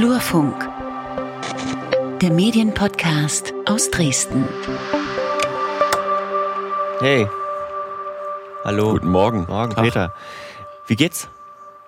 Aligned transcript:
Flurfunk, 0.00 0.66
der 2.22 2.30
Medienpodcast 2.30 3.52
aus 3.66 3.90
Dresden. 3.90 4.46
Hey. 7.00 7.26
Hallo. 8.64 8.92
Guten 8.92 9.10
Morgen. 9.10 9.44
Morgen, 9.46 9.74
Peter. 9.74 10.14
Wie 10.86 10.96
geht's? 10.96 11.28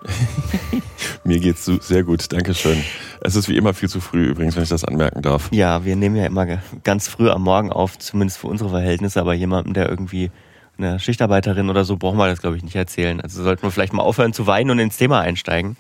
Mir 1.25 1.41
geht's 1.41 1.65
sehr 1.65 2.03
gut, 2.03 2.31
danke 2.35 2.53
schön. 2.53 2.85
Es 3.23 3.35
ist 3.35 3.49
wie 3.49 3.57
immer 3.57 3.73
viel 3.73 3.89
zu 3.89 4.03
früh 4.03 4.27
übrigens, 4.27 4.57
wenn 4.57 4.65
ich 4.65 4.69
das 4.69 4.85
anmerken 4.85 5.23
darf. 5.23 5.49
Ja, 5.51 5.87
wir 5.87 5.97
nehmen 5.97 6.17
ja 6.17 6.27
immer 6.27 6.59
ganz 6.85 7.09
früh 7.09 7.31
am 7.31 7.41
Morgen 7.41 7.73
auf, 7.73 7.99
zumindest 7.99 8.41
für 8.41 8.49
unsere 8.49 8.69
Verhältnisse, 8.69 9.23
aber 9.23 9.33
jemandem, 9.33 9.73
der 9.73 9.89
irgendwie 9.89 10.31
eine 10.77 10.99
Schichtarbeiterin 11.01 11.71
oder 11.71 11.85
so, 11.85 11.97
brauchen 11.97 12.19
wir 12.19 12.29
das, 12.29 12.43
glaube 12.43 12.57
ich, 12.59 12.63
nicht 12.63 12.77
erzählen. 12.77 13.23
Also 13.23 13.43
sollten 13.43 13.63
wir 13.63 13.71
vielleicht 13.71 13.95
mal 13.95 14.03
aufhören 14.03 14.35
zu 14.35 14.47
weinen 14.47 14.71
und 14.71 14.79
ins 14.81 14.99
Thema 14.99 15.21
einsteigen. 15.21 15.79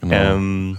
Genau. 0.00 0.14
Ähm, 0.14 0.78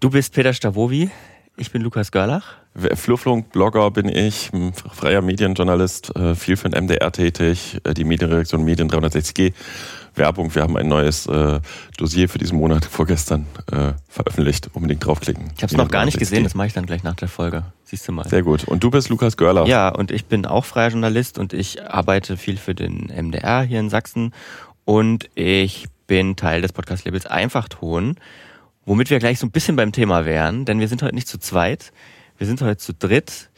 du 0.00 0.10
bist 0.10 0.34
Peter 0.34 0.52
Stavovi, 0.52 1.10
ich 1.56 1.70
bin 1.70 1.82
Lukas 1.82 2.10
Görlach. 2.10 2.56
Flurflunk-Blogger 2.74 3.90
bin 3.90 4.08
ich, 4.08 4.50
freier 4.92 5.20
Medienjournalist, 5.20 6.14
äh, 6.16 6.34
viel 6.34 6.56
für 6.56 6.70
den 6.70 6.84
MDR 6.84 7.12
tätig, 7.12 7.78
äh, 7.84 7.92
die 7.92 8.04
Medienredaktion 8.04 8.64
Medien 8.64 8.88
360G 8.88 9.52
Werbung. 10.14 10.54
Wir 10.54 10.62
haben 10.62 10.76
ein 10.76 10.88
neues 10.88 11.26
äh, 11.26 11.60
Dossier 11.98 12.28
für 12.28 12.38
diesen 12.38 12.58
Monat 12.58 12.84
vorgestern 12.90 13.46
äh, 13.70 13.92
veröffentlicht. 14.08 14.70
Unbedingt 14.72 15.04
draufklicken. 15.04 15.50
Ich 15.56 15.62
habe 15.62 15.72
es 15.72 15.76
noch 15.76 15.90
gar 15.90 16.04
nicht 16.04 16.18
gesehen, 16.18 16.44
das 16.44 16.54
mache 16.54 16.68
ich 16.68 16.72
dann 16.72 16.86
gleich 16.86 17.02
nach 17.02 17.16
der 17.16 17.28
Folge. 17.28 17.64
Siehst 17.84 18.08
du 18.08 18.12
mal. 18.12 18.26
Sehr 18.28 18.42
gut. 18.42 18.64
Und 18.64 18.82
du 18.82 18.90
bist 18.90 19.08
Lukas 19.08 19.36
Görler. 19.36 19.66
Ja, 19.66 19.88
und 19.88 20.10
ich 20.10 20.26
bin 20.26 20.46
auch 20.46 20.64
freier 20.64 20.90
Journalist 20.90 21.38
und 21.38 21.52
ich 21.52 21.82
arbeite 21.84 22.36
viel 22.36 22.56
für 22.56 22.74
den 22.74 23.06
MDR 23.06 23.62
hier 23.62 23.80
in 23.80 23.90
Sachsen. 23.90 24.32
Und 24.84 25.28
ich 25.34 25.88
bin 26.06 26.36
Teil 26.36 26.62
des 26.62 26.72
Podcast-Labels 26.72 27.26
Einfachton, 27.26 28.16
womit 28.84 29.10
wir 29.10 29.18
gleich 29.18 29.38
so 29.38 29.46
ein 29.46 29.50
bisschen 29.50 29.76
beim 29.76 29.92
Thema 29.92 30.24
wären, 30.24 30.64
denn 30.64 30.80
wir 30.80 30.88
sind 30.88 31.02
heute 31.02 31.14
nicht 31.14 31.28
zu 31.28 31.38
zweit. 31.38 31.92
Wir 32.38 32.46
sind 32.46 32.60
heute 32.62 32.78
zu 32.78 32.94
dritt. 32.94 33.50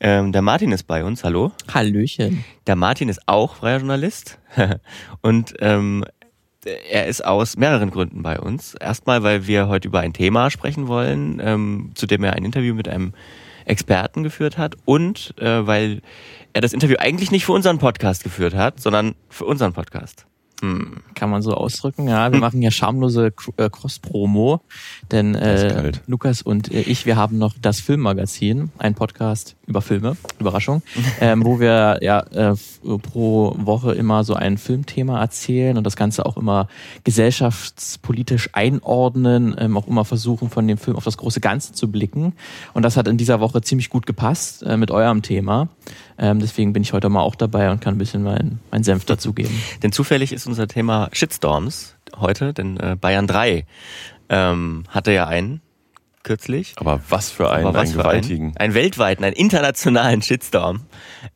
Ähm, 0.00 0.32
der 0.32 0.42
Martin 0.42 0.72
ist 0.72 0.84
bei 0.84 1.04
uns, 1.04 1.24
hallo. 1.24 1.52
Hallöchen. 1.72 2.44
Der 2.66 2.76
Martin 2.76 3.08
ist 3.08 3.20
auch 3.26 3.56
freier 3.56 3.78
Journalist 3.78 4.38
und 5.20 5.54
ähm, 5.60 6.04
er 6.64 7.06
ist 7.06 7.24
aus 7.24 7.56
mehreren 7.56 7.90
Gründen 7.90 8.22
bei 8.22 8.38
uns. 8.38 8.74
Erstmal, 8.74 9.22
weil 9.22 9.46
wir 9.46 9.68
heute 9.68 9.88
über 9.88 10.00
ein 10.00 10.12
Thema 10.12 10.50
sprechen 10.50 10.88
wollen, 10.88 11.40
ähm, 11.42 11.92
zu 11.94 12.06
dem 12.06 12.24
er 12.24 12.34
ein 12.34 12.44
Interview 12.44 12.74
mit 12.74 12.88
einem 12.88 13.12
Experten 13.64 14.22
geführt 14.22 14.58
hat 14.58 14.76
und 14.84 15.34
äh, 15.38 15.66
weil 15.66 16.00
er 16.52 16.60
das 16.60 16.72
Interview 16.72 16.96
eigentlich 16.98 17.30
nicht 17.30 17.44
für 17.44 17.52
unseren 17.52 17.78
Podcast 17.78 18.24
geführt 18.24 18.54
hat, 18.54 18.80
sondern 18.80 19.14
für 19.28 19.44
unseren 19.44 19.72
Podcast. 19.72 20.26
Hm, 20.60 20.98
kann 21.14 21.30
man 21.30 21.40
so 21.40 21.54
ausdrücken. 21.54 22.06
Ja, 22.06 22.30
wir 22.30 22.34
hm. 22.34 22.40
machen 22.40 22.62
ja 22.62 22.70
schamlose 22.70 23.32
äh, 23.56 23.70
Cross-Promo, 23.70 24.60
denn 25.10 25.34
äh, 25.34 25.92
Lukas 26.06 26.42
und 26.42 26.70
äh, 26.70 26.80
ich, 26.82 27.06
wir 27.06 27.16
haben 27.16 27.38
noch 27.38 27.54
das 27.60 27.80
Filmmagazin, 27.80 28.70
ein 28.78 28.94
Podcast 28.94 29.56
über 29.66 29.80
Filme, 29.80 30.16
Überraschung, 30.38 30.82
ähm, 31.20 31.44
wo 31.44 31.60
wir 31.60 32.00
ja 32.02 32.20
äh, 32.20 32.54
pro 33.02 33.54
Woche 33.58 33.92
immer 33.92 34.22
so 34.24 34.34
ein 34.34 34.58
Filmthema 34.58 35.20
erzählen 35.20 35.78
und 35.78 35.84
das 35.84 35.96
Ganze 35.96 36.26
auch 36.26 36.36
immer 36.36 36.68
gesellschaftspolitisch 37.04 38.50
einordnen, 38.52 39.56
ähm, 39.58 39.78
auch 39.78 39.88
immer 39.88 40.04
versuchen 40.04 40.50
von 40.50 40.68
dem 40.68 40.76
Film 40.76 40.96
auf 40.96 41.04
das 41.04 41.16
große 41.16 41.40
Ganze 41.40 41.72
zu 41.72 41.90
blicken. 41.90 42.34
Und 42.74 42.82
das 42.82 42.98
hat 42.98 43.08
in 43.08 43.16
dieser 43.16 43.40
Woche 43.40 43.62
ziemlich 43.62 43.88
gut 43.88 44.06
gepasst 44.06 44.62
äh, 44.62 44.76
mit 44.76 44.90
eurem 44.90 45.22
Thema. 45.22 45.68
Ähm, 46.20 46.38
deswegen 46.38 46.72
bin 46.74 46.82
ich 46.82 46.92
heute 46.92 47.08
mal 47.08 47.22
auch 47.22 47.34
dabei 47.34 47.70
und 47.70 47.80
kann 47.80 47.94
ein 47.94 47.98
bisschen 47.98 48.22
meinen 48.22 48.60
mein 48.70 48.84
Senf 48.84 49.06
dazugeben. 49.06 49.60
denn 49.82 49.90
zufällig 49.90 50.32
ist 50.32 50.46
unser 50.46 50.68
Thema 50.68 51.08
Shitstorms 51.12 51.96
heute, 52.18 52.52
denn 52.52 52.76
äh, 52.76 52.96
Bayern 53.00 53.26
3 53.26 53.64
ähm, 54.28 54.84
hatte 54.90 55.12
ja 55.12 55.26
einen 55.26 55.62
kürzlich. 56.22 56.74
Aber 56.76 57.00
was 57.08 57.30
für 57.30 57.50
einen, 57.50 57.72
was 57.72 57.88
einen 57.88 57.92
gewaltigen. 57.92 58.46
Einen, 58.48 58.56
einen 58.58 58.74
weltweiten, 58.74 59.24
einen 59.24 59.34
internationalen 59.34 60.20
Shitstorm. 60.20 60.82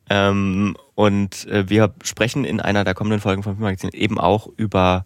Ähm, 0.09 0.77
und 0.93 1.47
äh, 1.47 1.67
wir 1.67 1.93
sprechen 2.03 2.45
in 2.45 2.61
einer 2.61 2.83
der 2.83 2.93
kommenden 2.93 3.19
Folgen 3.19 3.43
von 3.43 3.55
Filmmagazin 3.55 3.89
eben 3.91 4.19
auch 4.19 4.47
über 4.55 5.05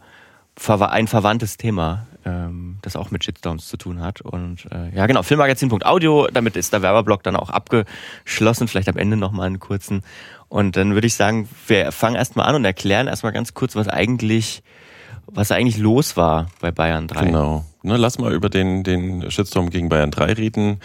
ein 0.67 1.07
verwandtes 1.07 1.55
Thema, 1.55 2.05
ähm, 2.25 2.77
das 2.81 2.95
auch 2.95 3.11
mit 3.11 3.23
Shitstorms 3.23 3.67
zu 3.67 3.77
tun 3.77 4.01
hat. 4.01 4.21
Und 4.21 4.67
äh, 4.71 4.95
ja, 4.95 5.05
genau, 5.07 5.23
Filmmagazin.audio, 5.23 6.27
damit 6.31 6.55
ist 6.55 6.73
der 6.73 6.81
Werbeblock 6.81 7.23
dann 7.23 7.35
auch 7.35 7.49
abgeschlossen. 7.49 8.67
Vielleicht 8.67 8.89
am 8.89 8.97
Ende 8.97 9.17
nochmal 9.17 9.47
einen 9.47 9.59
kurzen. 9.59 10.03
Und 10.47 10.75
dann 10.75 10.93
würde 10.93 11.07
ich 11.07 11.15
sagen, 11.15 11.47
wir 11.67 11.91
fangen 11.91 12.15
erstmal 12.15 12.47
an 12.47 12.55
und 12.55 12.65
erklären 12.65 13.07
erstmal 13.07 13.33
ganz 13.33 13.53
kurz, 13.53 13.75
was 13.75 13.87
eigentlich, 13.87 14.63
was 15.27 15.51
eigentlich 15.51 15.77
los 15.77 16.17
war 16.17 16.47
bei 16.59 16.71
Bayern 16.71 17.07
3. 17.07 17.25
Genau. 17.25 17.65
Ne, 17.81 17.95
lass 17.95 18.19
mal 18.19 18.33
über 18.33 18.49
den, 18.49 18.83
den 18.83 19.31
Shitstorm 19.31 19.69
gegen 19.69 19.87
Bayern 19.87 20.11
3 20.11 20.33
reden. 20.33 20.79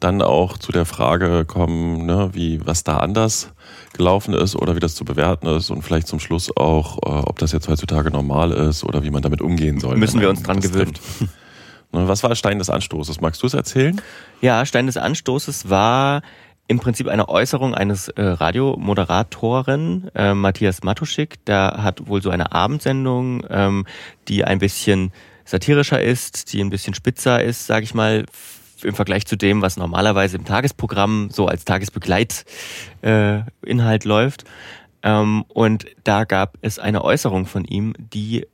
Dann 0.00 0.22
auch 0.22 0.58
zu 0.58 0.72
der 0.72 0.86
Frage 0.86 1.44
kommen, 1.44 2.06
ne, 2.06 2.30
wie, 2.32 2.66
was 2.66 2.82
da 2.82 2.98
anders 2.98 3.52
gelaufen 3.92 4.34
ist 4.34 4.56
oder 4.56 4.76
wie 4.76 4.80
das 4.80 4.94
zu 4.94 5.04
bewerten 5.04 5.46
ist 5.46 5.70
und 5.70 5.82
vielleicht 5.82 6.06
zum 6.06 6.20
Schluss 6.20 6.54
auch, 6.56 6.98
äh, 6.98 7.28
ob 7.28 7.38
das 7.38 7.52
jetzt 7.52 7.68
heutzutage 7.68 8.10
normal 8.10 8.52
ist 8.52 8.84
oder 8.84 9.02
wie 9.02 9.10
man 9.10 9.22
damit 9.22 9.42
umgehen 9.42 9.80
soll. 9.80 9.96
Müssen 9.96 10.20
wir 10.20 10.30
uns 10.30 10.42
dran 10.42 10.60
gewöhnen. 10.60 10.94
Ne, 11.92 12.06
was 12.06 12.22
war 12.22 12.36
Stein 12.36 12.60
des 12.60 12.70
Anstoßes? 12.70 13.20
Magst 13.20 13.42
du 13.42 13.48
es 13.48 13.54
erzählen? 13.54 14.00
Ja, 14.40 14.64
Stein 14.64 14.86
des 14.86 14.96
Anstoßes 14.96 15.70
war 15.70 16.22
im 16.68 16.78
Prinzip 16.78 17.08
eine 17.08 17.28
Äußerung 17.28 17.74
eines 17.74 18.06
äh, 18.10 18.22
Radiomoderatoren, 18.22 20.08
äh, 20.14 20.34
Matthias 20.34 20.84
Matuschik. 20.84 21.44
Der 21.46 21.82
hat 21.82 22.06
wohl 22.06 22.22
so 22.22 22.30
eine 22.30 22.52
Abendsendung, 22.52 23.44
ähm, 23.50 23.86
die 24.28 24.44
ein 24.44 24.60
bisschen 24.60 25.10
satirischer 25.44 26.00
ist, 26.00 26.52
die 26.52 26.60
ein 26.60 26.70
bisschen 26.70 26.94
spitzer 26.94 27.42
ist, 27.42 27.66
sage 27.66 27.82
ich 27.82 27.92
mal, 27.92 28.24
im 28.82 28.94
Vergleich 28.94 29.26
zu 29.26 29.36
dem, 29.36 29.62
was 29.62 29.76
normalerweise 29.76 30.36
im 30.36 30.44
Tagesprogramm 30.44 31.30
so 31.30 31.46
als 31.46 31.64
Tagesbegleitinhalt 31.64 32.44
äh, 33.02 34.08
läuft. 34.08 34.44
Ähm, 35.02 35.44
und 35.48 35.86
da 36.04 36.24
gab 36.24 36.58
es 36.60 36.78
eine 36.78 37.02
Äußerung 37.04 37.46
von 37.46 37.64
ihm, 37.64 37.94
die 37.98 38.46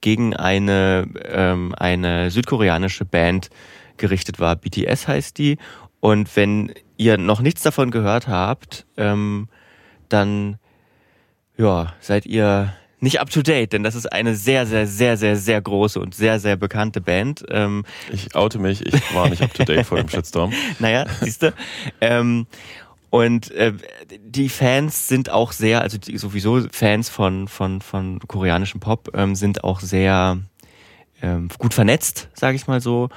gegen 0.00 0.34
eine, 0.34 1.08
ähm, 1.24 1.74
eine 1.76 2.30
südkoreanische 2.30 3.04
Band 3.04 3.50
gerichtet 3.96 4.38
war. 4.38 4.56
BTS 4.56 5.08
heißt 5.08 5.38
die. 5.38 5.58
Und 6.00 6.34
wenn 6.36 6.72
ihr 6.96 7.18
noch 7.18 7.40
nichts 7.40 7.62
davon 7.62 7.90
gehört 7.90 8.28
habt, 8.28 8.86
ähm, 8.96 9.48
dann 10.08 10.58
ja, 11.56 11.92
seid 12.00 12.24
ihr 12.24 12.72
nicht 13.00 13.20
up 13.20 13.30
to 13.30 13.42
date, 13.42 13.72
denn 13.72 13.82
das 13.82 13.94
ist 13.94 14.06
eine 14.12 14.34
sehr, 14.34 14.66
sehr, 14.66 14.86
sehr, 14.86 15.16
sehr, 15.16 15.36
sehr 15.36 15.60
große 15.60 16.00
und 16.00 16.14
sehr, 16.14 16.40
sehr 16.40 16.56
bekannte 16.56 17.00
Band. 17.00 17.44
Ähm 17.50 17.84
ich 18.12 18.34
oute 18.34 18.58
mich, 18.58 18.84
ich 18.84 19.14
war 19.14 19.28
nicht 19.28 19.42
up 19.42 19.54
to 19.54 19.64
date 19.64 19.86
vor 19.86 19.98
dem 19.98 20.08
Shitstorm. 20.08 20.52
Naja, 20.78 21.06
siehst 21.20 21.42
du. 21.42 21.52
Ähm, 22.00 22.46
und 23.10 23.50
äh, 23.52 23.72
die 24.20 24.48
Fans 24.48 25.08
sind 25.08 25.30
auch 25.30 25.52
sehr, 25.52 25.80
also 25.80 25.98
die, 25.98 26.18
sowieso 26.18 26.60
Fans 26.70 27.08
von, 27.08 27.48
von, 27.48 27.80
von 27.80 28.18
koreanischem 28.20 28.80
Pop 28.80 29.10
ähm, 29.14 29.34
sind 29.34 29.64
auch 29.64 29.80
sehr 29.80 30.38
ähm, 31.22 31.48
gut 31.58 31.74
vernetzt, 31.74 32.28
sage 32.34 32.56
ich 32.56 32.66
mal 32.66 32.80
so 32.80 33.08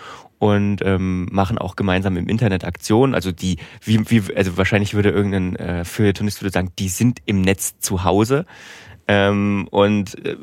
und 0.41 0.81
ähm, 0.83 1.27
machen 1.31 1.59
auch 1.59 1.75
gemeinsam 1.75 2.17
im 2.17 2.27
Internet 2.27 2.65
Aktionen. 2.65 3.13
Also 3.13 3.31
die, 3.31 3.57
wie, 3.83 4.09
wie, 4.09 4.35
also 4.35 4.57
wahrscheinlich 4.57 4.95
würde 4.95 5.11
irgendein 5.11 5.55
äh, 5.55 5.85
Feuilletonist 5.85 6.41
würde 6.41 6.51
sagen, 6.51 6.71
die 6.79 6.89
sind 6.89 7.19
im 7.25 7.41
Netz 7.41 7.77
zu 7.77 8.03
Hause. 8.03 8.47
Ähm, 9.07 9.67
und 9.71 10.25
äh, 10.25 10.37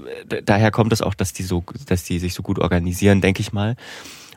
daher 0.45 0.71
kommt 0.71 0.93
es 0.93 1.03
auch, 1.03 1.15
dass 1.15 1.33
die 1.33 1.43
so, 1.43 1.65
dass 1.87 2.05
die 2.05 2.19
sich 2.19 2.35
so 2.35 2.43
gut 2.43 2.59
organisieren, 2.59 3.21
denke 3.21 3.41
ich 3.41 3.53
mal. 3.53 3.77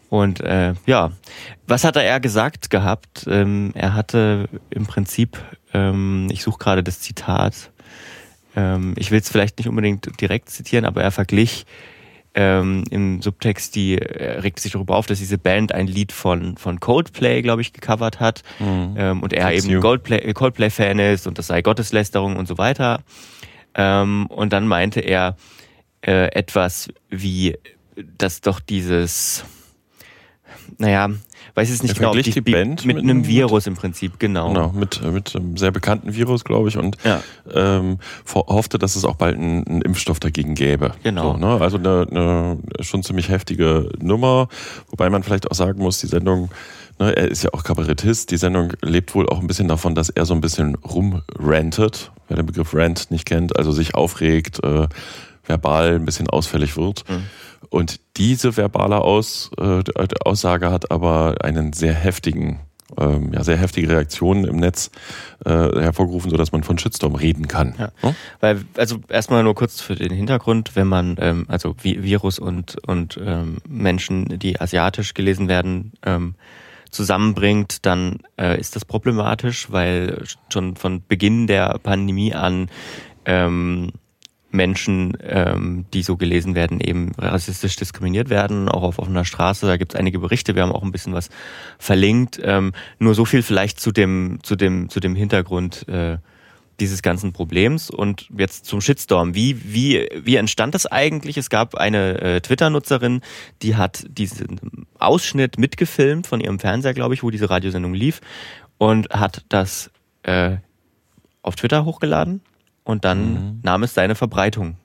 Und 0.09 0.41
äh, 0.41 0.73
ja, 0.85 1.11
was 1.67 1.83
hat 1.83 1.95
er 1.95 2.19
gesagt 2.19 2.69
gehabt? 2.69 3.25
Ähm, 3.29 3.71
er 3.75 3.93
hatte 3.93 4.49
im 4.69 4.85
Prinzip, 4.85 5.37
ähm, 5.73 6.27
ich 6.31 6.43
suche 6.43 6.59
gerade 6.59 6.83
das 6.83 6.99
Zitat, 6.99 7.71
ähm, 8.55 8.93
ich 8.97 9.11
will 9.11 9.19
es 9.19 9.29
vielleicht 9.29 9.57
nicht 9.57 9.69
unbedingt 9.69 10.19
direkt 10.19 10.49
zitieren, 10.49 10.83
aber 10.83 11.01
er 11.01 11.11
verglich 11.11 11.65
ähm, 12.33 12.83
im 12.89 13.21
Subtext, 13.21 13.75
die 13.75 13.97
er 13.97 14.43
regte 14.43 14.61
sich 14.61 14.73
darüber 14.73 14.95
auf, 14.95 15.05
dass 15.05 15.19
diese 15.19 15.37
Band 15.37 15.73
ein 15.73 15.87
Lied 15.87 16.11
von 16.11 16.57
von 16.57 16.79
Coldplay, 16.79 17.41
glaube 17.41 17.61
ich, 17.61 17.73
gecovert 17.73 18.19
hat 18.19 18.43
mhm. 18.59 18.95
ähm, 18.97 19.23
und 19.23 19.33
er 19.33 19.49
That's 19.49 19.65
eben 19.65 19.81
Coldplay-Fan 19.81 20.33
Coldplay 20.33 21.13
ist 21.13 21.27
und 21.27 21.37
das 21.37 21.47
sei 21.47 21.61
Gotteslästerung 21.61 22.37
und 22.37 22.47
so 22.47 22.57
weiter. 22.57 23.01
Ähm, 23.75 24.27
und 24.27 24.53
dann 24.53 24.67
meinte 24.67 24.99
er 24.99 25.35
äh, 26.01 26.27
etwas 26.33 26.89
wie, 27.09 27.57
dass 28.17 28.41
doch 28.41 28.59
dieses, 28.59 29.45
naja, 30.77 31.09
weiß 31.55 31.69
es 31.69 31.83
nicht 31.83 31.95
genau, 31.95 32.13
die, 32.13 32.23
die 32.23 32.41
Band 32.41 32.85
mit, 32.85 32.97
mit 32.97 33.03
einem 33.03 33.27
Virus 33.27 33.67
im 33.67 33.75
Prinzip, 33.75 34.19
genau. 34.19 34.49
Genau, 34.49 34.71
mit, 34.71 35.01
mit 35.03 35.35
einem 35.35 35.57
sehr 35.57 35.71
bekannten 35.71 36.13
Virus, 36.15 36.43
glaube 36.43 36.69
ich, 36.69 36.77
und 36.77 36.97
ja. 37.03 37.21
ähm, 37.53 37.99
hoffte, 38.33 38.77
dass 38.79 38.95
es 38.95 39.05
auch 39.05 39.15
bald 39.15 39.37
einen, 39.37 39.65
einen 39.67 39.81
Impfstoff 39.81 40.19
dagegen 40.19 40.55
gäbe. 40.55 40.93
Genau. 41.03 41.33
So, 41.33 41.37
ne? 41.37 41.61
Also 41.61 41.77
eine, 41.77 42.07
eine 42.09 42.57
schon 42.81 43.03
ziemlich 43.03 43.29
heftige 43.29 43.89
Nummer, 43.99 44.47
wobei 44.89 45.09
man 45.09 45.23
vielleicht 45.23 45.49
auch 45.51 45.55
sagen 45.55 45.81
muss, 45.81 45.99
die 45.99 46.07
Sendung 46.07 46.49
Ne, 47.01 47.15
er 47.17 47.29
ist 47.29 47.43
ja 47.43 47.49
auch 47.53 47.63
Kabarettist. 47.63 48.29
Die 48.29 48.37
Sendung 48.37 48.73
lebt 48.83 49.15
wohl 49.15 49.27
auch 49.27 49.39
ein 49.39 49.47
bisschen 49.47 49.67
davon, 49.67 49.95
dass 49.95 50.09
er 50.09 50.25
so 50.25 50.35
ein 50.35 50.41
bisschen 50.41 50.75
rumrantet. 50.75 52.11
Wer 52.31 52.37
den 52.37 52.45
Begriff 52.45 52.73
Rant 52.73 53.11
nicht 53.11 53.25
kennt, 53.25 53.57
also 53.57 53.73
sich 53.73 53.93
aufregt, 53.93 54.63
äh, 54.63 54.87
verbal 55.45 55.95
ein 55.95 56.05
bisschen 56.05 56.29
ausfällig 56.29 56.77
wird. 56.77 57.03
Mhm. 57.09 57.23
Und 57.69 57.99
diese 58.15 58.55
verbale 58.55 59.01
Aus, 59.01 59.51
äh, 59.59 59.83
Aussage 60.23 60.71
hat 60.71 60.91
aber 60.91 61.35
einen 61.43 61.73
sehr 61.73 61.93
heftigen 61.93 62.61
ähm, 62.97 63.31
ja, 63.33 63.43
sehr 63.43 63.57
heftige 63.57 63.89
Reaktionen 63.89 64.45
im 64.45 64.57
Netz 64.57 64.91
äh, 65.45 65.49
hervorgerufen, 65.49 66.29
sodass 66.29 66.51
man 66.51 66.63
von 66.63 66.77
Shitstorm 66.77 67.15
reden 67.15 67.47
kann. 67.47 67.75
Ja. 67.77 67.91
Hm? 68.01 68.15
Weil, 68.39 68.61
also 68.77 68.99
erstmal 69.09 69.43
nur 69.43 69.55
kurz 69.55 69.81
für 69.81 69.95
den 69.95 70.11
Hintergrund, 70.11 70.75
wenn 70.75 70.87
man 70.87 71.17
ähm, 71.19 71.45
also 71.47 71.75
Virus 71.81 72.39
und, 72.39 72.77
und 72.87 73.19
ähm, 73.23 73.57
Menschen, 73.67 74.39
die 74.39 74.59
asiatisch 74.59 75.13
gelesen 75.13 75.47
werden, 75.47 75.93
ähm, 76.05 76.35
zusammenbringt, 76.91 77.85
dann 77.85 78.19
äh, 78.37 78.59
ist 78.59 78.75
das 78.75 78.85
problematisch, 78.85 79.71
weil 79.71 80.23
schon 80.51 80.75
von 80.75 81.03
Beginn 81.07 81.47
der 81.47 81.79
Pandemie 81.81 82.33
an 82.33 82.69
ähm, 83.25 83.91
Menschen, 84.51 85.17
ähm, 85.21 85.85
die 85.93 86.03
so 86.03 86.17
gelesen 86.17 86.55
werden, 86.55 86.81
eben 86.81 87.13
rassistisch 87.17 87.75
diskriminiert 87.77 88.29
werden, 88.29 88.69
auch 88.69 88.83
auf 88.83 88.99
offener 88.99 89.25
Straße. 89.25 89.65
Da 89.65 89.77
gibt 89.77 89.93
es 89.93 89.99
einige 89.99 90.19
Berichte, 90.19 90.55
wir 90.55 90.63
haben 90.63 90.73
auch 90.73 90.83
ein 90.83 90.91
bisschen 90.91 91.13
was 91.13 91.29
verlinkt. 91.79 92.39
Ähm, 92.43 92.73
nur 92.99 93.15
so 93.15 93.25
viel 93.25 93.43
vielleicht 93.43 93.79
zu 93.79 93.91
dem, 93.91 94.39
zu 94.43 94.55
dem, 94.55 94.89
zu 94.89 94.99
dem 94.99 95.15
Hintergrund 95.15 95.87
äh, 95.87 96.17
dieses 96.81 97.01
ganzen 97.01 97.31
Problems. 97.31 97.89
Und 97.89 98.27
jetzt 98.37 98.65
zum 98.65 98.81
Shitstorm. 98.81 99.33
Wie, 99.33 99.73
wie, 99.73 100.09
wie 100.23 100.35
entstand 100.35 100.75
das 100.75 100.85
eigentlich? 100.85 101.37
Es 101.37 101.49
gab 101.49 101.75
eine 101.75 102.19
äh, 102.19 102.41
Twitter-Nutzerin, 102.41 103.21
die 103.61 103.77
hat 103.77 104.03
diesen 104.09 104.59
Ausschnitt 104.99 105.57
mitgefilmt 105.57 106.27
von 106.27 106.41
ihrem 106.41 106.59
Fernseher, 106.59 106.93
glaube 106.93 107.13
ich, 107.13 107.23
wo 107.23 107.29
diese 107.29 107.49
Radiosendung 107.49 107.93
lief 107.93 108.19
und 108.77 109.09
hat 109.11 109.45
das 109.47 109.91
äh, 110.23 110.57
auf 111.43 111.55
Twitter 111.55 111.85
hochgeladen 111.85 112.41
und 112.83 113.05
dann 113.05 113.33
mhm. 113.33 113.59
nahm 113.63 113.83
es 113.83 113.93
seine 113.93 114.15
Verbreitung. 114.15 114.75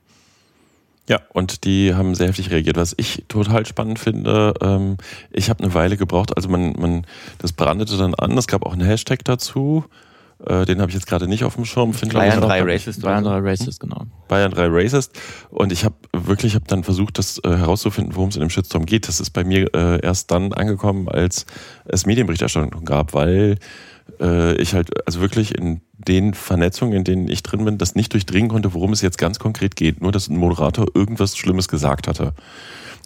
Ja, 1.09 1.21
und 1.33 1.65
die 1.65 1.95
haben 1.95 2.15
sehr 2.15 2.29
heftig 2.29 2.51
reagiert. 2.51 2.77
Was 2.77 2.95
ich 2.97 3.25
total 3.29 3.65
spannend 3.65 3.99
finde, 3.99 4.55
ähm, 4.61 4.97
ich 5.31 5.49
habe 5.51 5.63
eine 5.63 5.73
Weile 5.73 5.97
gebraucht, 5.97 6.37
also 6.37 6.49
man, 6.49 6.73
man, 6.73 7.07
das 7.39 7.53
brandete 7.53 7.97
dann 7.97 8.15
an, 8.15 8.37
es 8.37 8.49
gab 8.49 8.67
auch 8.67 8.73
einen 8.73 8.87
Hashtag 8.87 9.25
dazu, 9.25 9.85
äh, 10.45 10.67
den 10.67 10.81
habe 10.81 10.91
ich 10.91 10.95
jetzt 10.95 11.07
gerade 11.07 11.29
nicht 11.29 11.45
auf 11.45 11.55
dem 11.55 11.65
Schirm. 11.65 11.93
Bayern 11.93 12.41
3 12.41 12.63
Racist. 12.63 13.03
Bayern 13.03 13.25
3 13.25 13.39
Racist, 13.39 13.81
genau. 13.81 14.07
Bayern 14.29 14.53
3 14.53 14.67
Racist. 14.69 15.19
Und 15.51 15.73
ich 15.73 15.85
habe 15.85 15.95
wirklich, 16.13 16.55
hab 16.55 16.69
dann 16.69 16.85
versucht, 16.85 17.19
das 17.19 17.39
äh, 17.45 17.49
herauszufinden, 17.49 18.15
worum 18.17 18.29
es 18.29 18.37
in 18.37 18.41
dem 18.41 18.51
Shitstorm 18.51 18.85
geht. 18.85 19.09
Das 19.09 19.21
ist 19.21 19.31
bei 19.31 19.45
mir 19.45 19.75
äh, 19.75 20.01
erst 20.05 20.31
dann 20.31 20.53
angekommen, 20.53 21.09
als 21.09 21.47
es 21.87 22.05
Medienberichterstattung 22.05 22.85
gab, 22.85 23.15
weil 23.15 23.59
äh, 24.21 24.55
ich 24.57 24.75
halt 24.75 24.91
also 25.07 25.21
wirklich 25.21 25.57
in 25.57 25.81
den 25.95 26.35
Vernetzungen, 26.35 26.95
in 26.95 27.05
denen 27.05 27.29
ich 27.29 27.43
drin 27.43 27.65
bin, 27.65 27.79
das 27.79 27.95
nicht 27.95 28.13
durchdringen 28.13 28.51
konnte, 28.51 28.75
worum 28.75 28.93
es 28.93 29.01
jetzt 29.01 29.19
ganz 29.19 29.39
konkret 29.39 29.75
geht. 29.75 30.03
Nur, 30.03 30.13
dass 30.13 30.29
ein 30.29 30.37
Moderator 30.37 30.87
irgendwas 30.95 31.37
Schlimmes 31.37 31.69
gesagt 31.69 32.09
hatte. 32.09 32.35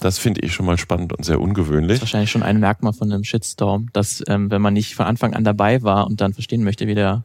Das 0.00 0.18
finde 0.18 0.40
ich 0.40 0.52
schon 0.52 0.66
mal 0.66 0.78
spannend 0.78 1.12
und 1.12 1.24
sehr 1.24 1.40
ungewöhnlich. 1.40 1.88
Das 1.88 1.96
ist 1.96 2.02
wahrscheinlich 2.02 2.30
schon 2.30 2.42
ein 2.42 2.58
Merkmal 2.58 2.92
von 2.92 3.12
einem 3.12 3.24
Shitstorm, 3.24 3.88
dass 3.92 4.22
ähm, 4.28 4.50
wenn 4.50 4.62
man 4.62 4.74
nicht 4.74 4.94
von 4.94 5.06
Anfang 5.06 5.34
an 5.34 5.44
dabei 5.44 5.82
war 5.82 6.06
und 6.06 6.20
dann 6.20 6.32
verstehen 6.32 6.64
möchte, 6.64 6.86
wie 6.86 6.94
der 6.94 7.24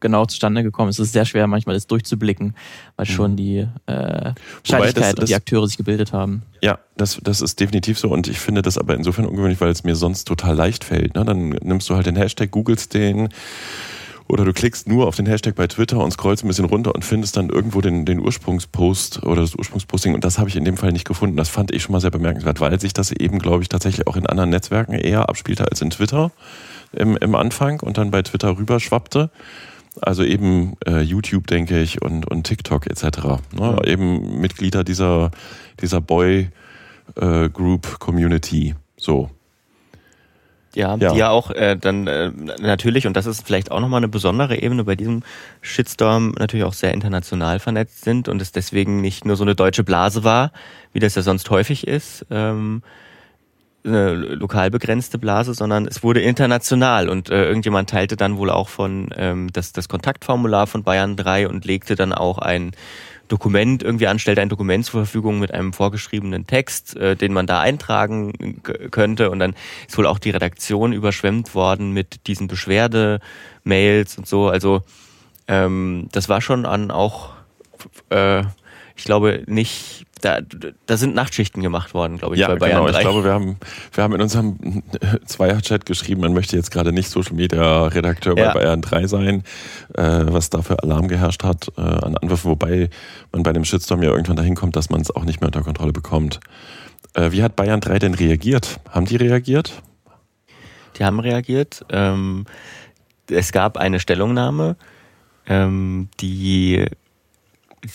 genau 0.00 0.26
zustande 0.26 0.62
gekommen 0.62 0.90
ist, 0.90 0.98
ist 0.98 1.08
es 1.08 1.12
sehr 1.12 1.24
schwer 1.24 1.46
manchmal 1.46 1.74
das 1.74 1.86
durchzublicken, 1.86 2.54
weil 2.96 3.06
schon 3.06 3.32
mhm. 3.32 3.36
die 3.36 3.68
äh, 3.86 4.32
Scheinigkeit 4.62 5.18
und 5.18 5.28
die 5.28 5.34
Akteure 5.34 5.66
sich 5.66 5.76
gebildet 5.76 6.12
haben. 6.12 6.42
Ja, 6.62 6.78
das, 6.96 7.18
das 7.22 7.40
ist 7.40 7.60
definitiv 7.60 7.98
so 7.98 8.08
und 8.08 8.28
ich 8.28 8.38
finde 8.38 8.62
das 8.62 8.78
aber 8.78 8.94
insofern 8.94 9.26
ungewöhnlich, 9.26 9.60
weil 9.60 9.70
es 9.70 9.84
mir 9.84 9.96
sonst 9.96 10.24
total 10.24 10.54
leicht 10.54 10.84
fällt. 10.84 11.14
Ne? 11.14 11.24
Dann 11.24 11.50
nimmst 11.50 11.88
du 11.88 11.94
halt 11.94 12.06
den 12.06 12.16
Hashtag, 12.16 12.50
googelst 12.50 12.94
den, 12.94 13.28
oder 14.28 14.44
du 14.44 14.52
klickst 14.52 14.88
nur 14.88 15.06
auf 15.06 15.16
den 15.16 15.26
Hashtag 15.26 15.54
bei 15.54 15.66
Twitter 15.66 15.98
und 15.98 16.10
scrollst 16.10 16.44
ein 16.44 16.48
bisschen 16.48 16.64
runter 16.64 16.94
und 16.94 17.04
findest 17.04 17.36
dann 17.36 17.48
irgendwo 17.48 17.80
den, 17.80 18.04
den 18.04 18.20
Ursprungspost 18.20 19.22
oder 19.24 19.42
das 19.42 19.54
Ursprungsposting. 19.54 20.14
Und 20.14 20.24
das 20.24 20.38
habe 20.38 20.48
ich 20.48 20.56
in 20.56 20.64
dem 20.64 20.76
Fall 20.76 20.92
nicht 20.92 21.06
gefunden. 21.06 21.36
Das 21.36 21.48
fand 21.48 21.72
ich 21.72 21.82
schon 21.82 21.92
mal 21.92 22.00
sehr 22.00 22.10
bemerkenswert, 22.10 22.60
weil 22.60 22.80
sich 22.80 22.92
das 22.92 23.12
eben, 23.12 23.38
glaube 23.38 23.62
ich, 23.62 23.68
tatsächlich 23.68 24.06
auch 24.06 24.16
in 24.16 24.26
anderen 24.26 24.50
Netzwerken 24.50 24.94
eher 24.94 25.28
abspielte 25.28 25.68
als 25.68 25.80
in 25.80 25.90
Twitter 25.90 26.32
im, 26.92 27.16
im 27.16 27.34
Anfang 27.34 27.80
und 27.80 27.98
dann 27.98 28.10
bei 28.10 28.22
Twitter 28.22 28.56
rüberschwappte. 28.58 29.30
Also 30.00 30.24
eben 30.24 30.74
äh, 30.86 31.00
YouTube, 31.00 31.46
denke 31.46 31.80
ich, 31.80 32.02
und, 32.02 32.30
und 32.30 32.44
TikTok 32.44 32.86
etc. 32.86 33.02
Ne? 33.52 33.60
Ja. 33.60 33.84
Eben 33.84 34.40
Mitglieder 34.40 34.84
dieser, 34.84 35.30
dieser 35.80 36.00
Boy 36.00 36.50
äh, 37.14 37.48
Group 37.48 37.98
Community. 37.98 38.74
So. 38.96 39.30
Ja, 40.76 40.94
ja, 40.94 41.10
die 41.10 41.18
ja 41.18 41.30
auch 41.30 41.50
äh, 41.52 41.74
dann 41.74 42.06
äh, 42.06 42.30
natürlich, 42.60 43.06
und 43.06 43.16
das 43.16 43.24
ist 43.24 43.46
vielleicht 43.46 43.70
auch 43.70 43.80
nochmal 43.80 44.00
eine 44.00 44.08
besondere 44.08 44.60
Ebene 44.60 44.84
bei 44.84 44.94
diesem 44.94 45.22
Shitstorm, 45.62 46.34
natürlich 46.38 46.66
auch 46.66 46.74
sehr 46.74 46.92
international 46.92 47.60
vernetzt 47.60 48.04
sind 48.04 48.28
und 48.28 48.42
es 48.42 48.52
deswegen 48.52 49.00
nicht 49.00 49.24
nur 49.24 49.36
so 49.36 49.44
eine 49.44 49.54
deutsche 49.54 49.84
Blase 49.84 50.22
war, 50.22 50.52
wie 50.92 50.98
das 50.98 51.14
ja 51.14 51.22
sonst 51.22 51.48
häufig 51.48 51.86
ist, 51.86 52.26
ähm, 52.30 52.82
eine 53.86 54.16
lokal 54.16 54.70
begrenzte 54.70 55.16
Blase, 55.16 55.54
sondern 55.54 55.86
es 55.86 56.02
wurde 56.02 56.20
international 56.20 57.08
und 57.08 57.30
äh, 57.30 57.46
irgendjemand 57.46 57.88
teilte 57.88 58.16
dann 58.16 58.36
wohl 58.36 58.50
auch 58.50 58.68
von 58.68 59.08
ähm, 59.16 59.50
das, 59.54 59.72
das 59.72 59.88
Kontaktformular 59.88 60.66
von 60.66 60.82
Bayern 60.82 61.16
3 61.16 61.48
und 61.48 61.64
legte 61.64 61.94
dann 61.94 62.12
auch 62.12 62.36
ein 62.36 62.72
Dokument 63.28 63.82
irgendwie 63.82 64.06
anstellt, 64.06 64.38
ein 64.38 64.48
Dokument 64.48 64.84
zur 64.84 65.00
Verfügung 65.00 65.38
mit 65.38 65.52
einem 65.52 65.72
vorgeschriebenen 65.72 66.46
Text, 66.46 66.96
äh, 66.96 67.16
den 67.16 67.32
man 67.32 67.46
da 67.46 67.60
eintragen 67.60 68.62
könnte. 68.62 69.30
Und 69.30 69.38
dann 69.38 69.54
ist 69.86 69.98
wohl 69.98 70.06
auch 70.06 70.18
die 70.18 70.30
Redaktion 70.30 70.92
überschwemmt 70.92 71.54
worden 71.54 71.92
mit 71.92 72.26
diesen 72.26 72.48
Beschwerde-Mails 72.48 74.18
und 74.18 74.26
so. 74.26 74.48
Also 74.48 74.82
ähm, 75.48 76.08
das 76.12 76.28
war 76.28 76.40
schon 76.40 76.66
an 76.66 76.90
auch, 76.90 77.30
äh, 78.10 78.42
ich 78.96 79.04
glaube, 79.04 79.42
nicht 79.46 80.05
da, 80.20 80.40
da 80.86 80.96
sind 80.96 81.14
Nachtschichten 81.14 81.62
gemacht 81.62 81.92
worden, 81.92 82.18
glaube 82.18 82.34
ich, 82.34 82.40
ja, 82.40 82.48
bei 82.48 82.56
Bayern 82.56 82.80
genau. 82.80 82.92
3. 82.92 82.98
Ich 82.98 83.00
glaube, 83.00 83.24
wir 83.24 83.32
haben, 83.32 83.56
wir 83.92 84.04
haben 84.04 84.14
in 84.14 84.22
unserem 84.22 84.82
Zweier-Chat 85.26 85.84
geschrieben, 85.84 86.22
man 86.22 86.32
möchte 86.32 86.56
jetzt 86.56 86.70
gerade 86.70 86.92
nicht 86.92 87.10
Social 87.10 87.34
Media 87.34 87.86
Redakteur 87.86 88.36
ja. 88.36 88.48
bei 88.52 88.60
Bayern 88.60 88.80
3 88.80 89.06
sein, 89.06 89.44
äh, 89.94 90.02
was 90.02 90.50
da 90.50 90.62
für 90.62 90.82
Alarm 90.82 91.08
geherrscht 91.08 91.44
hat 91.44 91.68
äh, 91.76 91.80
an 91.80 92.16
Anwürfen, 92.16 92.50
wobei 92.50 92.88
man 93.32 93.42
bei 93.42 93.52
dem 93.52 93.64
Shitstorm 93.64 94.02
ja 94.02 94.10
irgendwann 94.10 94.36
dahin 94.36 94.54
kommt, 94.54 94.76
dass 94.76 94.90
man 94.90 95.00
es 95.00 95.10
auch 95.14 95.24
nicht 95.24 95.40
mehr 95.40 95.48
unter 95.48 95.62
Kontrolle 95.62 95.92
bekommt. 95.92 96.40
Äh, 97.14 97.32
wie 97.32 97.42
hat 97.42 97.56
Bayern 97.56 97.80
3 97.80 97.98
denn 97.98 98.14
reagiert? 98.14 98.80
Haben 98.90 99.06
die 99.06 99.16
reagiert? 99.16 99.82
Die 100.98 101.04
haben 101.04 101.20
reagiert. 101.20 101.84
Ähm, 101.90 102.46
es 103.30 103.52
gab 103.52 103.76
eine 103.76 104.00
Stellungnahme, 104.00 104.76
ähm, 105.46 106.08
die 106.20 106.86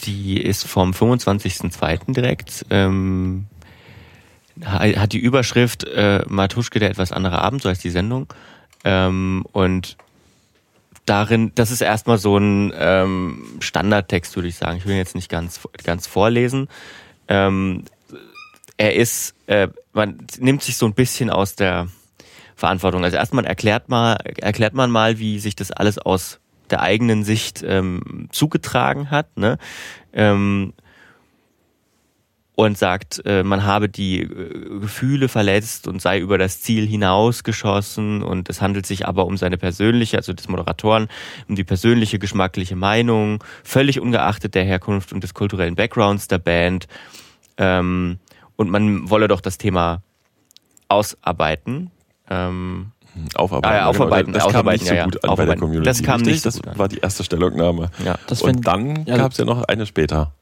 die 0.06 0.42
ist 0.42 0.68
vom 0.68 0.92
25.02. 0.92 2.13
direkt. 2.13 2.65
Ähm, 2.70 3.48
hat 4.63 5.13
die 5.13 5.20
Überschrift 5.20 5.86
äh, 5.86 6.24
Matuschke, 6.27 6.80
der 6.80 6.92
etwas 6.92 7.12
andere 7.12 7.39
Abend, 7.39 7.62
so 7.62 7.70
heißt 7.70 7.84
die 7.84 7.89
Sendung. 7.89 8.27
Ähm, 8.84 9.46
und 9.51 9.98
darin, 11.06 11.51
das 11.56 11.72
ist 11.72 11.82
erstmal 11.82 12.18
so 12.18 12.38
ein 12.38 12.74
ähm, 12.75 13.44
Standardtext, 13.60 14.36
würde 14.36 14.48
ich 14.48 14.56
sagen. 14.56 14.77
Ich 14.77 14.86
will 14.86 14.94
ihn 14.94 15.00
jetzt 15.00 15.15
nicht 15.15 15.30
ganz, 15.30 15.62
ganz 15.84 16.08
vorlesen. 16.08 16.68
Ähm, 17.27 17.86
er 18.77 18.96
ist, 18.96 19.36
äh, 19.48 19.68
man 19.94 20.25
nimmt 20.39 20.63
sich 20.63 20.77
so 20.77 20.86
ein 20.86 20.94
bisschen 20.94 21.30
aus 21.30 21.56
der 21.56 21.88
Verantwortung. 22.56 23.04
Also 23.04 23.18
erstmal 23.18 23.46
erklärt 23.46 23.89
mal, 23.89 24.15
erklärt 24.15 24.74
man 24.74 24.92
mal, 24.92 25.20
wie 25.20 25.39
sich 25.39 25.56
das 25.56 25.72
alles 25.72 25.98
aus 25.98 26.39
der 26.72 26.82
eigenen 26.82 27.24
Sicht 27.24 27.63
ähm, 27.66 28.28
zugetragen 28.32 29.12
hat. 29.12 29.38
Ne? 29.38 29.58
Ähm, 30.13 30.74
und 32.56 32.78
sagt, 32.78 33.22
äh, 33.25 33.44
man 33.44 33.63
habe 33.63 33.90
die 33.90 34.22
äh, 34.22 34.80
Gefühle 34.80 35.30
verletzt 35.30 35.88
und 35.88 36.01
sei 36.01 36.20
über 36.20 36.38
das 36.38 36.62
Ziel 36.62 36.86
hinausgeschossen 36.86 38.22
und 38.22 38.50
es 38.50 38.62
handelt 38.62 38.86
sich 38.86 39.08
aber 39.08 39.25
um 39.25 39.38
seine 39.38 39.58
persönliche, 39.58 40.18
also 40.18 40.34
des 40.34 40.48
Moderatoren, 40.48 41.08
um 41.48 41.56
die 41.56 41.63
persönliche 41.63 42.20
geschmackliche 42.20 42.75
Meinung, 42.75 43.44
völlig 43.63 44.00
ungeachtet 44.00 44.54
der 44.54 44.63
Herkunft 44.63 45.12
und 45.12 45.24
des 45.24 45.34
kulturellen 45.34 45.75
Backgrounds 45.75 46.28
der 46.28 46.40
Band. 46.40 46.88
Ähm, 47.58 48.20
und 48.58 48.70
man 48.70 49.10
wolle 49.10 49.28
doch 49.28 49.42
das 49.42 49.58
Thema 49.58 50.04
ausarbeiten. 50.88 51.90
Aufarbeiten. 53.36 53.74
Ah, 53.74 53.77
ja, 53.77 53.86
aufarbeiten, 53.88 54.32
genau. 54.32 54.46
Das 54.46 54.53
kam 54.53 54.65
nicht 54.68 54.86
so 54.86 54.96
gut 54.96 55.20
ja, 55.24 55.30
an 55.30 55.36
bei 55.36 55.46
der 55.46 55.58
Community. 55.58 55.86
Das 55.86 56.03
kam 56.03 56.22
Richtig? 56.22 56.34
nicht 56.34 56.44
so 56.44 56.60
gut 56.60 56.68
Das 56.68 56.77
war 56.77 56.88
die 56.88 56.98
erste 57.00 57.24
Stellungnahme. 57.24 57.89
Ja, 58.06 58.18
das 58.27 58.41
Und 58.41 58.65
dann 58.65 59.06
ja, 59.06 59.18
gab 59.18 59.32
es 59.32 59.38
ja 59.38 59.46
noch 59.46 59.63
eine 59.63 59.86
später. 59.86 60.34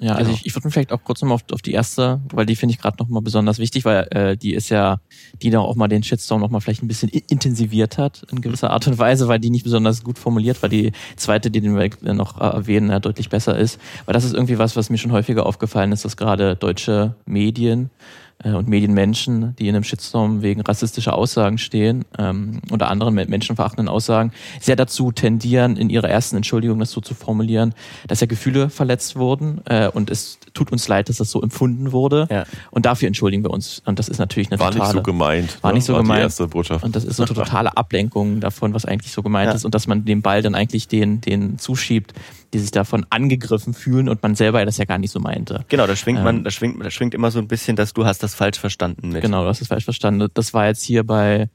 Ja, 0.00 0.12
also 0.12 0.24
genau. 0.24 0.34
ich, 0.34 0.46
ich 0.46 0.54
würde 0.54 0.70
vielleicht 0.70 0.92
auch 0.92 1.02
kurz 1.04 1.22
nochmal 1.22 1.36
auf, 1.36 1.44
auf 1.52 1.62
die 1.62 1.72
erste, 1.72 2.20
weil 2.32 2.46
die 2.46 2.56
finde 2.56 2.74
ich 2.74 2.80
gerade 2.80 2.96
nochmal 2.98 3.22
besonders 3.22 3.58
wichtig, 3.58 3.84
weil 3.84 4.06
äh, 4.10 4.36
die 4.36 4.52
ist 4.52 4.68
ja, 4.68 4.98
die 5.40 5.50
da 5.50 5.60
auch 5.60 5.76
mal 5.76 5.86
den 5.86 6.02
Shitstorm 6.02 6.40
nochmal 6.40 6.60
vielleicht 6.60 6.82
ein 6.82 6.88
bisschen 6.88 7.08
intensiviert 7.08 7.96
hat 7.96 8.24
in 8.30 8.40
gewisser 8.40 8.70
Art 8.70 8.86
und 8.88 8.98
Weise, 8.98 9.28
weil 9.28 9.38
die 9.38 9.50
nicht 9.50 9.62
besonders 9.62 10.02
gut 10.02 10.18
formuliert 10.18 10.60
war. 10.62 10.68
Die 10.68 10.92
zweite, 11.16 11.50
die 11.50 11.60
den 11.60 11.76
wir 11.76 11.90
noch 12.12 12.40
erwähnen, 12.40 12.90
ja, 12.90 12.98
deutlich 12.98 13.28
besser 13.28 13.56
ist. 13.56 13.80
Weil 14.04 14.14
das 14.14 14.24
ist 14.24 14.34
irgendwie 14.34 14.58
was, 14.58 14.74
was 14.74 14.90
mir 14.90 14.98
schon 14.98 15.12
häufiger 15.12 15.46
aufgefallen 15.46 15.92
ist, 15.92 16.04
dass 16.04 16.16
gerade 16.16 16.56
deutsche 16.56 17.14
Medien 17.24 17.84
äh, 17.84 18.23
und 18.42 18.68
Medienmenschen, 18.68 19.54
die 19.56 19.68
in 19.68 19.74
einem 19.74 19.84
Shitstorm 19.84 20.42
wegen 20.42 20.60
rassistischer 20.60 21.14
Aussagen 21.14 21.58
stehen 21.58 22.04
ähm, 22.18 22.60
oder 22.70 22.90
anderen 22.90 23.14
menschenverachtenden 23.14 23.88
Aussagen, 23.88 24.32
sehr 24.60 24.76
dazu 24.76 25.12
tendieren, 25.12 25.76
in 25.76 25.90
ihrer 25.90 26.08
ersten 26.08 26.36
Entschuldigung 26.36 26.78
das 26.78 26.90
so 26.90 27.00
zu 27.00 27.14
formulieren, 27.14 27.74
dass 28.06 28.20
ja 28.20 28.26
Gefühle 28.26 28.70
verletzt 28.70 29.16
wurden 29.16 29.60
äh, 29.66 29.88
und 29.88 30.10
es 30.10 30.38
tut 30.54 30.72
uns 30.72 30.88
leid, 30.88 31.08
dass 31.08 31.18
das 31.18 31.30
so 31.30 31.42
empfunden 31.42 31.92
wurde 31.92 32.26
ja. 32.30 32.44
und 32.70 32.86
dafür 32.86 33.08
entschuldigen 33.08 33.42
wir 33.42 33.50
uns. 33.50 33.82
Und 33.84 33.98
das 33.98 34.08
ist 34.08 34.18
natürlich 34.18 34.50
eine 34.50 34.60
war 34.60 34.70
totale... 34.70 34.80
War 34.80 34.94
nicht 34.94 34.96
so 34.96 35.02
gemeint. 35.02 35.58
War 35.62 35.72
nicht 35.72 35.84
so 35.84 35.92
war 35.92 36.02
gemeint. 36.02 36.20
Die 36.20 36.22
erste 36.22 36.48
Botschaft. 36.48 36.84
Und 36.84 36.96
das 36.96 37.04
ist 37.04 37.16
so 37.16 37.24
eine 37.24 37.34
totale 37.34 37.76
Ablenkung 37.76 38.40
davon, 38.40 38.72
was 38.72 38.84
eigentlich 38.84 39.12
so 39.12 39.22
gemeint 39.22 39.48
ja. 39.50 39.54
ist 39.54 39.64
und 39.64 39.74
dass 39.74 39.86
man 39.86 40.04
den 40.04 40.22
Ball 40.22 40.42
dann 40.42 40.54
eigentlich 40.54 40.88
den, 40.88 41.20
den 41.20 41.58
zuschiebt, 41.58 42.14
die 42.52 42.60
sich 42.60 42.70
davon 42.70 43.04
angegriffen 43.10 43.74
fühlen 43.74 44.08
und 44.08 44.22
man 44.22 44.36
selber 44.36 44.64
das 44.64 44.78
ja 44.78 44.84
gar 44.84 44.98
nicht 44.98 45.10
so 45.10 45.18
meinte. 45.18 45.64
Genau, 45.68 45.86
da 45.86 45.96
schwingt 45.96 46.22
man, 46.22 46.38
ähm, 46.38 46.44
da 46.44 46.50
schwingt, 46.50 46.82
da 46.84 46.90
schwingt 46.90 47.14
immer 47.14 47.30
so 47.30 47.40
ein 47.40 47.48
bisschen, 47.48 47.74
dass 47.74 47.92
du 47.92 48.04
hast 48.06 48.22
das 48.22 48.34
falsch 48.34 48.58
verstanden 48.58 49.08
mit. 49.08 49.22
Genau, 49.22 49.42
du 49.42 49.48
hast 49.48 49.60
das 49.60 49.68
falsch 49.68 49.84
verstanden. 49.84 50.28
Das 50.34 50.54
war 50.54 50.66
jetzt 50.66 50.82
hier 50.82 51.04
bei 51.04 51.48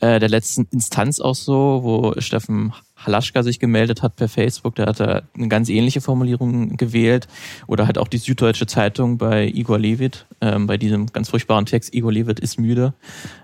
äh, 0.00 0.18
der 0.18 0.28
letzten 0.28 0.66
Instanz 0.70 1.20
auch 1.20 1.34
so, 1.34 1.80
wo 1.82 2.14
Steffen 2.20 2.72
Halaschka 2.98 3.42
sich 3.42 3.60
gemeldet 3.60 4.02
hat 4.02 4.16
per 4.16 4.28
Facebook, 4.28 4.74
der 4.74 4.86
hat 4.86 5.00
da 5.00 5.22
eine 5.36 5.48
ganz 5.48 5.68
ähnliche 5.68 6.00
Formulierung 6.00 6.76
gewählt. 6.76 7.28
Oder 7.66 7.86
halt 7.86 7.98
auch 7.98 8.08
die 8.08 8.18
Süddeutsche 8.18 8.66
Zeitung 8.66 9.18
bei 9.18 9.46
Igor 9.46 9.78
Levit, 9.78 10.26
ähm, 10.40 10.66
bei 10.66 10.76
diesem 10.76 11.06
ganz 11.06 11.28
furchtbaren 11.28 11.66
Text, 11.66 11.94
Igor 11.94 12.12
Levit 12.12 12.40
ist 12.40 12.58
müde, 12.58 12.94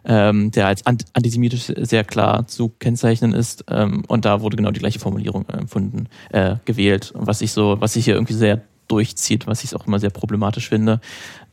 ähm, 0.05 0.51
der 0.51 0.67
als 0.67 0.85
antisemitisch 0.87 1.73
sehr 1.77 2.05
klar 2.05 2.47
zu 2.47 2.69
kennzeichnen 2.69 3.33
ist. 3.33 3.65
Ähm, 3.69 4.05
und 4.09 4.25
da 4.25 4.41
wurde 4.41 4.57
genau 4.57 4.71
die 4.71 4.81
gleiche 4.81 4.99
Formulierung 4.99 5.49
empfunden, 5.49 6.09
äh, 6.31 6.57
gewählt. 6.65 7.13
Was 7.15 7.41
ich 7.41 7.53
so, 7.53 7.77
was 7.81 7.97
ich 7.97 8.05
hier 8.05 8.15
irgendwie 8.15 8.35
sehr 8.35 8.63
durchzieht, 8.89 9.47
was 9.47 9.65
ich 9.65 9.75
auch 9.75 9.87
immer 9.87 9.99
sehr 9.99 10.11
problematisch 10.11 10.69
finde. 10.69 11.01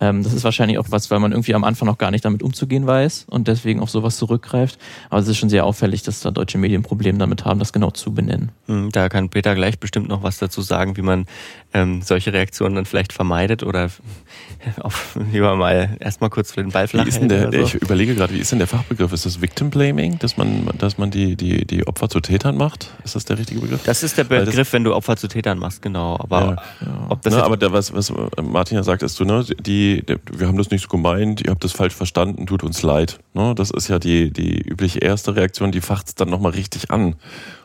Ähm, 0.02 0.24
das 0.24 0.34
ist 0.34 0.44
wahrscheinlich 0.44 0.80
auch 0.80 0.88
was, 0.90 1.12
weil 1.12 1.20
man 1.20 1.32
irgendwie 1.32 1.54
am 1.54 1.64
Anfang 1.64 1.86
noch 1.86 2.00
gar 2.00 2.10
nicht 2.10 2.26
damit 2.26 2.42
umzugehen 2.42 2.88
weiß 2.88 3.28
und 3.30 3.48
deswegen 3.48 3.80
auf 3.80 3.92
sowas 3.92 4.18
zurückgreift. 4.18 4.80
Aber 5.12 5.22
es 5.22 5.28
ist 5.28 5.38
schon 5.38 5.50
sehr 5.50 5.64
auffällig, 5.64 6.02
dass 6.02 6.22
da 6.22 6.32
deutsche 6.32 6.58
Medien 6.58 6.82
Probleme 6.82 7.20
damit 7.20 7.46
haben, 7.46 7.60
das 7.60 7.72
genau 7.72 7.92
zu 7.92 8.12
benennen. 8.12 8.52
Hm, 8.66 8.90
da 8.92 9.10
kann 9.10 9.30
Peter 9.30 9.54
gleich 9.54 9.80
bestimmt 9.80 10.10
noch 10.10 10.24
was 10.24 10.40
dazu 10.40 10.62
sagen, 10.62 10.98
wie 10.98 11.04
man 11.04 11.28
ähm, 11.74 12.02
solche 12.02 12.34
Reaktionen 12.34 12.76
dann 12.76 12.86
vielleicht 12.86 13.14
vermeidet 13.14 13.62
oder 13.62 13.90
auf, 14.82 15.18
lieber 15.32 15.56
mal 15.56 15.96
erstmal 16.00 16.32
kurz 16.32 16.52
für 16.52 16.64
den 16.64 16.72
Ball 16.72 16.88
flach 16.88 17.06
wie 17.06 17.10
ist 17.10 17.20
denn 17.20 17.30
der, 17.30 17.52
so. 17.52 17.60
Ich 17.60 17.76
überlege 17.76 18.16
gerade, 18.16 18.34
wie 18.34 18.40
ist 18.40 18.52
denn 18.52 18.60
der 18.60 18.68
Fachbegriff? 18.68 19.14
Ist 19.14 19.28
das 19.28 19.40
Victim 19.40 19.70
Blaming, 19.70 20.18
dass 20.18 20.36
man, 20.36 20.68
dass 20.80 20.98
man 20.98 21.12
die, 21.12 21.36
die, 21.36 21.66
die 21.66 21.86
Opfer 21.86 22.10
zu 22.10 22.22
Tätern 22.22 22.58
macht? 22.58 22.90
Ist 23.04 23.16
das 23.16 23.26
der 23.26 23.38
richtige 23.38 23.62
Begriff? 23.62 23.84
Das 23.84 24.02
ist 24.02 24.18
der 24.18 24.24
Begriff, 24.24 24.56
das, 24.56 24.74
wenn 24.74 24.84
du 24.84 24.96
Opfer 24.96 25.16
zu 25.16 25.28
Tätern 25.28 25.60
machst, 25.60 25.84
genau. 25.84 26.18
Aber 26.20 26.58
ja. 26.82 27.06
ob 27.10 27.22
das 27.22 27.36
ne, 27.36 27.44
aber 27.44 27.56
der, 27.56 27.72
was, 27.72 27.94
was 27.94 28.12
Martin 28.42 28.78
ja 28.78 28.84
sagt, 28.84 29.04
ist 29.04 29.16
so, 29.16 29.26
ne, 29.26 29.46
die 29.60 29.91
wir 29.98 30.48
haben 30.48 30.58
das 30.58 30.72
nicht 30.72 30.84
so 30.84 30.88
gemeint, 30.88 31.42
ihr 31.42 31.52
habt 31.52 31.64
das 31.64 31.72
falsch 31.72 31.94
verstanden, 31.96 32.46
tut 32.46 32.64
uns 32.64 32.82
leid. 32.82 33.20
Ne? 33.34 33.54
Das 33.56 33.72
ist 33.72 33.88
ja 33.88 34.00
die, 34.00 34.32
die 34.32 34.62
übliche 34.62 35.00
erste 35.00 35.36
Reaktion, 35.36 35.72
die 35.72 35.82
facht 35.82 36.08
es 36.08 36.16
dann 36.16 36.30
nochmal 36.30 36.52
richtig 36.52 36.92
an. 36.92 37.16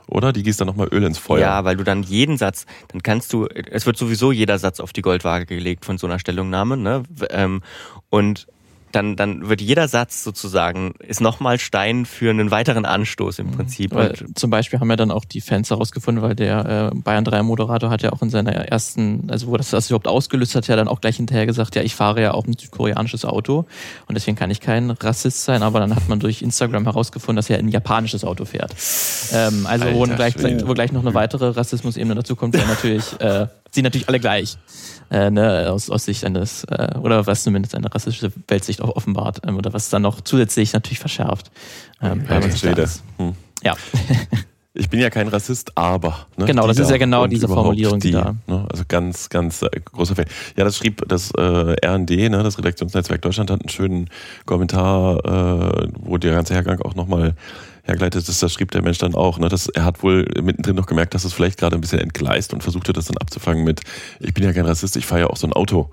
Oder? 0.08 0.32
Die 0.32 0.42
gießt 0.42 0.60
dann 0.60 0.68
nochmal 0.68 0.88
Öl 0.92 1.02
ins 1.02 1.18
Feuer. 1.18 1.40
Ja, 1.40 1.64
weil 1.64 1.76
du 1.76 1.84
dann 1.84 2.02
jeden 2.02 2.36
Satz, 2.36 2.66
dann 2.88 3.02
kannst 3.02 3.32
du, 3.32 3.46
es 3.46 3.86
wird 3.86 3.96
sowieso 3.96 4.30
jeder 4.30 4.58
Satz 4.58 4.80
auf 4.80 4.92
die 4.92 5.02
Goldwaage 5.02 5.46
gelegt 5.46 5.84
von 5.84 5.98
so 5.98 6.06
einer 6.06 6.18
Stellungnahme, 6.18 6.76
ne? 6.76 7.02
Ähm, 7.30 7.62
und 8.08 8.46
dann, 8.96 9.14
dann 9.14 9.48
wird 9.48 9.60
jeder 9.60 9.88
Satz 9.88 10.24
sozusagen, 10.24 10.94
ist 11.00 11.20
nochmal 11.20 11.58
Stein 11.58 12.06
für 12.06 12.30
einen 12.30 12.50
weiteren 12.50 12.86
Anstoß 12.86 13.38
im 13.40 13.48
mhm. 13.48 13.52
Prinzip. 13.52 13.94
Weil, 13.94 14.14
zum 14.34 14.48
Beispiel 14.48 14.80
haben 14.80 14.88
ja 14.88 14.96
dann 14.96 15.10
auch 15.10 15.26
die 15.26 15.42
Fans 15.42 15.68
herausgefunden, 15.68 16.22
weil 16.22 16.34
der 16.34 16.92
äh, 16.94 16.98
Bayern 16.98 17.24
3 17.24 17.42
Moderator 17.42 17.90
hat 17.90 18.02
ja 18.02 18.12
auch 18.12 18.22
in 18.22 18.30
seiner 18.30 18.52
ersten, 18.52 19.28
also 19.30 19.48
wo 19.48 19.56
das, 19.58 19.70
das 19.70 19.90
überhaupt 19.90 20.08
ausgelöst 20.08 20.54
hat, 20.54 20.66
ja 20.66 20.76
dann 20.76 20.88
auch 20.88 21.02
gleich 21.02 21.16
hinterher 21.16 21.44
gesagt, 21.44 21.76
ja, 21.76 21.82
ich 21.82 21.94
fahre 21.94 22.22
ja 22.22 22.32
auch 22.32 22.46
ein 22.46 22.54
südkoreanisches 22.58 23.26
Auto 23.26 23.66
und 24.06 24.14
deswegen 24.14 24.36
kann 24.36 24.50
ich 24.50 24.60
kein 24.60 24.90
Rassist 24.90 25.44
sein, 25.44 25.62
aber 25.62 25.80
dann 25.80 25.94
hat 25.94 26.08
man 26.08 26.18
durch 26.18 26.40
Instagram 26.40 26.84
herausgefunden, 26.84 27.36
dass 27.36 27.50
er 27.50 27.58
ein 27.58 27.68
japanisches 27.68 28.24
Auto 28.24 28.46
fährt. 28.46 28.74
Ähm, 29.32 29.66
also 29.66 29.84
Alter, 29.84 29.98
wo, 29.98 30.04
gleich, 30.04 30.34
wo 30.66 30.72
gleich 30.72 30.92
noch 30.92 31.02
eine 31.02 31.12
weitere 31.12 31.48
Rassismusebene 31.48 32.14
dazu 32.14 32.34
kommt, 32.34 32.54
wäre 32.54 32.66
natürlich, 32.66 33.20
äh, 33.20 33.46
sind 33.76 33.84
natürlich 33.84 34.08
alle 34.08 34.18
gleich 34.18 34.58
äh, 35.10 35.30
ne, 35.30 35.70
aus, 35.70 35.88
aus 35.90 36.04
Sicht 36.04 36.24
eines, 36.24 36.64
äh, 36.64 36.96
oder 37.00 37.26
was 37.26 37.44
zumindest 37.44 37.74
eine 37.74 37.92
rassistische 37.94 38.32
Weltsicht 38.48 38.82
auch 38.82 38.96
offenbart, 38.96 39.42
ähm, 39.46 39.56
oder 39.56 39.72
was 39.72 39.88
dann 39.88 40.02
noch 40.02 40.20
zusätzlich 40.20 40.72
natürlich 40.72 40.98
verschärft. 40.98 41.50
Ähm, 42.02 42.24
ja, 42.28 42.74
das, 42.74 43.02
hm. 43.18 43.34
ja. 43.62 43.74
Ich 44.78 44.90
bin 44.90 45.00
ja 45.00 45.08
kein 45.08 45.28
Rassist, 45.28 45.72
aber. 45.74 46.26
Ne, 46.36 46.44
genau, 46.44 46.66
das 46.66 46.78
ist 46.78 46.90
ja 46.90 46.98
genau 46.98 47.26
diese 47.26 47.48
Formulierung, 47.48 47.98
die, 47.98 48.10
da. 48.10 48.36
Ne, 48.46 48.66
also 48.70 48.84
ganz, 48.86 49.30
ganz 49.30 49.62
äh, 49.62 49.70
großer 49.82 50.14
Fan. 50.14 50.26
Ja, 50.54 50.64
das 50.64 50.76
schrieb 50.76 51.02
das 51.08 51.30
äh, 51.30 51.40
RND, 51.40 52.10
ne, 52.10 52.42
das 52.42 52.58
Redaktionsnetzwerk 52.58 53.22
Deutschland, 53.22 53.50
hat 53.50 53.62
einen 53.62 53.70
schönen 53.70 54.10
Kommentar, 54.44 55.24
äh, 55.24 55.88
wo 55.98 56.18
der 56.18 56.34
ganze 56.34 56.52
Hergang 56.52 56.82
auch 56.82 56.94
nochmal 56.94 57.34
hergeleitet 57.86 58.28
ist, 58.28 58.42
das 58.42 58.52
schrieb 58.52 58.70
der 58.70 58.82
Mensch 58.82 58.98
dann 58.98 59.14
auch. 59.14 59.38
Ne, 59.38 59.48
dass 59.48 59.68
er 59.68 59.84
hat 59.84 60.02
wohl 60.02 60.26
mittendrin 60.42 60.76
noch 60.76 60.86
gemerkt, 60.86 61.14
dass 61.14 61.24
es 61.24 61.32
vielleicht 61.32 61.58
gerade 61.58 61.76
ein 61.76 61.80
bisschen 61.80 62.00
entgleist 62.00 62.52
und 62.52 62.62
versuchte 62.62 62.92
das 62.92 63.06
dann 63.06 63.16
abzufangen 63.16 63.64
mit, 63.64 63.80
ich 64.20 64.34
bin 64.34 64.44
ja 64.44 64.52
kein 64.52 64.66
Rassist, 64.66 64.96
ich 64.96 65.06
fahre 65.06 65.22
ja 65.22 65.26
auch 65.28 65.36
so 65.36 65.46
ein 65.46 65.52
Auto. 65.52 65.90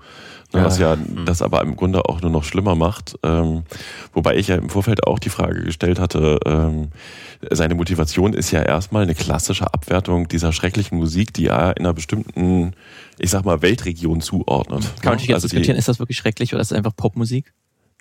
Ne, 0.52 0.60
ja. 0.60 0.66
Was 0.66 0.78
ja 0.78 0.96
mhm. 0.96 1.26
das 1.26 1.42
aber 1.42 1.62
im 1.62 1.76
Grunde 1.76 2.04
auch 2.04 2.20
nur 2.20 2.30
noch 2.30 2.44
schlimmer 2.44 2.74
macht. 2.74 3.16
Ähm, 3.22 3.64
wobei 4.12 4.36
ich 4.36 4.48
ja 4.48 4.56
im 4.56 4.70
Vorfeld 4.70 5.06
auch 5.06 5.18
die 5.18 5.30
Frage 5.30 5.64
gestellt 5.64 5.98
hatte, 5.98 6.38
ähm, 6.46 6.90
seine 7.50 7.74
Motivation 7.74 8.32
ist 8.32 8.50
ja 8.50 8.62
erstmal 8.62 9.02
eine 9.02 9.14
klassische 9.14 9.72
Abwertung 9.72 10.28
dieser 10.28 10.52
schrecklichen 10.52 10.98
Musik, 10.98 11.34
die 11.34 11.46
er 11.46 11.76
in 11.76 11.84
einer 11.84 11.94
bestimmten, 11.94 12.74
ich 13.18 13.30
sag 13.30 13.44
mal, 13.44 13.62
Weltregion 13.62 14.20
zuordnet. 14.20 14.82
Kann 14.82 14.92
man 15.04 15.14
natürlich 15.14 15.34
also 15.34 15.48
diskutieren, 15.48 15.76
ist 15.76 15.88
das 15.88 15.98
wirklich 15.98 16.16
schrecklich 16.16 16.54
oder 16.54 16.62
ist 16.62 16.70
das 16.70 16.78
einfach 16.78 16.94
Popmusik? 16.96 17.52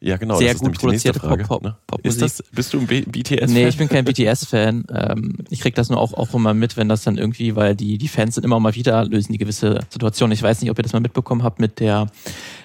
Ja, 0.04 0.18
genau. 0.18 0.38
Sehr 0.38 0.54
gut 0.56 0.78
produzierte 0.78 1.18
Frage, 1.18 1.46
Pop, 1.46 1.64
Pop, 1.64 1.78
Pop 1.88 2.06
ist 2.06 2.22
das, 2.22 2.44
Bist 2.52 2.74
du 2.74 2.80
ein 2.80 2.88
BTS-Fan? 2.88 3.54
Nee, 3.54 3.70
ich 3.70 3.78
bin 3.78 3.88
kein 3.88 4.04
BTS-Fan. 4.04 4.84
Ähm, 4.94 5.38
ich 5.50 5.62
krieg 5.62 5.76
das 5.76 5.90
nur 5.90 5.98
auch, 5.98 6.14
auch 6.14 6.34
immer 6.34 6.54
mit, 6.54 6.76
wenn 6.76 6.90
das 6.90 7.04
dann 7.04 7.18
irgendwie, 7.18 7.56
weil 7.56 7.74
die, 7.74 7.98
die 7.98 8.10
Fans 8.10 8.36
sind 8.36 8.44
immer 8.44 8.60
mal 8.60 8.76
wieder, 8.76 9.06
lösen 9.06 9.32
die 9.32 9.38
gewisse 9.38 9.80
Situationen. 9.90 10.34
Ich 10.34 10.44
weiß 10.44 10.60
nicht, 10.60 10.70
ob 10.70 10.78
ihr 10.78 10.84
das 10.84 10.92
mal 10.92 11.00
mitbekommen 11.00 11.42
habt 11.42 11.62
mit 11.62 11.80
der, 11.80 12.08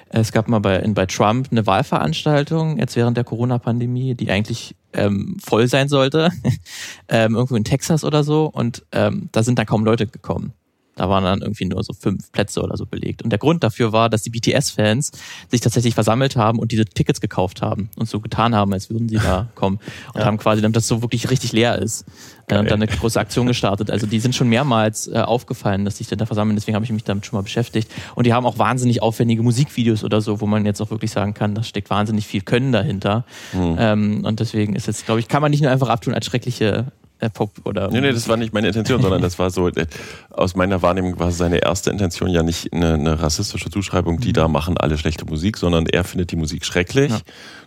es 0.08 0.32
gab 0.32 0.48
mal 0.48 0.58
bei, 0.58 0.80
bei 0.88 1.06
Trump 1.06 1.46
eine 1.52 1.64
Wahlveranstaltung, 1.64 2.76
jetzt 2.78 2.96
während 2.96 3.16
der 3.16 3.22
Corona-Pandemie, 3.24 4.16
die 4.16 4.32
eigentlich 4.32 4.74
ähm, 4.92 5.36
voll 5.40 5.68
sein 5.68 5.88
sollte, 5.88 6.30
ähm, 7.08 7.36
irgendwo 7.36 7.54
in 7.54 7.62
Texas 7.62 8.02
oder 8.02 8.24
so. 8.24 8.50
Und 8.52 8.84
ähm, 8.90 9.28
da 9.30 9.44
sind 9.44 9.60
dann 9.60 9.66
kaum 9.66 9.84
Leute 9.84 10.08
gekommen. 10.08 10.54
Da 10.98 11.08
waren 11.08 11.24
dann 11.24 11.40
irgendwie 11.40 11.64
nur 11.64 11.82
so 11.84 11.92
fünf 11.92 12.30
Plätze 12.32 12.60
oder 12.62 12.76
so 12.76 12.86
belegt. 12.86 13.22
Und 13.22 13.30
der 13.30 13.38
Grund 13.38 13.62
dafür 13.62 13.92
war, 13.92 14.10
dass 14.10 14.22
die 14.22 14.30
BTS-Fans 14.30 15.12
sich 15.48 15.60
tatsächlich 15.60 15.94
versammelt 15.94 16.36
haben 16.36 16.58
und 16.58 16.72
diese 16.72 16.84
Tickets 16.84 17.20
gekauft 17.20 17.62
haben 17.62 17.88
und 17.96 18.08
so 18.08 18.20
getan 18.20 18.54
haben, 18.54 18.72
als 18.72 18.90
würden 18.90 19.08
sie 19.08 19.16
da 19.16 19.48
kommen. 19.54 19.78
Und 20.12 20.20
ja. 20.20 20.26
haben 20.26 20.38
quasi, 20.38 20.60
damit 20.60 20.76
das 20.76 20.88
so 20.88 21.02
wirklich 21.02 21.30
richtig 21.30 21.52
leer 21.52 21.78
ist, 21.78 22.04
äh, 22.48 22.58
und 22.58 22.70
dann 22.70 22.82
eine 22.82 22.86
große 22.86 23.18
Aktion 23.20 23.46
gestartet. 23.46 23.90
Also 23.90 24.06
die 24.06 24.20
sind 24.20 24.34
schon 24.34 24.48
mehrmals 24.48 25.06
äh, 25.08 25.18
aufgefallen, 25.18 25.84
dass 25.84 25.98
sich 25.98 26.08
da 26.08 26.26
versammeln. 26.26 26.56
Deswegen 26.56 26.74
habe 26.74 26.84
ich 26.84 26.92
mich 26.92 27.04
damit 27.04 27.26
schon 27.26 27.36
mal 27.36 27.42
beschäftigt. 27.42 27.90
Und 28.14 28.26
die 28.26 28.32
haben 28.32 28.46
auch 28.46 28.58
wahnsinnig 28.58 29.02
aufwendige 29.02 29.42
Musikvideos 29.42 30.04
oder 30.04 30.20
so, 30.20 30.40
wo 30.40 30.46
man 30.46 30.64
jetzt 30.64 30.80
auch 30.80 30.90
wirklich 30.90 31.10
sagen 31.10 31.34
kann, 31.34 31.54
da 31.54 31.62
steckt 31.62 31.90
wahnsinnig 31.90 32.26
viel 32.26 32.40
Können 32.40 32.72
dahinter. 32.72 33.24
Mhm. 33.52 33.76
Ähm, 33.78 34.24
und 34.24 34.40
deswegen 34.40 34.74
ist 34.74 34.86
jetzt, 34.86 35.06
glaube 35.06 35.20
ich, 35.20 35.28
kann 35.28 35.42
man 35.42 35.50
nicht 35.50 35.62
nur 35.62 35.70
einfach 35.70 35.88
abtun 35.88 36.14
als 36.14 36.26
schreckliche 36.26 36.86
äh, 37.20 37.30
Pop 37.30 37.50
oder. 37.64 37.90
Nee, 37.90 38.00
nee, 38.00 38.12
das 38.12 38.28
war 38.28 38.36
nicht 38.36 38.52
meine 38.52 38.68
Intention, 38.68 39.02
sondern 39.02 39.22
das 39.22 39.38
war 39.38 39.50
so, 39.50 39.68
äh, 39.68 39.86
aus 40.30 40.54
meiner 40.54 40.82
Wahrnehmung 40.82 41.18
war 41.18 41.32
seine 41.32 41.58
erste 41.58 41.90
Intention 41.90 42.30
ja 42.30 42.42
nicht 42.42 42.72
eine, 42.72 42.94
eine 42.94 43.20
rassistische 43.20 43.70
Zuschreibung, 43.70 44.20
die 44.20 44.28
mhm. 44.28 44.34
da 44.34 44.48
machen 44.48 44.76
alle 44.78 44.98
schlechte 44.98 45.24
Musik, 45.24 45.56
sondern 45.56 45.86
er 45.86 46.04
findet 46.04 46.30
die 46.30 46.36
Musik 46.36 46.64
schrecklich. 46.64 47.10
Ja. 47.10 47.18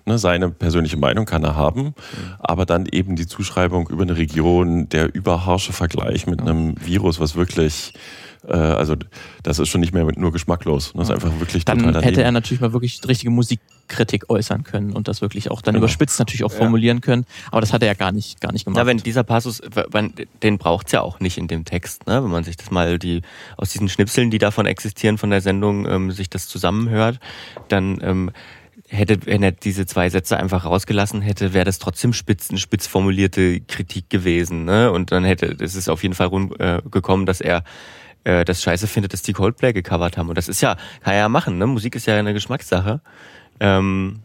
Ne, 0.06 0.18
seine 0.18 0.50
persönliche 0.50 0.98
Meinung 0.98 1.26
kann 1.26 1.44
er 1.44 1.56
haben, 1.56 1.84
mhm. 1.84 1.94
aber 2.40 2.66
dann 2.66 2.86
eben 2.86 3.16
die 3.16 3.28
Zuschreibung 3.28 3.88
über 3.90 4.04
eine 4.04 4.18
Region, 4.18 4.90
der 4.90 5.14
überharsche 5.14 5.74
Vergleich 5.74 6.28
mit 6.28 6.40
ja. 6.40 6.48
einem 6.48 6.76
Virus, 6.84 7.20
was 7.20 7.36
wirklich 7.36 7.94
äh, 8.48 8.54
also 8.54 8.96
das 9.44 9.60
ist 9.60 9.70
schon 9.70 9.82
nicht 9.82 9.94
mehr 9.94 10.08
nur 10.16 10.32
geschmacklos. 10.32 10.94
Das 10.96 11.10
ist 11.10 11.14
einfach 11.14 11.40
wirklich 11.40 11.66
Dann 11.66 11.80
total 11.80 12.04
hätte 12.04 12.24
er 12.24 12.32
natürlich 12.32 12.62
mal 12.62 12.74
wirklich 12.74 13.02
richtige 13.08 13.32
Musikkritik 13.32 14.30
äußern 14.30 14.64
können 14.64 14.94
und 14.94 15.08
das 15.08 15.22
wirklich 15.22 15.52
auch 15.52 15.62
dann 15.62 15.74
genau. 15.74 15.84
überspitzt 15.84 16.20
natürlich 16.20 16.44
auch 16.44 16.52
formulieren 16.52 16.98
ja. 16.98 17.02
können. 17.02 17.26
Aber 17.52 17.62
das 17.62 17.74
hat 17.74 17.82
er 17.82 17.88
ja 17.88 17.94
gar 17.94 18.12
nicht, 18.12 18.42
gar 18.42 18.52
nicht 18.52 18.66
gemacht. 18.66 18.80
Ja, 18.80 18.86
wenn 18.86 18.98
dieser 18.98 19.24
Passus, 19.24 19.62
den 20.44 20.58
braucht's 20.58 20.92
ja 20.92 21.02
auch 21.02 21.20
nicht 21.20 21.38
in 21.38 21.48
dem 21.48 21.66
Text, 21.66 22.08
ne? 22.08 22.24
wenn 22.24 22.32
man 22.32 22.44
sich 22.44 22.58
das 22.58 22.72
mal 22.72 22.98
die 22.98 23.22
aus 23.58 23.70
diesen 23.70 23.90
Schnipseln, 23.90 24.32
die 24.32 24.40
davon 24.40 24.66
existieren 24.66 25.18
von 25.18 25.30
der 25.30 25.42
Sendung, 25.42 25.88
ähm, 25.88 26.12
sich 26.12 26.30
das 26.30 26.48
zusammenhört, 26.48 27.20
dann 27.68 28.00
ähm, 28.02 28.32
hätte, 28.88 29.26
wenn 29.26 29.44
er 29.44 29.52
diese 29.52 29.86
zwei 29.86 30.10
Sätze 30.10 30.38
einfach 30.38 30.66
rausgelassen 30.66 31.22
hätte, 31.22 31.54
wäre 31.54 31.66
das 31.66 31.80
trotzdem 31.80 32.14
spitz, 32.14 32.50
eine 32.50 32.60
spitz 32.60 32.88
formulierte 32.88 33.62
Kritik 33.62 34.10
gewesen. 34.10 34.66
Ne? 34.66 34.92
Und 34.92 35.12
dann 35.12 35.24
hätte 35.24 35.56
es 35.60 35.76
ist 35.76 35.90
auf 35.90 36.04
jeden 36.04 36.16
Fall 36.16 36.28
rumgekommen, 36.28 36.80
äh, 36.80 36.90
gekommen, 36.90 37.26
dass 37.26 37.42
er 37.42 37.64
äh, 38.24 38.46
das 38.46 38.62
scheiße 38.62 38.88
findet, 38.88 39.14
dass 39.14 39.22
die 39.22 39.34
Coldplay 39.34 39.74
gecovert 39.74 40.18
haben. 40.18 40.30
Und 40.30 40.38
das 40.38 40.48
ist 40.48 40.62
ja, 40.62 40.76
kann 41.02 41.14
er 41.14 41.20
ja 41.20 41.30
machen, 41.30 41.58
ne? 41.58 41.68
Musik 41.68 41.96
ist 41.96 42.06
ja 42.06 42.16
eine 42.16 42.34
Geschmackssache. 42.34 43.02
Ähm, 43.60 44.22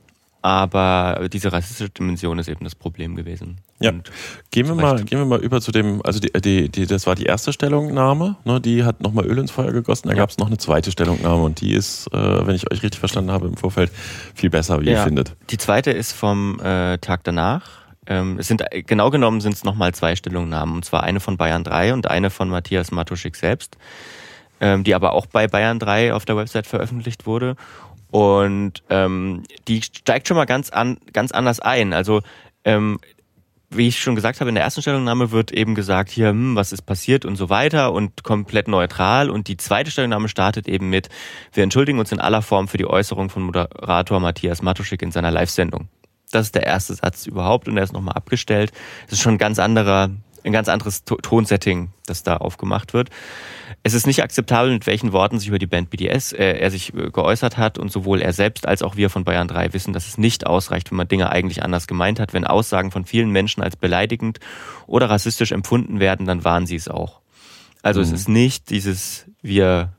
aber 0.47 1.29
diese 1.33 1.53
rassistische 1.53 1.91
Dimension 1.91 2.39
ist 2.39 2.49
eben 2.49 2.63
das 2.63 2.77
Problem 2.77 3.17
gewesen. 3.17 3.57
Ja. 3.81 3.91
Und 3.91 4.13
gehen 4.53 4.69
wir 4.69 4.77
mal, 4.77 5.03
gehen 5.03 5.19
wir 5.19 5.27
mal 5.27 5.41
über 5.41 5.61
zu 5.61 5.73
dem, 5.73 6.01
also 6.05 6.21
die, 6.21 6.31
die, 6.41 6.69
die 6.69 6.87
das 6.87 7.05
war 7.09 7.17
die 7.17 7.25
erste 7.25 7.53
Stellungnahme, 7.53 8.37
ne, 8.45 8.61
die 8.61 8.85
hat 8.85 9.01
nochmal 9.01 9.27
Öl 9.27 9.39
ins 9.39 9.51
Feuer 9.51 9.73
gegossen. 9.73 10.07
Da 10.07 10.15
ja. 10.15 10.21
gab 10.21 10.31
es 10.31 10.39
noch 10.39 10.47
eine 10.47 10.57
zweite 10.57 10.93
Stellungnahme 10.93 11.43
und 11.43 11.61
die 11.61 11.73
ist, 11.73 12.07
äh, 12.13 12.47
wenn 12.47 12.55
ich 12.55 12.71
euch 12.71 12.83
richtig 12.85 13.01
verstanden 13.01 13.33
habe, 13.33 13.49
im 13.49 13.57
Vorfeld 13.57 13.91
viel 14.37 14.51
besser, 14.51 14.81
wie 14.81 14.87
ja. 14.87 14.93
ihr 14.93 15.03
findet. 15.03 15.35
Die 15.51 15.59
zweite 15.59 15.91
ist 15.91 16.13
vom 16.13 16.61
äh, 16.61 16.99
Tag 16.99 17.25
danach. 17.25 17.86
Ähm, 18.07 18.39
es 18.39 18.49
sind 18.49 18.65
genau 18.71 19.11
genommen 19.11 19.41
sind 19.41 19.55
es 19.55 19.65
nochmal 19.65 19.93
zwei 19.95 20.17
Stellungnahmen, 20.17 20.77
und 20.77 20.85
zwar 20.85 21.03
eine 21.03 21.21
von 21.21 21.37
Bayern 21.37 21.65
3 21.65 21.93
und 21.93 22.09
eine 22.09 22.31
von 22.31 22.49
Matthias 22.49 22.91
Matuschik 22.91 23.37
selbst, 23.37 23.77
ähm, 24.61 24.85
die 24.85 24.95
aber 24.95 25.13
auch 25.13 25.27
bei 25.27 25.47
Bayern 25.49 25.79
3 25.79 26.15
auf 26.15 26.25
der 26.25 26.37
Website 26.37 26.67
veröffentlicht 26.67 27.27
wurde. 27.27 27.57
Und 28.11 28.83
ähm, 28.89 29.43
die 29.69 29.83
steigt 29.83 30.29
schon 30.29 30.37
mal 30.37 30.45
ganz 30.45 30.71
an, 30.71 30.99
ganz 31.13 31.33
anders 31.33 31.61
ein. 31.61 31.93
Also 31.93 32.23
ähm, 32.65 32.99
wie 33.71 33.89
ich 33.89 33.99
schon 33.99 34.15
gesagt 34.15 34.41
habe, 34.41 34.49
in 34.49 34.55
der 34.55 34.65
ersten 34.65 34.83
Stellungnahme 34.83 35.33
wird 35.33 35.51
eben 35.51 35.75
gesagt, 35.75 36.11
hier, 36.11 36.29
hm, 36.29 36.55
was 36.55 36.73
ist 36.73 36.83
passiert 36.83 37.25
und 37.25 37.37
so 37.37 37.51
weiter 37.51 37.93
und 37.93 38.23
komplett 38.23 38.69
neutral. 38.69 39.29
Und 39.29 39.49
die 39.49 39.57
zweite 39.57 39.91
Stellungnahme 39.91 40.29
startet 40.29 40.69
eben 40.69 40.89
mit, 40.89 41.09
wir 41.53 41.65
entschuldigen 41.65 41.99
uns 41.99 42.13
in 42.13 42.21
aller 42.21 42.43
Form 42.43 42.69
für 42.69 42.79
die 42.79 42.87
Äußerung 42.87 43.29
von 43.29 43.43
Moderator 43.43 44.21
Matthias 44.21 44.63
Matuschik 44.63 45.03
in 45.03 45.11
seiner 45.11 45.31
Live-Sendung. 45.31 45.89
Das 46.37 46.47
ist 46.47 46.55
der 46.55 46.67
erste 46.67 46.95
Satz 46.95 47.27
überhaupt 47.27 47.67
und 47.67 47.77
er 47.77 47.85
ist 47.85 47.93
nochmal 47.93 48.15
abgestellt. 48.15 48.73
Das 49.05 49.15
ist 49.15 49.23
schon 49.23 49.35
ein 49.35 49.39
ganz 49.39 49.59
anderer, 49.59 50.11
ein 50.45 50.53
ganz 50.53 50.69
anderes 50.69 51.05
Tonsetting, 51.05 51.91
das 52.05 52.23
da 52.23 52.37
aufgemacht 52.37 52.93
wird. 52.93 53.09
Es 53.83 53.95
ist 53.95 54.07
nicht 54.07 54.23
akzeptabel, 54.23 54.71
mit 54.71 54.87
welchen 54.87 55.13
Worten 55.13 55.39
sich 55.39 55.49
über 55.49 55.59
die 55.59 55.67
Band 55.67 55.89
BDS 55.91 56.33
äh, 56.33 56.59
er 56.59 56.71
sich 56.71 56.93
äh, 56.93 57.11
geäußert 57.11 57.57
hat 57.57 57.79
und 57.79 57.91
sowohl 57.91 58.21
er 58.21 58.33
selbst 58.33 58.69
als 58.69 58.83
auch 58.83 58.97
wir 58.97 59.09
von 59.09 59.25
Bayern 59.25 59.49
3 59.49 59.73
wissen, 59.73 59.95
dass 59.95 60.07
es 60.09 60.19
nicht 60.19 60.47
ausreicht, 60.47 60.91
wenn 60.91 60.99
man 60.99 61.09
Dinge 61.09 61.31
eigentlich 61.31 61.63
anders 61.63 61.87
gemeint 61.87 62.21
hat. 62.21 62.35
Wenn 62.35 62.47
Aussagen 62.47 62.91
von 62.91 63.07
vielen 63.07 63.31
Menschen 63.31 63.63
als 63.63 63.77
beleidigend 63.77 64.41
oder 64.87 65.09
rassistisch 65.09 65.53
empfunden 65.53 66.01
werden, 66.01 66.27
dann 66.27 66.45
waren 66.45 66.67
sie 66.67 66.77
es 66.77 66.89
auch. 66.89 67.21
Also 67.83 68.01
mhm. 68.01 68.07
es 68.07 68.13
ist 68.13 68.29
nicht 68.29 68.69
dieses 68.69 69.27
wir 69.41 69.97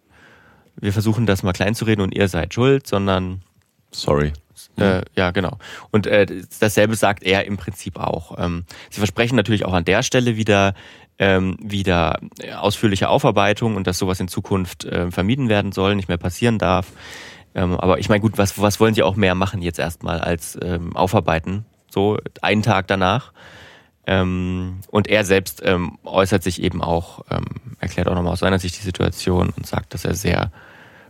wir 0.79 0.94
versuchen 0.94 1.25
das 1.25 1.44
mal 1.44 1.53
klein 1.53 1.74
zu 1.75 1.86
reden 1.86 2.01
und 2.01 2.13
ihr 2.13 2.27
seid 2.27 2.53
schuld, 2.53 2.86
sondern 2.86 3.41
sorry. 3.91 4.34
Äh, 4.78 5.04
ja, 5.16 5.32
genau. 5.32 5.58
Und 5.92 6.08
äh, 6.08 6.26
dasselbe 6.60 6.96
sagt 6.96 7.24
er 7.24 7.46
im 7.46 7.58
Prinzip 7.58 8.00
auch. 8.00 8.38
Ähm, 8.38 8.66
sie 8.90 9.00
versprechen 9.00 9.36
natürlich 9.36 9.66
auch 9.66 9.74
an 9.74 9.86
der 9.86 10.04
Stelle 10.04 10.38
wieder 10.38 10.74
ähm, 11.20 11.58
wieder 11.62 12.20
ausführliche 12.58 13.10
Aufarbeitung 13.10 13.76
und 13.76 13.88
dass 13.88 13.98
sowas 13.98 14.20
in 14.20 14.28
Zukunft 14.28 14.86
äh, 14.86 15.10
vermieden 15.12 15.50
werden 15.50 15.72
soll, 15.72 15.96
nicht 15.96 16.10
mehr 16.10 16.18
passieren 16.18 16.60
darf. 16.60 16.88
Ähm, 17.56 17.76
aber 17.76 18.00
ich 18.00 18.10
meine, 18.10 18.22
gut, 18.22 18.38
was, 18.38 18.62
was 18.62 18.80
wollen 18.80 18.94
sie 18.94 19.04
auch 19.04 19.16
mehr 19.16 19.36
machen 19.36 19.62
jetzt 19.62 19.80
erstmal 19.80 20.20
als 20.20 20.58
ähm, 20.62 20.96
aufarbeiten? 20.96 21.66
So 21.90 22.18
einen 22.42 22.62
Tag 22.62 22.88
danach. 22.88 23.34
Ähm, 24.06 24.80
und 24.90 25.08
er 25.08 25.26
selbst 25.26 25.62
ähm, 25.66 25.98
äußert 26.04 26.44
sich 26.44 26.62
eben 26.62 26.82
auch, 26.82 27.26
ähm, 27.30 27.46
erklärt 27.80 28.08
auch 28.08 28.16
nochmal 28.16 28.34
aus 28.34 28.40
seiner 28.40 28.60
Sicht 28.60 28.78
die 28.78 28.84
Situation 28.84 29.50
und 29.50 29.66
sagt, 29.66 29.94
dass 29.94 30.06
er 30.06 30.14
sehr 30.14 30.52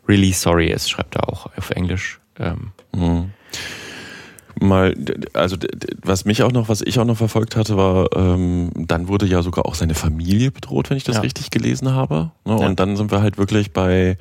really 0.08 0.32
sorry 0.32 0.72
ist, 0.72 0.90
schreibt 0.90 1.16
er 1.16 1.28
auch 1.28 1.48
auf 1.58 1.70
Englisch. 1.72 2.20
Ähm, 2.40 2.72
mhm 2.94 3.34
mal, 4.60 4.96
also 5.34 5.58
was 6.02 6.26
mich 6.26 6.44
auch 6.44 6.52
noch, 6.52 6.70
was 6.70 6.82
ich 6.82 7.00
auch 7.00 7.06
noch 7.06 7.18
verfolgt 7.18 7.56
hatte, 7.56 7.78
war, 7.78 8.10
ähm, 8.16 8.72
dann 8.76 9.08
wurde 9.08 9.26
ja 9.26 9.42
sogar 9.42 9.66
auch 9.66 9.76
seine 9.76 9.96
Familie 9.96 10.52
bedroht, 10.52 10.90
wenn 10.90 10.98
ich 10.98 11.04
das 11.04 11.18
ja. 11.18 11.22
richtig 11.22 11.50
gelesen 11.50 11.94
habe. 11.94 12.32
Ne? 12.46 12.58
Ja. 12.60 12.68
Und 12.68 12.80
dann 12.80 12.96
sind 12.96 13.12
wir 13.12 13.22
halt 13.22 13.38
wirklich 13.38 13.72
bei, 13.74 14.18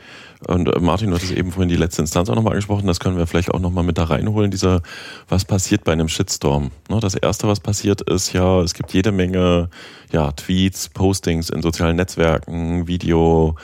und 0.46 0.68
äh, 0.68 0.80
Martin 0.80 1.12
hat 1.12 1.22
es 1.22 1.30
eben 1.30 1.52
vorhin 1.52 1.68
die 1.68 1.76
letzte 1.76 2.02
Instanz 2.02 2.28
auch 2.28 2.34
nochmal 2.34 2.52
angesprochen, 2.52 2.86
das 2.86 3.00
können 3.00 3.16
wir 3.16 3.26
vielleicht 3.26 3.50
auch 3.50 3.60
nochmal 3.60 3.84
mit 3.84 3.98
da 3.98 4.04
reinholen, 4.04 4.50
dieser, 4.50 4.82
was 5.28 5.44
passiert 5.44 5.84
bei 5.84 5.92
einem 5.92 6.08
Shitstorm. 6.08 6.70
Ne? 6.88 7.00
Das 7.00 7.14
erste, 7.14 7.48
was 7.48 7.60
passiert 7.60 8.02
ist, 8.02 8.32
ja, 8.32 8.60
es 8.60 8.74
gibt 8.74 8.92
jede 8.92 9.12
Menge 9.12 9.70
ja, 10.12 10.32
Tweets, 10.32 10.88
Postings 10.90 11.50
in 11.50 11.62
sozialen 11.62 11.96
Netzwerken, 11.96 12.86
Video, 12.86 13.56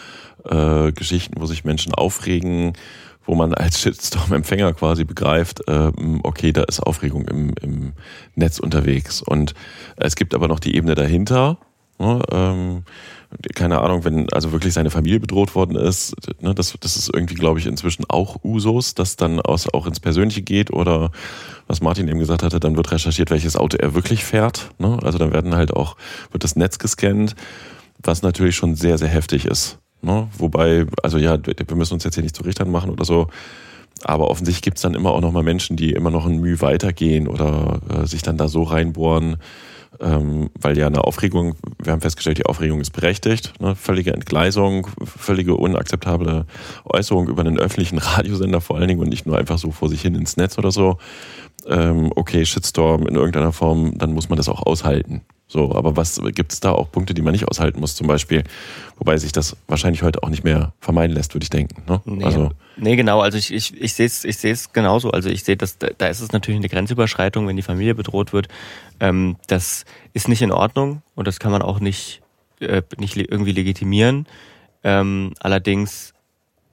äh, 0.45 0.93
Geschichten, 0.93 1.41
wo 1.41 1.47
sich 1.47 1.65
Menschen 1.65 1.95
aufregen 1.95 2.73
wo 3.25 3.35
man 3.35 3.55
als 3.55 3.81
Shitstorm-Empfänger 3.81 4.73
quasi 4.75 5.05
begreift, 5.05 5.67
äh, 5.69 5.93
okay, 6.23 6.53
da 6.53 6.65
ist 6.65 6.81
Aufregung 6.81 7.27
im, 7.29 7.55
im 7.61 7.93
Netz 8.35 8.59
unterwegs. 8.59 9.23
Und 9.23 9.55
es 9.97 10.17
gibt 10.17 10.35
aber 10.35 10.49
noch 10.49 10.61
die 10.61 10.75
Ebene 10.75 10.95
dahinter. 10.95 11.59
Ne, 11.99 12.21
ähm, 12.33 12.83
keine 13.55 13.81
Ahnung, 13.81 14.05
wenn 14.05 14.31
also 14.33 14.53
wirklich 14.53 14.75
seine 14.75 14.91
Familie 14.91 15.21
bedroht 15.21 15.55
worden 15.55 15.77
ist, 15.77 16.15
ne, 16.41 16.55
das, 16.55 16.75
das 16.81 16.97
ist 16.97 17.11
irgendwie, 17.15 17.35
glaube 17.35 17.61
ich, 17.61 17.67
inzwischen 17.67 18.05
auch 18.09 18.43
Usus, 18.43 18.95
dass 18.95 19.17
dann 19.17 19.41
aus, 19.41 19.73
auch 19.73 19.87
ins 19.87 20.01
Persönliche 20.01 20.43
geht 20.43 20.73
oder 20.73 21.11
was 21.67 21.81
Martin 21.81 22.09
eben 22.09 22.19
gesagt 22.19 22.43
hatte, 22.43 22.61
dann 22.61 22.77
wird 22.77 22.91
recherchiert, 22.93 23.31
welches 23.31 23.57
Auto 23.57 23.77
er 23.77 23.95
wirklich 23.95 24.25
fährt. 24.25 24.71
Ne? 24.79 24.99
Also 25.03 25.19
dann 25.19 25.33
werden 25.33 25.55
halt 25.55 25.73
auch, 25.73 25.97
wird 26.33 26.45
das 26.45 26.57
Netz 26.57 26.79
gescannt, 26.79 27.37
was 28.03 28.23
natürlich 28.23 28.57
schon 28.57 28.75
sehr, 28.75 28.99
sehr 28.99 29.09
heftig 29.09 29.45
ist. 29.45 29.79
Ne? 30.03 30.29
Wobei, 30.37 30.87
also 31.03 31.19
ja, 31.19 31.39
wir 31.45 31.77
müssen 31.77 31.95
uns 31.95 32.05
jetzt 32.05 32.15
hier 32.15 32.25
nicht 32.25 32.37
zu 32.37 32.43
Richtern 32.43 32.71
machen 32.71 32.91
oder 32.91 33.05
so. 33.05 33.29
Aber 34.05 34.31
offensichtlich 34.31 34.63
gibt 34.63 34.79
es 34.79 34.83
dann 34.83 34.95
immer 34.95 35.13
auch 35.13 35.21
noch 35.21 35.33
mal 35.33 35.45
Menschen, 35.45 35.77
die 35.77 35.93
immer 35.93 36.11
noch 36.11 36.27
ein 36.27 36.41
Mühe 36.41 36.61
weitergehen 36.61 37.29
oder 37.29 37.81
äh, 37.89 38.07
sich 38.07 38.23
dann 38.23 38.37
da 38.37 38.49
so 38.49 38.65
reinbohren, 38.65 39.37
ähm, 40.01 40.51
weil 40.61 40.77
ja 40.77 40.87
eine 40.87 41.05
Aufregung, 41.05 41.55
wir 41.81 41.93
haben 41.93 42.01
festgestellt, 42.01 42.39
die 42.39 42.47
Aufregung 42.47 42.81
ist 42.81 42.91
berechtigt, 42.91 43.53
ne? 43.61 43.77
völlige 43.77 44.13
Entgleisung, 44.13 44.89
völlige 45.05 45.55
unakzeptable 45.55 46.47
Äußerung 46.85 47.29
über 47.29 47.43
einen 47.43 47.59
öffentlichen 47.59 47.99
Radiosender 47.99 48.61
vor 48.61 48.77
allen 48.77 48.89
Dingen 48.89 49.01
und 49.01 49.09
nicht 49.09 49.27
nur 49.27 49.39
einfach 49.39 49.59
so 49.59 49.71
vor 49.71 49.89
sich 49.89 50.03
hin 50.03 50.15
ins 50.15 50.37
Netz 50.37 50.59
oder 50.59 50.73
so. 50.73 50.99
Ähm, 51.69 52.11
okay, 52.17 52.45
Shitstorm 52.45 53.07
in 53.07 53.15
irgendeiner 53.15 53.53
Form, 53.53 53.97
dann 53.99 54.13
muss 54.13 54.29
man 54.29 54.37
das 54.37 54.49
auch 54.49 54.67
aushalten. 54.67 55.21
So, 55.53 55.75
aber 55.75 55.99
was 55.99 56.19
gibt 56.35 56.55
es 56.55 56.61
da 56.61 56.73
auch 56.73 56.91
Punkte, 56.91 57.13
die 57.13 57.21
man 57.21 57.33
nicht 57.33 57.47
aushalten 57.47 57.79
muss, 57.79 57.95
zum 57.95 58.07
Beispiel? 58.07 58.43
Wobei 58.97 59.19
sich 59.19 59.33
das 59.33 59.55
wahrscheinlich 59.69 60.03
heute 60.03 60.23
auch 60.23 60.31
nicht 60.31 60.45
mehr 60.45 60.73
vermeiden 60.81 61.15
lässt, 61.15 61.35
würde 61.35 61.45
ich 61.45 61.51
denken. 61.51 61.83
Ne? 61.87 62.01
Nee, 62.07 62.25
also, 62.25 62.53
nee, 62.79 62.97
genau. 62.97 63.21
Also 63.21 63.37
ich, 63.37 63.53
ich, 63.53 63.79
ich 63.79 63.93
sehe 63.93 64.07
es 64.07 64.25
ich 64.25 64.39
seh's 64.39 64.73
genauso. 64.73 65.11
Also 65.11 65.29
ich 65.29 65.45
sehe, 65.45 65.59
dass 65.59 65.77
da 65.77 66.07
ist 66.07 66.23
es 66.23 66.33
natürlich 66.33 66.59
eine 66.59 66.71
Grenzüberschreitung, 66.71 67.47
wenn 67.47 67.57
die 67.57 67.63
Familie 67.63 67.95
bedroht 67.95 68.33
wird. 68.33 68.49
Ähm, 68.99 69.37
das 69.47 69.85
ist 70.15 70.27
nicht 70.27 70.41
in 70.41 70.53
Ordnung 70.53 71.03
und 71.17 71.29
das 71.29 71.39
kann 71.39 71.53
man 71.53 71.61
auch 71.61 71.81
nicht, 71.81 72.23
äh, 72.61 72.81
nicht 72.97 73.19
irgendwie 73.19 73.53
legitimieren. 73.53 74.27
Ähm, 74.83 75.35
allerdings 75.41 76.15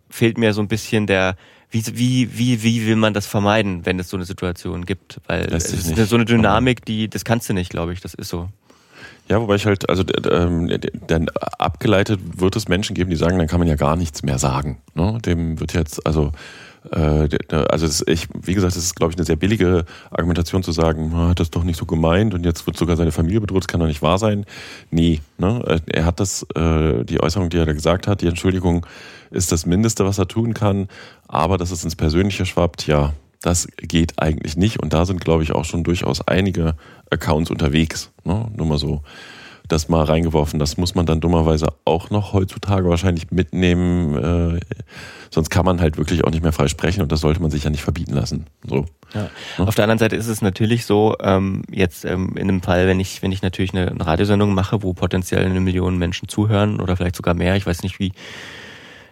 fehlt 0.10 0.38
mir 0.38 0.54
so 0.54 0.62
ein 0.62 0.70
bisschen 0.70 1.06
der 1.06 1.36
wie, 1.70 1.84
wie, 1.86 2.38
wie, 2.38 2.64
wie 2.64 2.88
will 2.88 2.96
man 2.96 3.14
das 3.14 3.28
vermeiden, 3.28 3.86
wenn 3.86 4.00
es 4.00 4.10
so 4.10 4.18
eine 4.18 4.26
Situation 4.26 4.86
gibt? 4.86 5.20
Weil 5.28 5.54
es 5.54 5.72
ist 5.72 5.96
nicht. 5.96 6.08
so 6.08 6.16
eine 6.16 6.26
Dynamik, 6.26 6.84
die, 6.86 7.10
das 7.10 7.26
kannst 7.26 7.48
du 7.50 7.54
nicht, 7.54 7.70
glaube 7.70 7.94
ich, 7.94 8.00
das 8.00 8.14
ist 8.14 8.30
so. 8.30 8.50
Ja, 9.30 9.40
wobei 9.40 9.56
ich 9.56 9.66
halt, 9.66 9.88
also 9.90 10.04
ähm, 10.32 10.72
dann 11.08 11.30
abgeleitet 11.60 12.20
wird 12.38 12.56
es 12.56 12.68
Menschen 12.68 12.96
geben, 12.96 13.12
die 13.12 13.16
sagen, 13.16 13.38
dann 13.38 13.48
kann 13.48 13.60
man 13.60 13.68
ja 13.68 13.76
gar 13.76 13.96
nichts 13.96 14.24
mehr 14.24 14.40
sagen. 14.40 14.82
Ne? 14.96 15.20
Dem 15.24 15.60
wird 15.60 15.74
jetzt, 15.74 16.06
also 16.08 16.32
äh, 16.92 17.28
also 17.52 17.86
das, 17.86 18.04
ich, 18.08 18.28
wie 18.34 18.54
gesagt, 18.54 18.76
das 18.76 18.84
ist, 18.84 18.96
glaube 18.96 19.12
ich, 19.12 19.18
eine 19.18 19.26
sehr 19.26 19.36
billige 19.36 19.86
Argumentation 20.12 20.64
zu 20.64 20.72
sagen, 20.72 21.12
man 21.12 21.30
hat 21.30 21.40
das 21.40 21.52
doch 21.52 21.64
nicht 21.64 21.78
so 21.78 21.86
gemeint 21.86 22.34
und 22.34 22.46
jetzt 22.46 22.66
wird 22.66 22.78
sogar 22.78 22.96
seine 22.96 23.12
Familie 23.12 23.42
bedroht, 23.42 23.64
das 23.64 23.68
kann 23.68 23.80
doch 23.80 23.88
nicht 23.88 24.02
wahr 24.02 24.18
sein. 24.18 24.46
Nee, 24.90 25.22
ne? 25.38 25.82
er 25.88 26.06
hat 26.06 26.20
das, 26.20 26.44
äh, 26.56 27.04
die 27.04 27.22
Äußerung, 27.22 27.50
die 27.50 27.58
er 27.58 27.66
da 27.66 27.74
gesagt 27.74 28.08
hat, 28.08 28.22
die 28.22 28.28
Entschuldigung 28.28 28.86
ist 29.30 29.52
das 29.52 29.66
Mindeste, 29.66 30.06
was 30.06 30.18
er 30.18 30.28
tun 30.28 30.54
kann, 30.54 30.88
aber 31.28 31.58
dass 31.58 31.72
es 31.72 31.84
ins 31.84 31.96
Persönliche 31.96 32.46
schwappt, 32.46 32.88
ja, 32.88 33.14
das 33.42 33.68
geht 33.78 34.22
eigentlich 34.22 34.58
nicht. 34.58 34.82
Und 34.82 34.94
da 34.94 35.06
sind, 35.06 35.22
glaube 35.22 35.44
ich, 35.44 35.54
auch 35.54 35.66
schon 35.66 35.84
durchaus 35.84 36.22
einige 36.28 36.76
Accounts 37.10 37.50
unterwegs. 37.52 38.12
Ne? 38.24 38.52
Nur 38.56 38.68
mal 38.68 38.78
so 38.78 39.02
das 39.70 39.88
mal 39.88 40.04
reingeworfen. 40.04 40.60
Das 40.60 40.78
muss 40.78 40.96
man 40.96 41.06
dann 41.06 41.22
dummerweise 41.22 41.68
auch 41.86 42.10
noch 42.10 42.34
heutzutage 42.34 42.90
wahrscheinlich 42.90 43.32
mitnehmen. 43.32 44.56
Äh, 44.56 44.60
sonst 45.30 45.50
kann 45.50 45.64
man 45.64 45.80
halt 45.80 45.98
wirklich 45.98 46.24
auch 46.24 46.32
nicht 46.32 46.44
mehr 46.44 46.52
frei 46.52 46.68
sprechen 46.68 47.02
und 47.02 47.12
das 47.12 47.22
sollte 47.22 47.42
man 47.42 47.52
sich 47.52 47.64
ja 47.64 47.70
nicht 47.70 47.84
verbieten 47.84 48.14
lassen. 48.14 48.48
So. 48.68 48.86
Ja. 49.14 49.30
Ne? 49.58 49.68
Auf 49.68 49.76
der 49.76 49.84
anderen 49.86 50.00
Seite 50.00 50.16
ist 50.16 50.28
es 50.28 50.42
natürlich 50.42 50.86
so, 50.86 51.16
ähm, 51.22 51.62
jetzt 51.72 52.04
ähm, 52.04 52.36
in 52.36 52.50
einem 52.50 52.62
Fall, 52.62 52.88
wenn 52.88 53.00
ich, 53.00 53.22
wenn 53.22 53.32
ich 53.32 53.42
natürlich 53.42 53.74
eine, 53.74 53.92
eine 53.92 54.06
Radiosendung 54.06 54.54
mache, 54.54 54.84
wo 54.84 54.94
potenziell 54.94 55.46
eine 55.46 55.62
Million 55.62 55.98
Menschen 55.98 56.28
zuhören 56.28 56.82
oder 56.82 56.98
vielleicht 56.98 57.16
sogar 57.16 57.36
mehr, 57.36 57.56
ich 57.56 57.66
weiß 57.66 57.84
nicht 57.84 58.00
wie, 58.00 58.12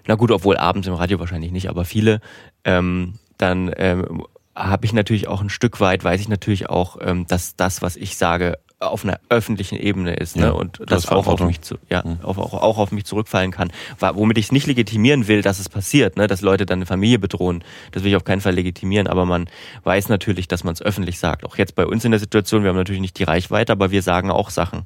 na 0.08 0.16
gut, 0.16 0.32
obwohl 0.32 0.58
abends 0.58 0.88
im 0.88 0.96
Radio 0.96 1.20
wahrscheinlich 1.20 1.52
nicht, 1.52 1.70
aber 1.70 1.86
viele, 1.86 2.20
ähm, 2.64 3.14
dann 3.38 3.72
ähm, 3.78 4.24
habe 4.56 4.86
ich 4.86 4.94
natürlich 4.94 5.28
auch 5.28 5.42
ein 5.42 5.50
Stück 5.50 5.80
weit, 5.80 6.04
weiß 6.04 6.20
ich 6.22 6.30
natürlich 6.30 6.70
auch, 6.70 6.98
ähm, 7.02 7.28
dass 7.28 7.56
das, 7.56 7.82
was 7.82 7.96
ich 7.96 8.18
sage, 8.18 8.58
auf 8.80 9.04
einer 9.04 9.20
öffentlichen 9.30 9.76
Ebene 9.76 10.14
ist 10.14 10.36
ne? 10.36 10.46
Ja, 10.46 10.52
und 10.52 10.80
das 10.86 11.08
auch 11.08 11.26
auf 11.26 11.40
mich 11.40 11.62
zu, 11.62 11.78
ja, 11.90 12.04
mhm. 12.06 12.20
auch, 12.22 12.38
auch, 12.38 12.54
auch 12.54 12.78
auf 12.78 12.92
mich 12.92 13.06
zurückfallen 13.06 13.50
kann. 13.50 13.72
Womit 14.00 14.38
ich 14.38 14.46
es 14.46 14.52
nicht 14.52 14.68
legitimieren 14.68 15.28
will, 15.28 15.42
dass 15.42 15.58
es 15.58 15.68
passiert, 15.68 16.16
ne? 16.16 16.28
dass 16.28 16.42
Leute 16.42 16.68
dann 16.68 16.80
eine 16.80 16.86
Familie 16.86 17.18
bedrohen. 17.18 17.64
Das 17.92 18.04
will 18.04 18.12
ich 18.12 18.16
auf 18.16 18.24
keinen 18.24 18.42
Fall 18.42 18.54
legitimieren, 18.54 19.08
aber 19.08 19.26
man 19.26 19.50
weiß 19.84 20.10
natürlich, 20.10 20.48
dass 20.48 20.64
man 20.64 20.74
es 20.74 20.82
öffentlich 20.82 21.18
sagt. 21.18 21.44
Auch 21.44 21.58
jetzt 21.58 21.74
bei 21.74 21.88
uns 21.88 22.06
in 22.06 22.12
der 22.12 22.20
Situation, 22.20 22.62
wir 22.62 22.70
haben 22.70 22.78
natürlich 22.78 23.02
nicht 23.02 23.18
die 23.18 23.24
Reichweite, 23.24 23.72
aber 23.72 23.90
wir 23.90 24.04
sagen 24.04 24.30
auch 24.30 24.52
Sachen. 24.52 24.86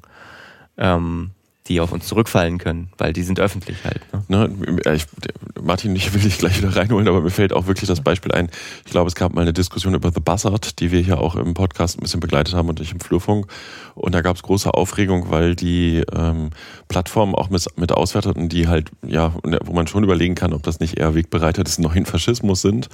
Ähm, 0.78 1.32
die 1.68 1.80
auf 1.80 1.92
uns 1.92 2.06
zurückfallen 2.06 2.58
können, 2.58 2.88
weil 2.98 3.12
die 3.12 3.22
sind 3.22 3.38
öffentlich 3.38 3.76
halt. 3.84 4.00
Ne? 4.28 4.48
Ne, 4.48 4.94
ich, 4.94 5.06
Martin, 5.62 5.94
ich 5.94 6.12
will 6.12 6.20
dich 6.20 6.38
gleich 6.38 6.58
wieder 6.58 6.74
reinholen, 6.74 7.06
aber 7.06 7.20
mir 7.20 7.30
fällt 7.30 7.52
auch 7.52 7.66
wirklich 7.66 7.86
das 7.88 8.00
Beispiel 8.00 8.32
ein. 8.32 8.50
Ich 8.84 8.90
glaube, 8.90 9.08
es 9.08 9.14
gab 9.14 9.32
mal 9.32 9.42
eine 9.42 9.52
Diskussion 9.52 9.94
über 9.94 10.10
The 10.12 10.20
Buzzard, 10.20 10.80
die 10.80 10.90
wir 10.90 11.00
hier 11.00 11.20
auch 11.20 11.36
im 11.36 11.54
Podcast 11.54 11.98
ein 11.98 12.02
bisschen 12.02 12.20
begleitet 12.20 12.54
haben 12.54 12.68
und 12.68 12.80
ich 12.80 12.92
im 12.92 12.98
Flurfunk. 13.00 13.46
Und 13.94 14.14
da 14.14 14.22
gab 14.22 14.36
es 14.36 14.42
große 14.42 14.74
Aufregung, 14.74 15.30
weil 15.30 15.54
die 15.54 16.02
ähm, 16.12 16.50
Plattformen 16.88 17.34
auch 17.34 17.48
mit, 17.48 17.64
mit 17.76 17.92
auswerteten, 17.92 18.48
die 18.48 18.66
halt, 18.66 18.90
ja, 19.06 19.32
wo 19.64 19.72
man 19.72 19.86
schon 19.86 20.02
überlegen 20.02 20.34
kann, 20.34 20.52
ob 20.52 20.64
das 20.64 20.80
nicht 20.80 20.98
eher 20.98 21.14
Wegbereiter 21.14 21.62
des 21.62 21.78
neuen 21.78 22.06
Faschismus 22.06 22.60
sind. 22.60 22.88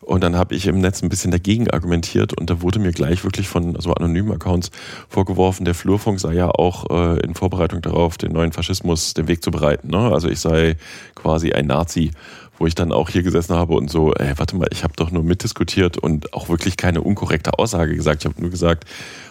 Und 0.00 0.22
dann 0.22 0.36
habe 0.36 0.54
ich 0.54 0.66
im 0.66 0.80
Netz 0.80 1.02
ein 1.02 1.08
bisschen 1.08 1.30
dagegen 1.30 1.70
argumentiert 1.70 2.38
und 2.38 2.48
da 2.48 2.62
wurde 2.62 2.78
mir 2.78 2.92
gleich 2.92 3.24
wirklich 3.24 3.48
von 3.48 3.76
so 3.80 3.92
anonymen 3.92 4.32
Accounts 4.32 4.70
vorgeworfen, 5.08 5.64
der 5.64 5.74
Flurfunk 5.74 6.20
sei 6.20 6.34
ja 6.34 6.48
auch 6.50 6.90
äh, 6.90 7.20
in 7.20 7.34
Vorbereitung 7.34 7.82
darauf, 7.82 8.16
den 8.16 8.32
neuen 8.32 8.52
Faschismus 8.52 9.14
den 9.14 9.26
Weg 9.28 9.42
zu 9.42 9.50
bereiten. 9.50 9.88
Ne? 9.88 9.98
Also 10.12 10.28
ich 10.28 10.40
sei 10.40 10.76
quasi 11.14 11.52
ein 11.52 11.66
Nazi 11.66 12.12
wo 12.58 12.66
ich 12.66 12.74
dann 12.74 12.92
auch 12.92 13.10
hier 13.10 13.22
gesessen 13.22 13.54
habe 13.54 13.74
und 13.74 13.90
so, 13.90 14.12
ey, 14.14 14.32
warte 14.36 14.56
mal, 14.56 14.68
ich 14.70 14.84
habe 14.84 14.94
doch 14.96 15.10
nur 15.10 15.22
mitdiskutiert 15.22 15.98
und 15.98 16.32
auch 16.32 16.48
wirklich 16.48 16.76
keine 16.76 17.02
unkorrekte 17.02 17.58
Aussage 17.58 17.94
gesagt. 17.94 18.22
Ich 18.22 18.26
habe 18.30 18.40
nur 18.40 18.50
gesagt, 18.50 18.84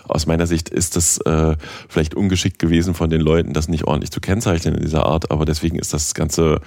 aus 0.08 0.28
meiner 0.28 0.48
Sicht 0.48 0.70
ist 0.70 0.96
das 0.96 1.18
äh, 1.20 1.56
vielleicht 1.90 2.14
ungeschickt 2.14 2.60
gewesen 2.60 2.94
von 2.94 3.10
den 3.10 3.22
Leuten, 3.22 3.54
das 3.54 3.68
nicht 3.68 3.86
ordentlich 3.86 4.12
zu 4.12 4.22
kennzeichnen 4.22 4.76
in 4.76 4.82
dieser 4.82 5.06
Art, 5.06 5.32
aber 5.32 5.46
deswegen 5.46 5.80
ist 5.80 5.94
das 5.94 6.14
ganze 6.14 6.62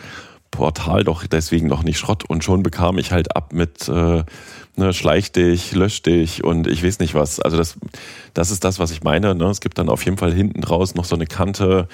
Portal 0.51 1.05
doch 1.05 1.27
deswegen 1.27 1.69
noch 1.69 1.83
nicht 1.83 1.99
Schrott 1.99 2.25
und 2.25 2.43
schon 2.43 2.63
bekam 2.63 2.99
ich 2.99 3.13
halt 3.13 3.37
ab 3.37 3.53
mit 3.53 3.89
äh, 3.89 4.25
ne, 4.77 4.93
schleich 4.93 5.33
dich, 5.33 5.73
lösch 5.73 6.03
dich 6.03 6.45
und 6.45 6.67
ich 6.67 6.85
weiß 6.85 7.01
nicht 7.01 7.15
was. 7.15 7.41
Also 7.41 7.57
das, 7.57 7.77
das 8.35 8.51
ist 8.51 8.65
das, 8.65 8.79
was 8.79 8.91
ich 8.91 9.03
meine. 9.03 9.35
Ne? 9.35 9.45
Es 9.47 9.61
gibt 9.61 9.79
dann 9.79 9.89
auf 9.89 10.05
jeden 10.05 10.17
Fall 10.17 10.33
hinten 10.33 10.61
draus 10.61 10.95
noch 10.95 11.05
so 11.05 11.15
eine 11.15 11.27
Kante, 11.27 11.89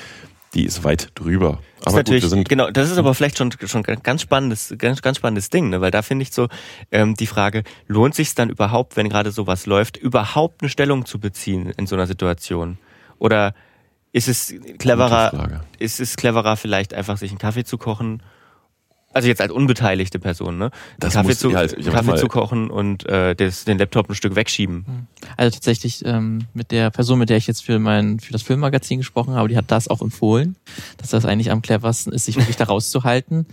die 0.55 0.64
ist 0.64 0.85
weit 0.85 1.11
drüber. 1.14 1.59
Aber 1.85 2.01
ist 2.01 2.23
gut, 2.23 2.31
sind 2.31 2.49
genau, 2.49 2.71
das 2.71 2.90
ist 2.90 2.99
aber 2.99 3.14
vielleicht 3.14 3.38
schon 3.38 3.51
schon 3.64 3.83
ganz 3.83 4.23
spannendes, 4.23 4.75
ganz 4.79 5.03
ganz 5.03 5.19
spannendes 5.19 5.51
Ding, 5.51 5.71
ne? 5.71 5.81
weil 5.81 5.90
da 5.90 6.03
finde 6.03 6.23
ich 6.23 6.33
so 6.33 6.49
ähm, 6.93 7.14
die 7.14 7.27
Frage: 7.27 7.64
Lohnt 7.88 8.14
sich 8.14 8.35
dann 8.35 8.51
überhaupt, 8.51 8.97
wenn 8.97 9.09
gerade 9.09 9.33
sowas 9.33 9.67
läuft, 9.67 9.97
überhaupt 9.97 10.62
eine 10.62 10.69
Stellung 10.69 11.07
zu 11.07 11.19
beziehen 11.19 11.73
in 11.77 11.87
so 11.87 11.97
einer 11.97 12.07
Situation? 12.07 12.79
Oder 13.19 13.55
ist 14.12 14.29
es 14.29 14.55
cleverer, 14.79 15.62
ist 15.79 16.01
es 16.01 16.17
cleverer, 16.17 16.57
vielleicht 16.57 16.95
einfach 16.95 17.19
sich 17.19 17.33
einen 17.33 17.38
Kaffee 17.38 17.64
zu 17.64 17.79
kochen 17.79 18.23
also 19.14 19.29
jetzt 19.29 19.40
als 19.40 19.53
unbeteiligte 19.53 20.18
Person, 20.18 20.59
ne? 20.59 20.70
Das 20.98 21.14
Kaffee, 21.14 21.37
zu, 21.37 21.55
halt, 21.55 21.77
Kaffee 21.85 22.16
zu 22.16 22.27
kochen 22.27 22.70
und 22.70 23.07
äh, 23.07 23.35
das, 23.35 23.64
den 23.64 23.79
Laptop 23.79 24.09
ein 24.11 24.14
Stück 24.14 24.35
wegschieben. 24.35 24.85
Hm. 24.87 25.07
Also 25.37 25.55
tatsächlich 25.55 26.05
ähm, 26.05 26.46
mit 26.53 26.70
der 26.70 26.90
Person, 26.90 27.18
mit 27.18 27.31
der 27.31 27.37
ich 27.37 27.46
jetzt 27.46 27.64
für 27.64 27.79
mein 27.79 28.18
für 28.20 28.33
das 28.33 28.42
Filmmagazin 28.42 28.98
gesprochen 28.98 29.35
habe, 29.35 29.48
die 29.48 29.57
hat 29.57 29.66
das 29.68 29.88
auch 29.88 30.03
empfohlen, 30.03 30.57
dass 30.98 31.11
das 31.11 31.24
eigentlich 31.24 31.50
am 31.50 31.62
cleversten 31.62 32.12
ist, 32.12 32.27
sich 32.27 32.37
wirklich 32.37 32.57
da 32.57 32.64
rauszuhalten 32.74 33.46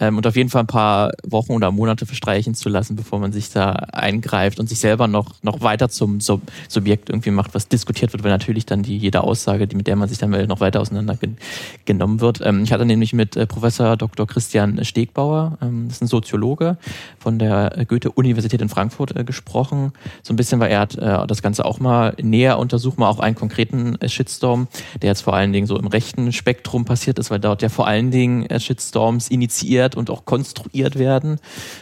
ähm, 0.00 0.16
und 0.16 0.26
auf 0.26 0.36
jeden 0.36 0.50
Fall 0.50 0.62
ein 0.62 0.66
paar 0.66 1.12
Wochen 1.24 1.52
oder 1.52 1.70
Monate 1.70 2.06
verstreichen 2.06 2.54
zu 2.54 2.68
lassen, 2.68 2.96
bevor 2.96 3.18
man 3.18 3.32
sich 3.32 3.50
da 3.50 3.72
eingreift 3.72 4.60
und 4.60 4.68
sich 4.68 4.78
selber 4.78 5.06
noch, 5.06 5.42
noch 5.42 5.60
weiter 5.60 5.88
zum 5.88 6.20
Sub 6.20 6.42
Subjekt 6.68 7.10
irgendwie 7.10 7.30
macht, 7.30 7.54
was 7.54 7.68
diskutiert 7.68 8.12
wird, 8.12 8.24
weil 8.24 8.30
natürlich 8.30 8.66
dann 8.66 8.82
die 8.82 8.96
jede 8.96 9.22
Aussage, 9.22 9.66
die 9.66 9.76
mit 9.76 9.86
der 9.86 9.96
man 9.96 10.08
sich 10.08 10.18
dann 10.18 10.30
meldet, 10.30 10.48
noch 10.48 10.60
weiter 10.60 10.80
auseinandergenommen 10.80 12.20
wird. 12.20 12.40
Ähm, 12.42 12.64
ich 12.64 12.72
hatte 12.72 12.84
nämlich 12.84 13.12
mit 13.12 13.36
äh, 13.36 13.46
Professor 13.46 13.96
Dr. 13.96 14.26
Christian 14.26 14.84
Stegbauer, 14.84 15.58
ähm, 15.62 15.84
das 15.86 15.98
ist 15.98 16.02
ein 16.02 16.06
Soziologe 16.08 16.76
von 17.18 17.38
der 17.38 17.84
Goethe-Universität 17.88 18.60
in 18.60 18.68
Frankfurt 18.68 19.16
äh, 19.16 19.24
gesprochen. 19.24 19.92
So 20.22 20.32
ein 20.32 20.36
bisschen, 20.36 20.60
weil 20.60 20.70
er 20.70 20.80
hat 20.80 20.96
äh, 20.96 21.26
das 21.26 21.42
Ganze 21.42 21.64
auch 21.64 21.80
mal 21.80 22.14
näher 22.20 22.58
untersucht, 22.58 22.98
mal 22.98 23.08
auch 23.08 23.20
einen 23.20 23.34
konkreten 23.34 23.96
äh, 24.00 24.08
Shitstorm, 24.08 24.68
der 25.02 25.10
jetzt 25.10 25.22
vor 25.22 25.34
allen 25.34 25.52
Dingen 25.52 25.66
so 25.66 25.78
im 25.78 25.86
rechten 25.86 26.32
Spektrum 26.32 26.84
passiert 26.84 27.18
ist, 27.18 27.30
weil 27.30 27.40
dort 27.40 27.62
ja 27.62 27.68
vor 27.68 27.86
allen 27.86 28.10
Dingen 28.10 28.46
äh, 28.46 28.58
Shitstorms 28.58 29.28
initiiert 29.28 29.83
und 29.94 30.08
auch 30.10 30.24
konstruiert 30.24 30.98
werden, 30.98 31.38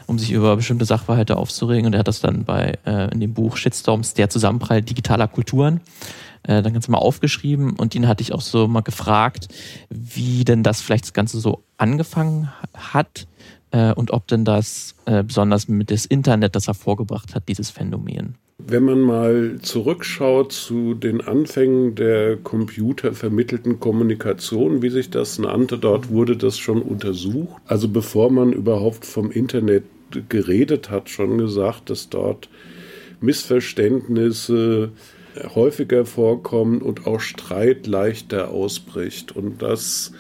um 0.07 0.19
sich 0.19 0.33
über 0.33 0.57
bestimmte 0.57 0.85
Sachverhalte 0.85 1.37
aufzuregen. 1.37 1.87
Und 1.87 1.93
er 1.93 2.01
hat 2.01 2.09
das 2.09 2.21
dann 2.21 2.45
bei 2.45 2.79
äh, 2.85 3.13
in 3.13 3.21
dem 3.21 3.35
Buch 3.35 3.57
Shitstorms, 3.57 4.15
der 4.15 4.29
Zusammenprall 4.31 4.83
digitaler 4.83 5.29
Kulturen, 5.29 5.81
äh, 6.43 6.63
dann 6.63 6.73
ganz 6.73 6.89
mal 6.89 6.99
aufgeschrieben 6.99 7.77
und 7.77 7.95
ihn 7.95 8.09
hatte 8.09 8.23
ich 8.23 8.33
auch 8.33 8.41
so 8.41 8.67
mal 8.67 8.81
gefragt, 8.81 9.49
wie 9.91 10.45
denn 10.45 10.63
das 10.63 10.81
vielleicht 10.81 11.05
das 11.05 11.13
Ganze 11.13 11.39
so 11.39 11.63
angefangen 11.77 12.51
hat 12.75 13.27
äh, 13.71 13.93
und 13.93 14.11
ob 14.11 14.27
denn 14.27 14.45
das 14.45 14.97
äh, 15.07 15.23
besonders 15.23 15.69
mit 15.69 15.91
das 15.91 16.05
Internet 16.05 16.57
das 16.57 16.67
hervorgebracht 16.67 17.35
hat, 17.35 17.49
dieses 17.49 17.71
Phänomen. 17.71 18.37
Wenn 18.67 18.85
man 18.85 19.01
mal 19.01 19.59
zurückschaut 19.61 20.53
zu 20.53 20.95
den 20.95 21.21
Anfängen 21.21 21.95
der 21.95 22.37
computervermittelten 22.37 23.81
Kommunikation, 23.81 24.83
wie 24.83 24.91
sich 24.91 25.11
das 25.11 25.39
nannte, 25.39 25.79
dort 25.79 26.11
wurde 26.11 26.37
das 26.37 26.59
schon 26.59 26.81
untersucht. 26.81 27.61
Also 27.67 27.89
bevor 27.89 28.31
man 28.31 28.53
überhaupt 28.53 29.05
vom 29.05 29.31
Internet 29.31 29.85
geredet 30.29 30.91
hat, 30.91 31.11
schon 31.11 31.39
gesagt, 31.39 31.91
dass 31.91 32.09
dort 32.09 32.49
Missverständnisse 33.21 34.91
häufiger 35.55 36.05
vorkommen 36.05 36.83
und 36.83 37.07
auch 37.07 37.21
Streit 37.21 37.87
leichter 37.87 38.51
ausbricht. 38.51 39.35
Und 39.35 39.63
das 39.63 40.13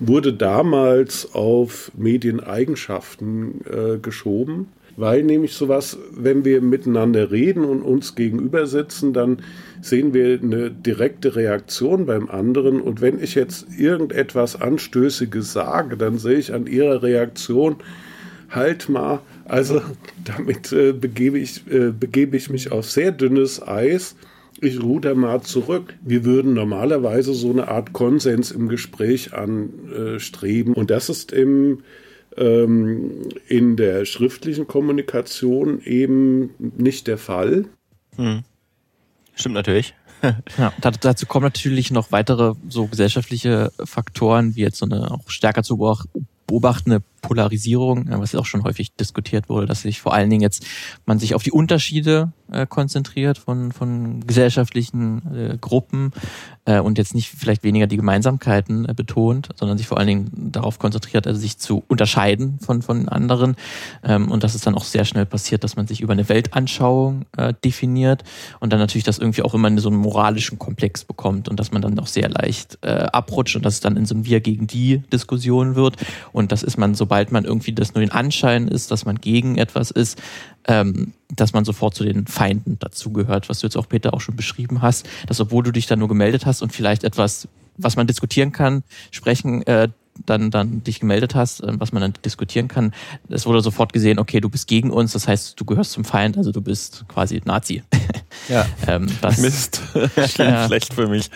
wurde 0.00 0.32
damals 0.32 1.34
auf 1.34 1.92
Medieneigenschaften 1.96 3.60
äh, 3.64 3.98
geschoben. 3.98 4.68
Weil 5.00 5.22
nämlich 5.22 5.54
sowas, 5.54 5.96
wenn 6.12 6.44
wir 6.44 6.60
miteinander 6.60 7.30
reden 7.30 7.64
und 7.64 7.80
uns 7.80 8.16
gegenüber 8.16 8.66
sitzen, 8.66 9.14
dann 9.14 9.38
sehen 9.80 10.12
wir 10.12 10.38
eine 10.42 10.70
direkte 10.70 11.36
Reaktion 11.36 12.04
beim 12.04 12.28
anderen. 12.28 12.82
Und 12.82 13.00
wenn 13.00 13.18
ich 13.18 13.34
jetzt 13.34 13.66
irgendetwas 13.78 14.60
Anstößiges 14.60 15.54
sage, 15.54 15.96
dann 15.96 16.18
sehe 16.18 16.36
ich 16.36 16.52
an 16.52 16.66
ihrer 16.66 17.02
Reaktion, 17.02 17.76
halt 18.50 18.90
mal, 18.90 19.20
also 19.46 19.80
damit 20.26 20.70
äh, 20.70 20.92
begebe, 20.92 21.38
ich, 21.38 21.62
äh, 21.70 21.92
begebe 21.98 22.36
ich 22.36 22.50
mich 22.50 22.70
auf 22.70 22.90
sehr 22.90 23.10
dünnes 23.10 23.66
Eis. 23.66 24.16
Ich 24.60 24.82
ruder 24.82 25.14
mal 25.14 25.40
zurück. 25.40 25.94
Wir 26.02 26.26
würden 26.26 26.52
normalerweise 26.52 27.32
so 27.32 27.50
eine 27.50 27.68
Art 27.68 27.94
Konsens 27.94 28.50
im 28.50 28.68
Gespräch 28.68 29.32
anstreben. 29.32 30.74
Und 30.74 30.90
das 30.90 31.08
ist 31.08 31.32
im 31.32 31.78
ähm, 32.36 33.22
in 33.48 33.76
der 33.76 34.04
schriftlichen 34.04 34.66
Kommunikation 34.66 35.80
eben 35.82 36.50
nicht 36.58 37.06
der 37.06 37.18
Fall. 37.18 37.66
Hm. 38.16 38.42
Stimmt 39.34 39.54
natürlich. 39.54 39.94
ja, 40.58 40.72
dazu 41.00 41.26
kommen 41.26 41.44
natürlich 41.44 41.90
noch 41.90 42.12
weitere 42.12 42.54
so 42.68 42.86
gesellschaftliche 42.86 43.72
Faktoren, 43.84 44.54
wie 44.54 44.60
jetzt 44.60 44.78
so 44.78 44.86
eine 44.86 45.10
auch 45.10 45.30
stärker 45.30 45.62
zu 45.62 45.78
beobachtende 46.46 47.02
Polarisierung, 47.20 48.06
was 48.08 48.32
ja 48.32 48.40
auch 48.40 48.46
schon 48.46 48.64
häufig 48.64 48.94
diskutiert 48.94 49.48
wurde, 49.48 49.66
dass 49.66 49.82
sich 49.82 50.00
vor 50.00 50.14
allen 50.14 50.30
Dingen 50.30 50.42
jetzt 50.42 50.66
man 51.06 51.18
sich 51.18 51.34
auf 51.34 51.42
die 51.42 51.52
Unterschiede 51.52 52.32
äh, 52.50 52.66
konzentriert 52.66 53.38
von, 53.38 53.72
von 53.72 54.26
gesellschaftlichen 54.26 55.22
äh, 55.34 55.58
Gruppen 55.60 56.12
äh, 56.64 56.80
und 56.80 56.98
jetzt 56.98 57.14
nicht 57.14 57.28
vielleicht 57.28 57.62
weniger 57.62 57.86
die 57.86 57.96
Gemeinsamkeiten 57.96 58.88
äh, 58.88 58.94
betont, 58.94 59.48
sondern 59.56 59.78
sich 59.78 59.86
vor 59.86 59.98
allen 59.98 60.06
Dingen 60.08 60.50
darauf 60.52 60.78
konzentriert, 60.78 61.26
also 61.26 61.38
sich 61.38 61.58
zu 61.58 61.82
unterscheiden 61.88 62.58
von, 62.60 62.82
von 62.82 63.08
anderen. 63.08 63.56
Ähm, 64.02 64.30
und 64.30 64.42
dass 64.42 64.54
es 64.54 64.62
dann 64.62 64.74
auch 64.74 64.84
sehr 64.84 65.04
schnell 65.04 65.26
passiert, 65.26 65.64
dass 65.64 65.76
man 65.76 65.86
sich 65.86 66.00
über 66.00 66.12
eine 66.12 66.28
Weltanschauung 66.28 67.26
äh, 67.36 67.54
definiert 67.64 68.24
und 68.60 68.72
dann 68.72 68.80
natürlich 68.80 69.04
das 69.04 69.18
irgendwie 69.18 69.42
auch 69.42 69.54
immer 69.54 69.68
in 69.68 69.78
so 69.78 69.88
einen 69.88 69.98
moralischen 69.98 70.58
Komplex 70.58 71.04
bekommt 71.04 71.48
und 71.48 71.58
dass 71.58 71.72
man 71.72 71.82
dann 71.82 71.98
auch 71.98 72.06
sehr 72.06 72.28
leicht 72.28 72.78
äh, 72.82 73.06
abrutscht 73.12 73.56
und 73.56 73.64
dass 73.64 73.74
es 73.74 73.80
dann 73.80 73.96
in 73.96 74.06
so 74.06 74.14
ein 74.14 74.24
Wir 74.24 74.40
gegen 74.40 74.66
die 74.66 74.98
Diskussion 75.12 75.74
wird. 75.74 75.96
Und 76.32 76.52
das 76.52 76.62
ist 76.62 76.76
man, 76.76 76.94
sobald 77.10 77.32
man 77.32 77.44
irgendwie 77.44 77.72
das 77.72 77.92
nur 77.92 78.04
den 78.04 78.12
Anschein 78.12 78.68
ist, 78.68 78.92
dass 78.92 79.04
man 79.04 79.16
gegen 79.16 79.58
etwas 79.58 79.90
ist, 79.90 80.22
ähm, 80.68 81.12
dass 81.34 81.52
man 81.52 81.64
sofort 81.64 81.92
zu 81.92 82.04
den 82.04 82.28
Feinden 82.28 82.78
dazugehört, 82.78 83.48
was 83.48 83.58
du 83.58 83.66
jetzt 83.66 83.76
auch 83.76 83.88
Peter 83.88 84.14
auch 84.14 84.20
schon 84.20 84.36
beschrieben 84.36 84.80
hast, 84.80 85.08
dass 85.26 85.40
obwohl 85.40 85.64
du 85.64 85.72
dich 85.72 85.88
da 85.88 85.96
nur 85.96 86.06
gemeldet 86.06 86.46
hast 86.46 86.62
und 86.62 86.72
vielleicht 86.72 87.02
etwas, 87.02 87.48
was 87.76 87.96
man 87.96 88.06
diskutieren 88.06 88.52
kann, 88.52 88.84
sprechen, 89.10 89.66
äh, 89.66 89.88
dann, 90.24 90.52
dann 90.52 90.84
dich 90.84 91.00
gemeldet 91.00 91.34
hast, 91.34 91.64
äh, 91.64 91.72
was 91.80 91.90
man 91.90 92.00
dann 92.00 92.12
diskutieren 92.24 92.68
kann, 92.68 92.94
es 93.28 93.44
wurde 93.44 93.60
sofort 93.60 93.92
gesehen, 93.92 94.20
okay, 94.20 94.40
du 94.40 94.48
bist 94.48 94.68
gegen 94.68 94.92
uns, 94.92 95.10
das 95.10 95.26
heißt, 95.26 95.58
du 95.58 95.64
gehörst 95.64 95.90
zum 95.90 96.04
Feind, 96.04 96.38
also 96.38 96.52
du 96.52 96.60
bist 96.60 97.06
quasi 97.08 97.42
Nazi. 97.44 97.82
Ja. 98.48 98.66
ähm, 98.86 99.06
was, 99.20 99.38
Mist. 99.38 99.82
ja. 100.38 100.66
Schlecht 100.66 100.94
für 100.94 101.08
mich. 101.08 101.30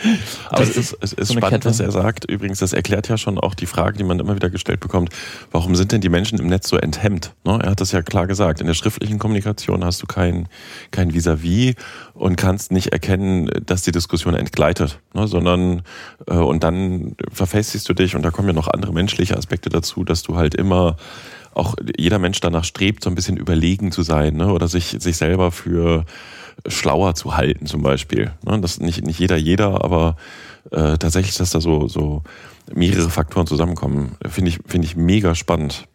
Aber 0.48 0.62
es 0.62 0.76
ist, 0.76 0.96
es 1.00 1.12
ist 1.12 1.28
so 1.28 1.35
spannend, 1.35 1.62
Kette. 1.62 1.68
was 1.68 1.80
er 1.80 1.90
sagt. 1.90 2.24
Übrigens, 2.30 2.59
das 2.59 2.72
erklärt 2.72 3.09
ja 3.09 3.18
schon 3.18 3.38
auch 3.38 3.54
die 3.54 3.66
Frage, 3.66 3.98
die 3.98 4.04
man 4.04 4.18
immer 4.18 4.35
wieder 4.35 4.50
gestellt 4.50 4.80
bekommt. 4.80 5.11
Warum 5.50 5.74
sind 5.76 5.92
denn 5.92 6.00
die 6.00 6.09
Menschen 6.09 6.38
im 6.38 6.46
Netz 6.46 6.68
so 6.68 6.76
enthemmt? 6.76 7.35
Ne? 7.44 7.59
Er 7.62 7.70
hat 7.70 7.80
das 7.80 7.92
ja 7.92 8.02
klar 8.02 8.26
gesagt. 8.26 8.61
In 8.61 8.66
der 8.66 8.74
schriftlichen 8.74 9.18
Kommunikation 9.18 9.85
hast 9.85 10.02
du 10.02 10.07
kein, 10.07 10.48
kein 10.90 11.12
Vis-à-vis 11.12 11.74
-vis 11.74 11.76
und 12.14 12.37
kannst 12.37 12.72
nicht 12.72 12.92
erkennen, 12.92 13.50
dass 13.66 13.83
die 13.83 13.92
Diskussion 13.92 14.35
entgleitet, 14.35 15.00
ne? 15.14 15.26
sondern, 15.26 15.83
äh, 16.26 16.35
und 16.35 16.62
dann 16.64 17.16
verfestigst 17.33 17.88
du 17.88 17.94
dich 17.94 18.14
und 18.14 18.22
da 18.22 18.30
kommen 18.30 18.48
ja 18.48 18.54
noch 18.54 18.68
andere 18.68 18.92
menschliche 18.92 19.37
Aspekte 19.37 19.68
dazu, 19.68 20.04
dass 20.04 20.22
du 20.22 20.37
halt 20.37 20.54
immer 20.54 20.96
auch 21.54 21.74
jeder 21.96 22.18
Mensch 22.18 22.40
danach 22.40 22.64
strebt, 22.64 23.04
so 23.04 23.11
ein 23.11 23.14
bisschen 23.14 23.37
überlegen 23.37 23.92
zu 23.92 24.02
sein 24.02 24.37
ne? 24.37 24.52
oder 24.52 24.68
sich, 24.68 24.96
sich 24.98 25.16
selber 25.16 25.52
für 25.52 26.04
schlauer 26.67 27.14
zu 27.14 27.37
halten 27.37 27.67
zum 27.67 27.83
Beispiel. 27.83 28.33
Ne? 28.45 28.61
Das 28.61 28.81
nicht, 28.81 29.05
nicht 29.05 29.19
jeder 29.19 29.37
jeder, 29.37 29.85
aber 29.85 30.17
äh, 30.71 30.97
tatsächlich, 30.99 31.37
dass 31.37 31.51
da 31.51 31.61
so, 31.61 31.88
so 31.88 32.23
mehrere 32.73 33.11
Faktoren 33.11 33.47
zusammenkommen, 33.47 34.17
finde 34.29 34.51
ich, 34.51 34.59
finde 34.67 34.87
ich 34.87 34.97
mega 34.97 35.35
spannend. 35.35 35.87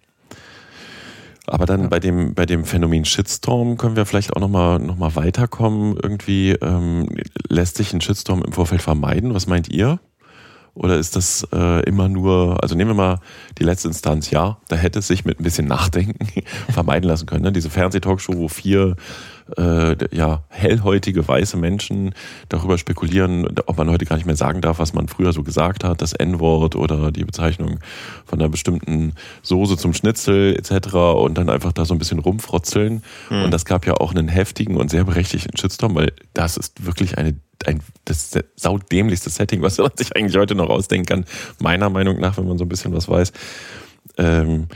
Aber 1.48 1.66
dann 1.66 1.84
ja. 1.84 1.88
bei 1.88 2.00
dem 2.00 2.36
bei 2.36 2.46
dem 2.46 2.64
Phänomen 2.64 3.06
Shitstorm 3.06 3.78
können 3.78 3.96
wir 3.96 4.06
vielleicht 4.06 4.36
auch 4.36 4.40
nochmal 4.40 4.78
noch 4.80 4.98
mal 4.98 5.16
weiterkommen. 5.16 5.98
Irgendwie 6.02 6.52
ähm, 6.52 7.10
lässt 7.48 7.78
sich 7.78 7.92
ein 7.92 8.02
Shitstorm 8.02 8.44
im 8.44 8.52
Vorfeld 8.52 8.84
vermeiden. 8.84 9.34
Was 9.34 9.48
meint 9.48 9.68
ihr? 9.70 10.00
Oder 10.76 10.98
ist 10.98 11.16
das 11.16 11.46
äh, 11.54 11.84
immer 11.84 12.08
nur, 12.08 12.62
also 12.62 12.76
nehmen 12.76 12.92
wir 12.92 12.96
mal 12.96 13.20
die 13.58 13.64
letzte 13.64 13.90
Instanz, 13.90 14.30
ja, 14.30 14.60
da 14.70 14.76
hätte 14.76 15.00
es 15.00 15.08
sich 15.08 15.26
mit 15.26 15.40
ein 15.40 15.44
bisschen 15.44 15.68
Nachdenken 15.68 16.26
vermeiden 16.72 17.10
lassen 17.10 17.26
können. 17.26 17.44
Ne? 17.44 17.52
Diese 17.52 17.70
Fernsehtalkshow, 17.70 18.38
wo 18.38 18.48
vier 18.48 18.96
äh, 19.58 19.96
ja, 20.16 20.44
hellhäutige 20.50 21.28
weiße 21.28 21.58
Menschen 21.58 22.14
darüber 22.50 22.78
spekulieren, 22.78 23.48
ob 23.66 23.78
man 23.78 23.90
heute 23.90 24.06
gar 24.06 24.16
nicht 24.16 24.26
mehr 24.26 24.36
sagen 24.36 24.62
darf, 24.62 24.80
was 24.80 24.94
man 24.94 25.08
früher 25.08 25.34
so 25.34 25.44
gesagt 25.44 25.84
hat, 25.84 26.02
das 26.02 26.14
N-Wort 26.14 26.76
oder 26.76 27.12
die 27.12 27.26
Bezeichnung 27.26 27.80
von 28.26 28.40
einer 28.40 28.50
bestimmten 28.50 29.14
Soße 29.42 29.78
zum 29.78 29.94
Schnitzel 29.94 30.56
etc. 30.56 30.94
und 30.96 31.38
dann 31.38 31.50
einfach 31.50 31.74
da 31.74 31.86
so 31.86 31.94
ein 31.94 32.00
bisschen 32.00 32.20
rumfrotzeln. 32.20 33.04
Mhm. 33.30 33.44
Und 33.44 33.52
das 33.52 33.66
gab 33.66 33.86
ja 33.86 33.96
auch 33.96 34.12
einen 34.14 34.28
heftigen 34.28 34.78
und 34.78 34.90
sehr 34.90 35.04
berechtigten 35.04 35.58
Shitstorm, 35.58 35.96
weil 35.96 36.12
das 36.34 36.58
ist 36.58 36.86
wirklich 36.86 37.18
eine 37.18 37.36
ein 37.66 37.82
das 38.06 38.32
saudämlichste 38.56 39.30
Setting, 39.30 39.62
was 39.62 39.78
man 39.80 39.92
sich 39.96 40.16
eigentlich 40.16 40.38
heute 40.38 40.56
noch 40.56 40.70
ausdenken 40.70 41.06
kann, 41.06 41.26
meiner 41.60 41.90
Meinung 41.90 42.20
nach, 42.20 42.38
wenn 42.38 42.48
man 42.48 42.58
so 42.58 42.66
ein 42.66 42.70
bisschen 42.70 42.94
was 42.94 43.10
weiß. 43.10 43.34
Ähm, 44.18 44.68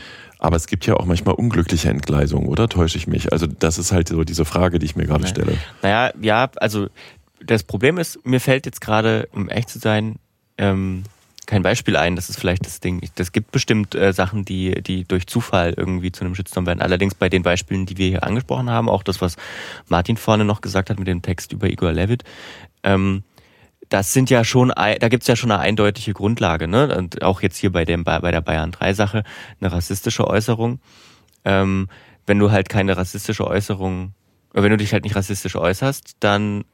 aber 0.44 0.58
es 0.58 0.68
gibt 0.68 0.86
ja 0.86 0.96
auch 0.96 1.06
manchmal 1.06 1.36
unglückliche 1.36 1.90
Entgleisungen, 1.90 2.50
oder 2.50 2.68
täusche 2.68 2.98
ich 2.98 3.08
mich? 3.08 3.32
Also 3.32 3.48
das 3.48 3.78
ist 3.78 3.94
halt 3.94 4.10
so 4.10 4.26
diese 4.26 4.44
Frage, 4.44 4.78
die 4.78 4.86
ich 4.86 4.96
mir 4.98 5.06
gerade 5.06 5.26
stelle. 5.26 5.58
Naja, 5.82 6.12
ja, 6.22 6.50
also 6.58 6.88
das 7.42 7.64
Problem 7.64 7.98
ist, 7.98 8.26
mir 8.26 8.42
fällt 8.42 8.66
jetzt 8.66 8.82
gerade, 8.82 9.30
um 9.32 9.48
echt 9.48 9.70
zu 9.70 9.80
sein, 9.80 10.18
ähm, 10.58 11.04
kein 11.46 11.64
Beispiel 11.64 11.96
ein, 11.96 12.18
das 12.18 12.30
ist 12.30 12.40
vielleicht 12.40 12.66
das 12.66 12.82
Ding. 12.82 13.02
Das 13.16 13.32
gibt 13.32 13.52
bestimmt 13.52 13.96
äh, 13.96 14.12
Sachen, 14.12 14.44
die, 14.44 14.82
die 14.84 15.06
durch 15.06 15.28
Zufall 15.28 15.74
irgendwie 15.78 16.12
zu 16.12 16.26
einem 16.26 16.36
Shitstorm 16.36 16.66
werden. 16.66 16.82
Allerdings 16.82 17.16
bei 17.16 17.30
den 17.30 17.44
Beispielen, 17.44 17.86
die 17.86 17.98
wir 17.98 18.10
hier 18.10 18.24
angesprochen 18.24 18.70
haben, 18.70 18.90
auch 18.90 19.04
das, 19.04 19.22
was 19.22 19.38
Martin 19.88 20.18
vorne 20.18 20.44
noch 20.44 20.60
gesagt 20.60 20.90
hat 20.90 21.00
mit 21.00 21.08
dem 21.08 21.22
Text 21.22 21.54
über 21.54 21.70
Igor 21.70 21.94
Levitt, 21.94 22.24
ähm, 22.84 23.24
das 23.94 24.12
sind 24.12 24.32
ja 24.32 24.44
schon, 24.44 24.70
da 24.70 25.08
gibt's 25.08 25.28
ja 25.28 25.36
schon 25.36 25.52
eine 25.52 25.60
eindeutige 25.60 26.14
Grundlage, 26.14 26.68
ne? 26.68 26.98
Und 26.98 27.22
auch 27.22 27.44
jetzt 27.44 27.58
hier 27.58 27.72
bei 27.72 27.86
dem 27.86 28.04
bei 28.04 28.32
der 28.32 28.42
Bayern 28.42 28.72
3 28.72 28.92
Sache 28.96 29.24
eine 29.62 29.72
rassistische 29.72 30.26
Äußerung. 30.26 30.80
Ähm, 31.46 31.90
wenn 32.26 32.40
du 32.40 32.50
halt 32.50 32.70
keine 32.70 32.98
rassistische 32.98 33.46
Äußerung, 33.46 34.16
wenn 34.52 34.72
du 34.72 34.78
dich 34.78 34.94
halt 34.94 35.04
nicht 35.04 35.16
rassistisch 35.16 35.56
äußerst, 35.56 36.16
dann 36.22 36.66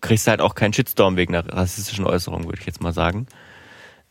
kriegst 0.00 0.26
du 0.26 0.32
halt 0.32 0.40
auch 0.40 0.56
keinen 0.56 0.72
Shitstorm 0.72 1.16
wegen 1.16 1.36
einer 1.36 1.48
rassistischen 1.52 2.04
Äußerung, 2.04 2.46
würde 2.46 2.58
ich 2.58 2.66
jetzt 2.66 2.82
mal 2.82 2.92
sagen. 2.92 3.28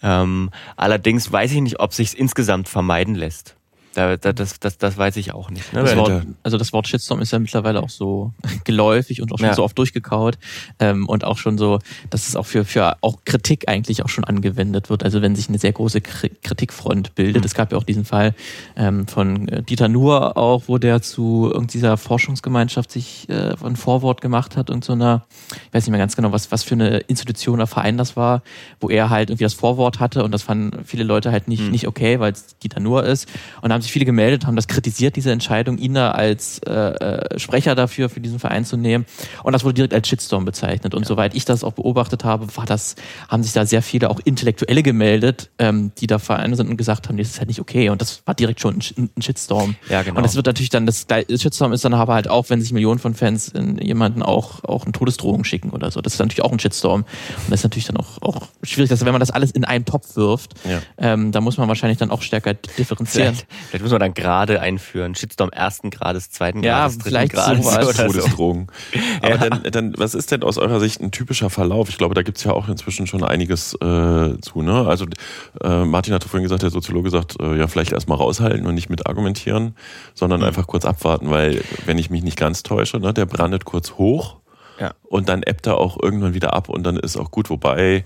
Ähm, 0.02 0.50
allerdings 0.78 1.30
weiß 1.30 1.52
ich 1.52 1.60
nicht, 1.60 1.82
ob 1.82 1.94
sich's 1.94 2.14
insgesamt 2.14 2.70
vermeiden 2.70 3.16
lässt. 3.16 3.58
Da, 3.98 4.16
da, 4.16 4.32
das, 4.32 4.60
das, 4.60 4.78
das 4.78 4.96
weiß 4.96 5.18
ich 5.18 5.34
auch 5.34 5.50
nicht. 5.50 5.74
Ne? 5.74 5.82
Das 5.82 5.96
Wort, 5.96 6.28
also 6.44 6.60
das 6.60 6.72
Wort 6.72 6.88
Shitstorm 6.88 7.20
ist 7.20 7.32
ja 7.32 7.40
mittlerweile 7.40 7.82
auch 7.82 7.90
so 7.90 8.32
geläufig 8.64 9.24
und 9.24 9.34
auch 9.34 9.40
schon 9.40 9.48
ja. 9.48 9.56
so 9.56 9.64
oft 9.64 9.76
durchgekaut 9.76 10.38
ähm, 10.78 11.10
und 11.10 11.24
auch 11.24 11.40
schon 11.40 11.58
so, 11.58 11.80
dass 12.12 12.28
es 12.28 12.36
auch 12.36 12.46
für, 12.46 12.64
für 12.64 12.98
auch 13.02 13.26
Kritik 13.26 13.68
eigentlich 13.68 14.04
auch 14.04 14.10
schon 14.10 14.24
angewendet 14.24 14.92
wird. 14.92 15.04
Also 15.04 15.24
wenn 15.24 15.36
sich 15.36 15.50
eine 15.50 15.58
sehr 15.58 15.72
große 15.72 16.02
Kritikfront 16.02 17.16
bildet. 17.16 17.42
Mhm. 17.42 17.46
Es 17.48 17.56
gab 17.56 17.72
ja 17.72 17.78
auch 17.80 17.84
diesen 17.84 18.06
Fall 18.06 18.36
ähm, 18.76 19.08
von 19.08 19.48
äh, 19.48 19.64
Dieter 19.64 19.88
Nuhr 19.88 20.38
auch, 20.38 20.66
wo 20.68 20.78
der 20.78 21.02
zu 21.02 21.52
dieser 21.74 21.98
Forschungsgemeinschaft 21.98 22.92
sich 22.92 23.28
äh, 23.30 23.56
ein 23.64 23.78
Vorwort 23.78 24.22
gemacht 24.22 24.58
hat 24.58 24.70
und 24.70 24.86
so 24.86 24.94
einer, 24.94 25.26
ich 25.50 25.74
weiß 25.74 25.86
nicht 25.86 25.92
mehr 25.92 26.00
ganz 26.00 26.16
genau, 26.16 26.32
was, 26.32 26.52
was 26.52 26.62
für 26.62 26.76
eine 26.76 27.00
Institution 27.00 27.56
oder 27.56 27.66
Verein 27.66 27.98
das 27.98 28.16
war, 28.16 28.44
wo 28.80 28.90
er 28.92 29.10
halt 29.10 29.32
irgendwie 29.32 29.46
das 29.46 29.56
Vorwort 29.56 30.00
hatte 30.00 30.24
und 30.24 30.32
das 30.32 30.44
fanden 30.44 30.86
viele 30.86 31.04
Leute 31.04 31.32
halt 31.32 31.48
nicht, 31.48 31.64
mhm. 31.64 31.72
nicht 31.72 31.88
okay, 31.88 32.20
weil 32.20 32.34
es 32.34 32.60
Dieter 32.60 32.80
Nuhr 32.80 33.04
ist. 33.04 33.28
Und 33.64 33.74
haben 33.74 33.82
sich 33.82 33.87
viele 33.92 34.06
gemeldet, 34.06 34.46
haben 34.46 34.56
das 34.56 34.68
kritisiert, 34.68 35.16
diese 35.16 35.32
Entscheidung, 35.32 35.78
ihn 35.78 35.94
da 35.94 36.12
als 36.12 36.60
äh, 36.60 36.72
äh, 36.72 37.40
Sprecher 37.40 37.76
dafür, 37.76 38.10
für 38.10 38.20
diesen 38.20 38.40
Verein 38.40 38.66
zu 38.66 38.78
nehmen. 38.78 39.06
Und 39.44 39.54
das 39.54 39.64
wurde 39.64 39.76
direkt 39.76 39.94
als 39.94 40.08
Shitstorm 40.08 40.46
bezeichnet. 40.46 40.94
Und 40.94 41.04
ja. 41.04 41.08
soweit 41.08 41.36
ich 41.36 41.46
das 41.46 41.64
auch 41.64 41.74
beobachtet 41.74 42.24
habe, 42.24 42.48
war 42.56 42.66
das, 42.66 42.96
haben 43.30 43.44
sich 43.44 43.54
da 43.54 43.66
sehr 43.66 43.82
viele 43.82 44.10
auch 44.10 44.20
Intellektuelle 44.24 44.84
gemeldet, 44.84 45.50
ähm, 45.60 45.92
die 45.98 46.08
da 46.08 46.20
Vereine 46.20 46.56
sind 46.56 46.70
und 46.70 46.78
gesagt 46.78 47.08
haben, 47.08 47.16
nee, 47.16 47.24
das 47.24 47.32
ist 47.32 47.40
halt 47.40 47.50
nicht 47.50 47.60
okay. 47.60 47.90
Und 47.90 48.02
das 48.02 48.22
war 48.26 48.36
direkt 48.36 48.60
schon 48.60 48.80
ein, 48.80 49.10
ein 49.16 49.22
Shitstorm. 49.22 49.76
Ja, 49.90 50.04
genau. 50.04 50.18
Und 50.18 50.24
das 50.24 50.36
wird 50.36 50.46
natürlich 50.46 50.70
dann, 50.70 50.86
das 50.86 51.06
Shitstorm 51.30 51.74
ist 51.74 51.86
dann 51.86 51.94
aber 51.94 52.14
halt 52.14 52.30
auch, 52.30 52.50
wenn 52.50 52.62
sich 52.62 52.72
Millionen 52.72 53.00
von 53.00 53.14
Fans 53.14 53.50
in 53.50 53.78
jemanden 53.78 54.22
auch, 54.22 54.64
auch 54.64 54.84
eine 54.84 54.92
Todesdrohung 54.92 55.44
schicken 55.44 55.72
oder 55.72 55.92
so. 55.92 56.02
Das 56.02 56.14
ist 56.14 56.20
natürlich 56.20 56.44
auch 56.44 56.52
ein 56.52 56.60
Shitstorm. 56.60 57.02
Und 57.02 57.52
das 57.52 57.62
ist 57.62 57.64
natürlich 57.64 57.86
dann 57.86 57.98
auch, 57.98 58.22
auch 58.22 58.48
schwierig, 58.64 58.90
dass 58.90 59.06
wenn 59.06 59.12
man 59.12 59.20
das 59.20 59.32
alles 59.32 59.52
in 59.52 59.66
einen 59.66 59.86
Topf 59.86 60.16
wirft, 60.16 60.54
ja. 60.64 60.82
ähm, 60.98 61.32
da 61.32 61.42
muss 61.42 61.58
man 61.58 61.68
wahrscheinlich 61.68 61.98
dann 61.98 62.12
auch 62.12 62.22
stärker 62.22 62.54
differenzieren. 62.54 63.36
Vielleicht, 63.36 63.48
vielleicht 63.70 63.77
muss 63.82 63.92
man 63.92 64.00
dann 64.00 64.14
gerade 64.14 64.62
einführen. 64.62 65.16
Shitstorm 65.16 65.50
ersten 65.50 65.90
Grades, 65.90 66.32
zweiten 66.32 66.64
ja, 66.64 66.80
Grades, 66.80 66.98
dritten 67.00 67.30
Grades 67.30 67.66
oder 67.68 67.94
Todesdrohung. 68.08 68.72
So. 68.94 69.00
Aber 69.22 69.36
ja. 69.36 69.50
dann, 69.50 69.64
dann, 69.72 69.94
was 69.98 70.16
ist 70.16 70.32
denn 70.32 70.44
aus 70.44 70.58
eurer 70.58 70.80
Sicht 70.80 71.02
ein 71.02 71.12
typischer 71.12 71.50
Verlauf? 71.50 71.90
Ich 71.90 71.98
glaube, 71.98 72.16
da 72.16 72.22
gibt's 72.22 72.44
ja 72.44 72.54
auch 72.54 72.68
inzwischen 72.68 73.08
schon 73.08 73.24
einiges 73.24 73.74
äh, 73.76 74.40
zu. 74.42 74.62
Ne? 74.62 74.86
Also 74.88 75.06
äh, 75.64 75.86
Martin 75.86 76.14
hatte 76.14 76.30
vorhin 76.30 76.44
gesagt, 76.44 76.64
der 76.64 76.70
Soziologe 76.70 77.10
sagt, 77.10 77.40
äh, 77.42 77.58
ja, 77.58 77.68
vielleicht 77.68 77.92
erstmal 77.92 78.18
raushalten 78.18 78.66
und 78.66 78.76
nicht 78.76 78.90
mit 78.90 79.08
argumentieren, 79.08 79.76
sondern 80.14 80.42
mhm. 80.42 80.48
einfach 80.48 80.68
kurz 80.68 80.86
abwarten, 80.86 81.30
weil, 81.30 81.64
wenn 81.86 81.98
ich 81.98 82.10
mich 82.10 82.24
nicht 82.24 82.38
ganz 82.38 82.64
täusche, 82.64 83.00
ne, 83.00 83.14
der 83.14 83.26
brandet 83.26 83.66
kurz 83.66 83.94
hoch 83.94 84.38
ja. 84.80 84.94
und 85.04 85.30
dann 85.30 85.44
ebbt 85.44 85.68
er 85.68 85.78
auch 85.78 85.98
irgendwann 86.02 86.34
wieder 86.34 86.54
ab 86.54 86.70
und 86.70 86.84
dann 86.84 86.98
ist 86.98 87.18
auch 87.18 87.32
gut, 87.32 87.50
wobei 87.50 88.04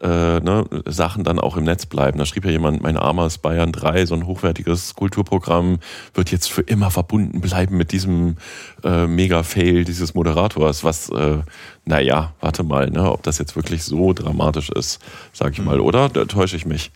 äh, 0.00 0.40
ne, 0.40 0.64
Sachen 0.86 1.24
dann 1.24 1.38
auch 1.38 1.56
im 1.56 1.64
Netz 1.64 1.86
bleiben. 1.86 2.18
Da 2.18 2.26
schrieb 2.26 2.44
ja 2.44 2.50
jemand, 2.50 2.82
mein 2.82 2.96
armes 2.96 3.38
Bayern 3.38 3.72
3, 3.72 4.06
so 4.06 4.14
ein 4.14 4.26
hochwertiges 4.26 4.94
Kulturprogramm, 4.94 5.78
wird 6.14 6.30
jetzt 6.30 6.50
für 6.50 6.62
immer 6.62 6.90
verbunden 6.90 7.40
bleiben 7.40 7.76
mit 7.76 7.92
diesem 7.92 8.36
äh, 8.82 9.06
Mega-Fail 9.06 9.84
dieses 9.84 10.14
Moderators, 10.14 10.84
was, 10.84 11.10
äh, 11.10 11.38
naja, 11.84 12.32
warte 12.40 12.62
mal, 12.62 12.90
ne, 12.90 13.10
ob 13.12 13.22
das 13.22 13.38
jetzt 13.38 13.56
wirklich 13.56 13.84
so 13.84 14.12
dramatisch 14.12 14.70
ist, 14.70 15.00
sag 15.32 15.52
ich 15.52 15.58
mhm. 15.58 15.66
mal, 15.66 15.80
oder? 15.80 16.08
Da 16.08 16.24
täusche 16.24 16.56
ich 16.56 16.66
mich. 16.66 16.90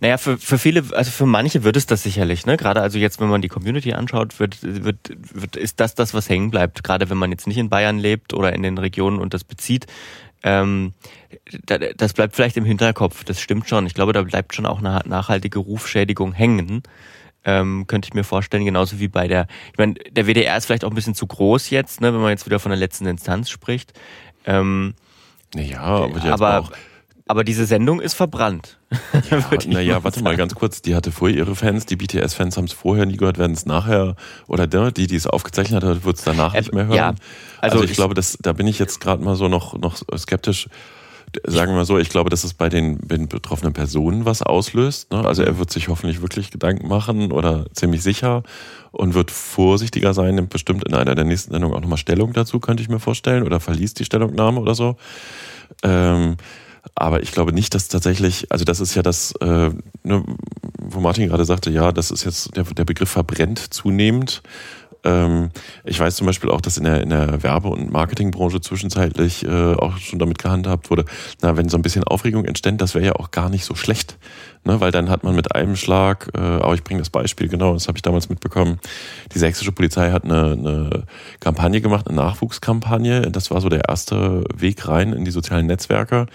Naja, 0.00 0.18
für, 0.18 0.36
für 0.36 0.58
viele, 0.58 0.84
also 0.92 1.10
für 1.10 1.24
manche 1.24 1.64
wird 1.64 1.76
es 1.76 1.86
das 1.86 2.02
sicherlich, 2.02 2.44
ne? 2.44 2.58
Gerade 2.58 2.82
also 2.82 2.98
jetzt, 2.98 3.18
wenn 3.18 3.28
man 3.28 3.40
die 3.40 3.48
Community 3.48 3.94
anschaut, 3.94 4.38
wird, 4.38 4.58
wird, 4.62 4.98
wird, 5.32 5.56
ist 5.56 5.80
das 5.80 5.94
das, 5.94 6.12
was 6.12 6.28
hängen 6.28 6.50
bleibt. 6.50 6.84
Gerade 6.84 7.08
wenn 7.08 7.16
man 7.16 7.30
jetzt 7.30 7.46
nicht 7.46 7.56
in 7.56 7.70
Bayern 7.70 7.98
lebt 7.98 8.34
oder 8.34 8.52
in 8.52 8.62
den 8.62 8.76
Regionen 8.76 9.18
und 9.18 9.32
das 9.32 9.44
bezieht, 9.44 9.86
ähm, 10.42 10.92
das 11.96 12.12
bleibt 12.12 12.36
vielleicht 12.36 12.56
im 12.56 12.64
Hinterkopf, 12.64 13.24
das 13.24 13.40
stimmt 13.40 13.68
schon. 13.68 13.86
Ich 13.86 13.94
glaube, 13.94 14.12
da 14.12 14.22
bleibt 14.22 14.54
schon 14.54 14.66
auch 14.66 14.78
eine 14.78 15.00
nachhaltige 15.04 15.58
Rufschädigung 15.58 16.32
hängen. 16.32 16.82
Ähm, 17.44 17.86
könnte 17.86 18.08
ich 18.08 18.14
mir 18.14 18.24
vorstellen, 18.24 18.64
genauso 18.64 18.98
wie 18.98 19.08
bei 19.08 19.28
der, 19.28 19.46
ich 19.72 19.78
meine, 19.78 19.94
der 19.94 20.26
WDR 20.26 20.56
ist 20.56 20.66
vielleicht 20.66 20.84
auch 20.84 20.90
ein 20.90 20.96
bisschen 20.96 21.14
zu 21.14 21.26
groß 21.26 21.70
jetzt, 21.70 22.00
ne, 22.00 22.12
wenn 22.12 22.20
man 22.20 22.30
jetzt 22.30 22.46
wieder 22.46 22.58
von 22.58 22.70
der 22.70 22.78
letzten 22.78 23.06
Instanz 23.06 23.50
spricht. 23.50 23.92
Ähm, 24.44 24.94
ja, 25.54 25.80
aber, 25.80 26.24
aber 26.24 26.60
auch 26.60 26.72
aber 27.28 27.42
diese 27.42 27.66
Sendung 27.66 28.00
ist 28.00 28.14
verbrannt. 28.14 28.78
Ja, 29.30 29.44
naja, 29.66 30.04
warte 30.04 30.22
mal 30.22 30.36
ganz 30.36 30.54
kurz. 30.54 30.80
Die 30.80 30.94
hatte 30.94 31.10
vorher 31.10 31.36
ihre 31.36 31.56
Fans, 31.56 31.84
die 31.84 31.96
BTS-Fans 31.96 32.56
haben 32.56 32.66
es 32.66 32.72
vorher 32.72 33.04
nie 33.04 33.16
gehört, 33.16 33.36
werden 33.36 33.52
es 33.52 33.66
nachher, 33.66 34.14
oder 34.46 34.68
der, 34.68 34.92
die, 34.92 35.08
die 35.08 35.16
es 35.16 35.26
aufgezeichnet 35.26 35.82
hat, 35.82 36.04
wird 36.04 36.18
es 36.18 36.22
danach 36.22 36.54
äh, 36.54 36.60
nicht 36.60 36.72
mehr 36.72 36.86
hören. 36.86 36.96
Ja, 36.96 37.14
also, 37.60 37.74
also 37.74 37.84
ich, 37.84 37.90
ich, 37.90 37.96
glaube, 37.96 38.14
das, 38.14 38.38
da 38.40 38.52
bin 38.52 38.66
ich 38.66 38.78
jetzt 38.78 39.00
gerade 39.00 39.22
mal 39.22 39.36
so 39.36 39.48
noch, 39.48 39.78
noch 39.78 39.96
skeptisch. 40.16 40.68
Sagen 41.44 41.72
wir 41.72 41.76
mal 41.76 41.84
so, 41.84 41.98
ich 41.98 42.08
glaube, 42.08 42.30
dass 42.30 42.44
es 42.44 42.54
bei 42.54 42.68
den, 42.68 42.98
den 43.08 43.28
betroffenen 43.28 43.72
Personen 43.72 44.24
was 44.24 44.42
auslöst. 44.42 45.10
Ne? 45.10 45.24
Also 45.24 45.42
er 45.42 45.58
wird 45.58 45.70
sich 45.70 45.88
hoffentlich 45.88 46.22
wirklich 46.22 46.50
Gedanken 46.50 46.86
machen 46.88 47.32
oder 47.32 47.66
ziemlich 47.74 48.02
sicher 48.02 48.42
und 48.92 49.14
wird 49.14 49.30
vorsichtiger 49.30 50.14
sein, 50.14 50.36
nimmt 50.36 50.50
bestimmt 50.50 50.84
in 50.84 50.94
einer 50.94 51.14
der 51.14 51.24
nächsten 51.24 51.50
Sendungen 51.50 51.76
auch 51.76 51.80
nochmal 51.82 51.98
Stellung 51.98 52.32
dazu, 52.32 52.60
könnte 52.60 52.82
ich 52.82 52.88
mir 52.88 53.00
vorstellen, 53.00 53.42
oder 53.42 53.60
verliest 53.60 53.98
die 53.98 54.04
Stellungnahme 54.04 54.60
oder 54.60 54.74
so. 54.74 54.96
Ähm, 55.82 56.36
aber 56.94 57.22
ich 57.22 57.32
glaube 57.32 57.52
nicht, 57.52 57.74
dass 57.74 57.88
tatsächlich, 57.88 58.50
also 58.50 58.64
das 58.64 58.80
ist 58.80 58.94
ja 58.94 59.02
das, 59.02 59.32
äh, 59.40 59.70
ne, 60.04 60.24
wo 60.78 61.00
Martin 61.00 61.28
gerade 61.28 61.44
sagte, 61.44 61.70
ja, 61.70 61.92
das 61.92 62.10
ist 62.10 62.24
jetzt, 62.24 62.56
der, 62.56 62.64
der 62.64 62.84
Begriff 62.84 63.10
verbrennt 63.10 63.58
zunehmend. 63.58 64.42
Ähm, 65.06 65.50
ich 65.84 65.98
weiß 66.00 66.16
zum 66.16 66.26
Beispiel 66.26 66.50
auch, 66.50 66.60
dass 66.60 66.76
in 66.76 66.84
der, 66.84 67.00
in 67.00 67.10
der 67.10 67.42
Werbe- 67.42 67.68
und 67.68 67.92
Marketingbranche 67.92 68.60
zwischenzeitlich 68.60 69.46
äh, 69.46 69.74
auch 69.74 69.96
schon 69.98 70.18
damit 70.18 70.38
gehandhabt 70.38 70.90
wurde, 70.90 71.04
na, 71.40 71.56
wenn 71.56 71.68
so 71.68 71.78
ein 71.78 71.82
bisschen 71.82 72.04
Aufregung 72.04 72.44
entsteht, 72.44 72.80
das 72.80 72.94
wäre 72.94 73.06
ja 73.06 73.12
auch 73.12 73.30
gar 73.30 73.48
nicht 73.48 73.64
so 73.64 73.74
schlecht. 73.74 74.18
Ne, 74.64 74.80
weil 74.80 74.90
dann 74.90 75.08
hat 75.08 75.22
man 75.22 75.36
mit 75.36 75.54
einem 75.54 75.76
Schlag, 75.76 76.28
äh, 76.34 76.40
aber 76.40 76.74
ich 76.74 76.82
bringe 76.82 76.98
das 76.98 77.10
Beispiel, 77.10 77.46
genau, 77.46 77.72
das 77.74 77.86
habe 77.86 77.98
ich 77.98 78.02
damals 78.02 78.28
mitbekommen, 78.28 78.80
die 79.32 79.38
sächsische 79.38 79.70
Polizei 79.70 80.10
hat 80.10 80.24
eine, 80.24 80.52
eine 80.52 81.02
Kampagne 81.38 81.80
gemacht, 81.80 82.08
eine 82.08 82.16
Nachwuchskampagne. 82.16 83.30
Das 83.30 83.52
war 83.52 83.60
so 83.60 83.68
der 83.68 83.88
erste 83.88 84.42
Weg 84.56 84.88
rein 84.88 85.12
in 85.12 85.24
die 85.24 85.30
sozialen 85.30 85.66
Netzwerke. 85.66 86.26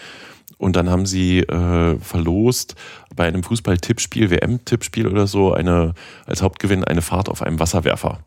Und 0.58 0.76
dann 0.76 0.90
haben 0.90 1.06
sie 1.06 1.40
äh, 1.40 1.98
verlost 2.00 2.76
bei 3.16 3.28
einem 3.28 3.44
Fußball-Tippspiel, 3.44 4.30
WM-Tippspiel 4.30 5.08
oder 5.08 5.28
so, 5.28 5.54
eine, 5.54 5.94
als 6.26 6.42
Hauptgewinn 6.42 6.86
eine 6.86 7.02
Fahrt 7.02 7.28
auf 7.28 7.42
einem 7.42 7.60
Wasserwerfer. 7.60 8.20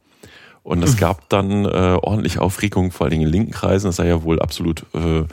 Und 0.64 0.82
es 0.82 0.96
gab 0.96 1.28
dann 1.28 1.66
äh, 1.66 1.98
ordentlich 2.00 2.38
Aufregung, 2.38 2.90
vor 2.90 3.04
allen 3.04 3.10
Dingen 3.10 3.26
in 3.26 3.32
linken 3.32 3.52
Kreisen. 3.52 3.90
Es 3.90 3.96
sei 3.96 4.08
ja 4.08 4.22
wohl 4.22 4.40
absolut 4.40 4.86
äh, 4.94 5.24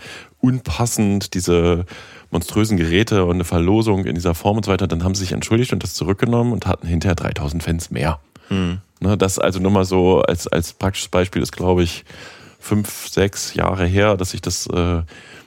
unpassend, 0.41 1.34
diese 1.34 1.86
monströsen 2.32 2.76
Geräte 2.76 3.24
und 3.24 3.36
eine 3.36 3.46
Verlosung 3.46 4.06
in 4.06 4.15
dieser 4.15 4.36
Form 4.36 4.58
und 4.58 4.65
so 4.65 4.72
weiter. 4.72 4.88
Dann 4.88 5.06
haben 5.06 5.15
sie 5.15 5.22
sich 5.22 5.32
entschuldigt 5.32 5.72
und 5.72 5.84
das 5.84 5.94
zurückgenommen 5.94 6.52
und 6.52 6.67
hatten 6.67 6.86
hinterher 6.86 7.15
3000 7.15 7.63
Fans 7.63 7.91
mehr. 7.91 8.20
Mhm. 8.50 8.80
Ne, 9.00 9.17
das 9.17 9.39
also 9.39 9.60
nur 9.60 9.72
mal 9.72 9.86
so 9.86 10.22
als, 10.22 10.48
als 10.48 10.74
praktisches 10.74 11.08
Beispiel 11.08 11.41
ist, 11.41 11.54
glaube 11.54 11.82
ich, 11.82 12.04
fünf, 12.60 13.08
sechs 13.08 13.54
Jahre 13.54 13.86
her, 13.86 14.17
dass 14.17 14.34
ich 14.34 14.41
das 14.41 14.67
äh, 14.67 15.02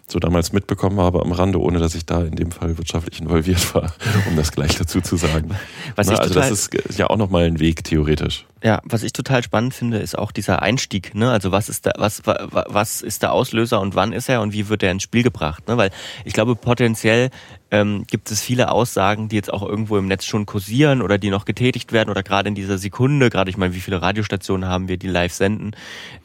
so 0.07 0.19
damals 0.19 0.53
mitbekommen 0.53 1.01
habe 1.01 1.23
am 1.23 1.33
Rande, 1.33 1.61
ohne 1.61 1.79
dass 1.79 1.95
ich 1.95 2.05
da 2.05 2.23
in 2.23 2.37
dem 2.37 2.53
Fall 2.53 2.77
wirtschaftlich 2.77 3.21
involviert 3.21 3.75
war, 3.75 3.95
um 4.29 4.37
das 4.37 4.53
gleich 4.53 4.77
dazu 4.77 5.01
zu 5.01 5.17
sagen. 5.17 5.51
Was 5.97 6.09
Na, 6.09 6.17
also 6.17 6.35
das 6.35 6.51
ist 6.51 6.99
ja 6.99 7.09
auch 7.09 7.17
nochmal 7.17 7.45
ein 7.45 7.59
Weg 7.59 7.85
theoretisch. 7.85 8.47
Ja, 8.62 8.81
was 8.85 9.03
ich 9.03 9.12
total 9.12 9.43
spannend 9.43 9.75
finde, 9.75 9.99
ist 9.99 10.17
auch 10.17 10.31
dieser 10.31 10.62
Einstieg. 10.62 11.14
Ne? 11.14 11.31
Also 11.31 11.53
was 11.53 11.69
ist 11.69 11.87
da, 11.87 11.93
was, 11.97 12.23
was 12.25 13.03
ist 13.03 13.23
der 13.23 13.33
Auslöser 13.33 13.81
und 13.81 13.95
wann 13.95 14.12
ist 14.12 14.29
er 14.29 14.43
und 14.43 14.53
wie 14.53 14.69
wird 14.69 14.83
er 14.83 14.90
ins 14.90 15.03
Spiel 15.03 15.23
gebracht? 15.23 15.69
Ne? 15.69 15.77
Weil 15.77 15.90
ich 16.25 16.33
glaube, 16.35 16.55
potenziell 16.55 17.31
ähm, 17.71 18.05
gibt 18.07 18.31
es 18.31 18.40
viele 18.40 18.71
Aussagen, 18.71 19.29
die 19.29 19.37
jetzt 19.37 19.53
auch 19.53 19.62
irgendwo 19.62 19.97
im 19.97 20.07
Netz 20.07 20.25
schon 20.25 20.47
kursieren 20.47 21.03
oder 21.03 21.19
die 21.19 21.31
noch 21.31 21.45
getätigt 21.45 21.93
werden 21.93 22.11
oder 22.11 22.23
gerade 22.23 22.49
in 22.49 22.55
dieser 22.55 22.79
Sekunde, 22.79 23.31
gerade 23.31 23.51
ich 23.51 23.57
meine, 23.57 23.75
wie 23.75 23.81
viele 23.81 24.01
Radiostationen 24.01 24.69
haben 24.69 24.88
wir, 24.88 24.97
die 24.97 25.09
live 25.09 25.33
senden, 25.33 25.73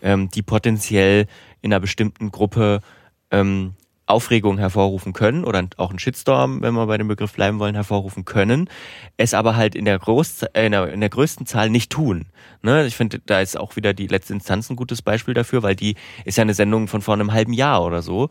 ähm, 0.01 0.29
die 0.29 0.41
potenziell 0.41 1.27
in 1.61 1.73
einer 1.73 1.79
bestimmten 1.79 2.31
Gruppe 2.31 2.81
ähm, 3.31 3.73
Aufregung 4.09 4.57
hervorrufen 4.57 5.13
können 5.13 5.43
oder 5.43 5.67
auch 5.77 5.91
einen 5.91 5.99
Shitstorm, 5.99 6.61
wenn 6.63 6.73
wir 6.73 6.87
bei 6.87 6.97
dem 6.97 7.07
Begriff 7.07 7.33
bleiben 7.33 7.59
wollen, 7.59 7.75
hervorrufen 7.75 8.25
können, 8.25 8.67
es 9.17 9.35
aber 9.35 9.55
halt 9.55 9.75
in 9.75 9.85
der, 9.85 9.99
Groß 9.99 10.43
äh, 10.53 10.65
in 10.65 10.71
der, 10.71 10.91
in 10.91 10.99
der 10.99 11.09
größten 11.09 11.45
Zahl 11.45 11.69
nicht 11.69 11.91
tun. 11.91 12.25
Ne? 12.63 12.85
Ich 12.87 12.95
finde, 12.95 13.19
da 13.23 13.39
ist 13.39 13.57
auch 13.57 13.75
wieder 13.75 13.93
die 13.93 14.07
letzte 14.07 14.33
Instanz 14.33 14.69
ein 14.69 14.75
gutes 14.75 15.03
Beispiel 15.03 15.35
dafür, 15.35 15.61
weil 15.61 15.75
die 15.75 15.95
ist 16.25 16.37
ja 16.37 16.41
eine 16.41 16.55
Sendung 16.55 16.87
von 16.87 17.01
vor 17.01 17.13
einem 17.13 17.31
halben 17.33 17.53
Jahr 17.53 17.83
oder 17.85 18.01
so, 18.01 18.29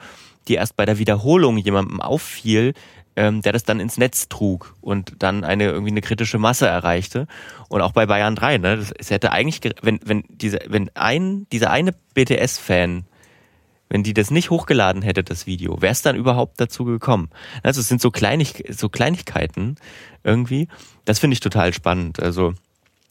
die 0.49 0.55
erst 0.55 0.77
bei 0.77 0.85
der 0.85 0.99
Wiederholung 0.99 1.59
jemandem 1.59 2.01
auffiel, 2.01 2.75
ähm, 3.15 3.43
der 3.43 3.53
das 3.53 3.63
dann 3.63 3.79
ins 3.79 3.99
Netz 3.99 4.29
trug 4.29 4.75
und 4.81 5.15
dann 5.21 5.45
eine 5.45 5.65
irgendwie 5.65 5.93
eine 5.93 6.01
kritische 6.01 6.39
Masse 6.39 6.67
erreichte. 6.67 7.29
Und 7.69 7.83
auch 7.83 7.93
bei 7.93 8.07
Bayern 8.07 8.35
3, 8.35 8.59
ne? 8.59 8.77
Das, 8.77 8.93
es 8.93 9.11
hätte 9.11 9.31
eigentlich, 9.31 9.61
wenn, 9.83 10.01
wenn 10.05 10.25
diese, 10.29 10.59
wenn 10.67 10.91
ein, 10.95 11.47
dieser 11.53 11.71
eine 11.71 11.93
BTS-Fan 12.15 13.05
wenn 13.89 14.03
die 14.03 14.15
das 14.15 14.31
nicht 14.31 14.51
hochgeladen 14.51 15.03
hätte, 15.03 15.25
das 15.25 15.47
Video, 15.47 15.81
wäre 15.81 15.93
es 15.93 16.03
dann 16.03 16.17
überhaupt 16.17 16.61
dazu 16.61 16.85
gekommen? 16.85 17.31
Also 17.63 17.81
es 17.81 17.89
sind 17.89 18.01
so, 18.01 18.11
Kleinig 18.11 18.65
so 18.71 18.89
Kleinigkeiten 18.89 19.77
irgendwie. 20.25 20.69
Das 21.05 21.19
finde 21.19 21.35
ich 21.35 21.41
total 21.41 21.73
spannend. 21.73 22.21
Also 22.21 22.51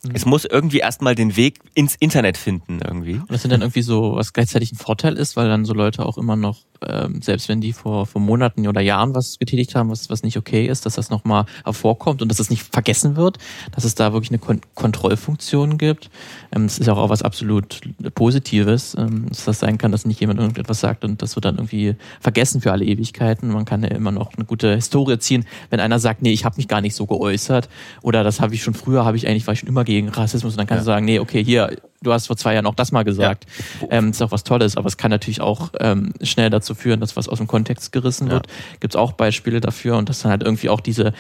mhm. 0.04 0.12
es 0.14 0.26
muss 0.26 0.46
irgendwie 0.46 0.80
erstmal 0.80 1.16
den 1.16 1.36
Weg 1.36 1.60
ins 1.74 1.96
Internet 1.96 2.38
finden 2.38 2.80
irgendwie. 2.84 3.16
Und 3.16 3.32
das 3.32 3.42
sind 3.42 3.52
dann 3.52 3.62
irgendwie 3.62 3.82
so, 3.82 4.16
was 4.16 4.34
gleichzeitig 4.34 4.72
ein 4.72 4.78
Vorteil 4.78 5.18
ist, 5.18 5.36
weil 5.36 5.48
dann 5.48 5.66
so 5.66 5.74
Leute 5.74 6.06
auch 6.06 6.18
immer 6.18 6.36
noch 6.36 6.60
ähm, 6.86 7.22
selbst 7.22 7.50
wenn 7.50 7.62
die 7.62 7.74
vor, 7.74 8.06
vor 8.06 8.22
Monaten 8.22 8.68
oder 8.68 8.82
Jahren 8.82 9.16
was 9.16 9.40
getätigt 9.40 9.76
haben, 9.76 9.90
was, 9.90 10.10
was 10.10 10.24
nicht 10.24 10.38
okay 10.38 10.66
ist, 10.68 10.86
dass 10.86 10.96
das 10.96 11.10
nochmal 11.10 11.46
hervorkommt 11.64 12.22
und 12.22 12.30
dass 12.30 12.40
es 12.40 12.48
das 12.48 12.50
nicht 12.50 12.64
vergessen 12.64 13.16
wird, 13.16 13.38
dass 13.72 13.84
es 13.84 13.96
da 13.96 14.14
wirklich 14.14 14.32
eine 14.32 14.40
Kon 14.40 14.62
Kontrollfunktion 14.76 15.78
gibt. 15.78 16.10
Ähm, 16.56 16.64
das 16.64 16.80
ist 16.80 16.90
auch, 16.90 16.98
auch 16.98 17.10
was 17.10 17.22
absolut 17.22 17.82
Positives, 18.16 18.96
ähm, 18.98 19.26
dass 19.30 19.46
das 19.46 19.60
sein 19.60 19.78
kann, 19.78 19.92
dass 19.92 20.06
nicht 20.06 20.20
jemand 20.20 20.40
irgendetwas 20.40 20.80
sagt 20.80 21.04
und 21.04 21.22
das 21.22 21.36
wird 21.36 21.46
dann 21.46 21.56
irgendwie 21.56 21.96
vergessen 22.20 22.62
für 22.62 22.72
alle 22.72 22.86
Ewigkeiten. 22.86 23.50
Man 23.50 23.66
kann 23.66 23.84
ja 23.84 23.90
immer 23.90 24.12
noch 24.12 24.34
eine 24.36 24.46
gute 24.46 24.76
Historie 24.76 25.20
ziehen, 25.20 25.46
wenn 25.70 25.80
einer 25.80 26.00
sagt, 26.00 26.22
nee, 26.22 26.32
ich 26.32 26.46
habe 26.46 26.58
mich 26.58 26.68
gar 26.68 26.82
nicht 26.82 26.96
so 26.96 27.06
geäußert 27.06 27.70
oder 28.02 28.24
das 28.24 28.40
habe 28.40 28.54
ich 28.54 28.64
schon 28.64 28.74
früher, 28.74 29.06
habe 29.06 29.18
ich 29.18 29.28
eigentlich, 29.28 29.48
war 29.48 29.54
ich 29.54 29.60
schon 29.60 29.70
immer 29.70 29.84
gegen 29.84 30.10
Rassismus 30.10 30.54
und 30.54 30.58
dann 30.58 30.68
kann 30.68 30.78
ja. 30.78 30.82
du 30.82 30.86
sagen, 30.86 31.06
nee, 31.06 31.20
okay, 31.20 31.44
hier, 31.44 31.76
du 32.02 32.14
hast 32.14 32.28
vor 32.28 32.38
zwei 32.38 32.54
Jahren 32.54 32.66
auch 32.66 32.76
das 32.76 32.92
mal 32.92 33.04
gesagt. 33.04 33.46
Ja. 33.82 33.88
Ähm, 33.92 34.10
ist 34.10 34.22
auch 34.22 34.32
was 34.32 34.44
Tolles, 34.44 34.78
aber 34.78 34.88
es 34.88 34.98
kann 34.98 35.12
natürlich 35.12 35.42
auch 35.42 35.70
ähm, 35.80 36.14
schnell 36.22 36.50
dazu 36.50 36.76
führen, 36.76 37.00
dass 37.00 37.16
was 37.16 37.28
aus 37.28 37.38
dem 37.38 37.48
Kontext 37.48 37.92
gerissen 37.92 38.30
wird. 38.30 38.48
Ja. 38.48 38.54
Gibt 38.80 38.94
es 38.94 38.96
auch 38.96 39.14
Beispiele 39.14 39.62
dafür 39.62 39.98
und 39.98 40.10
dass 40.10 40.22
dann 40.22 40.32
halt 40.32 40.44
irgendwie 40.44 40.70
auch 40.70 40.82
diese 40.82 41.14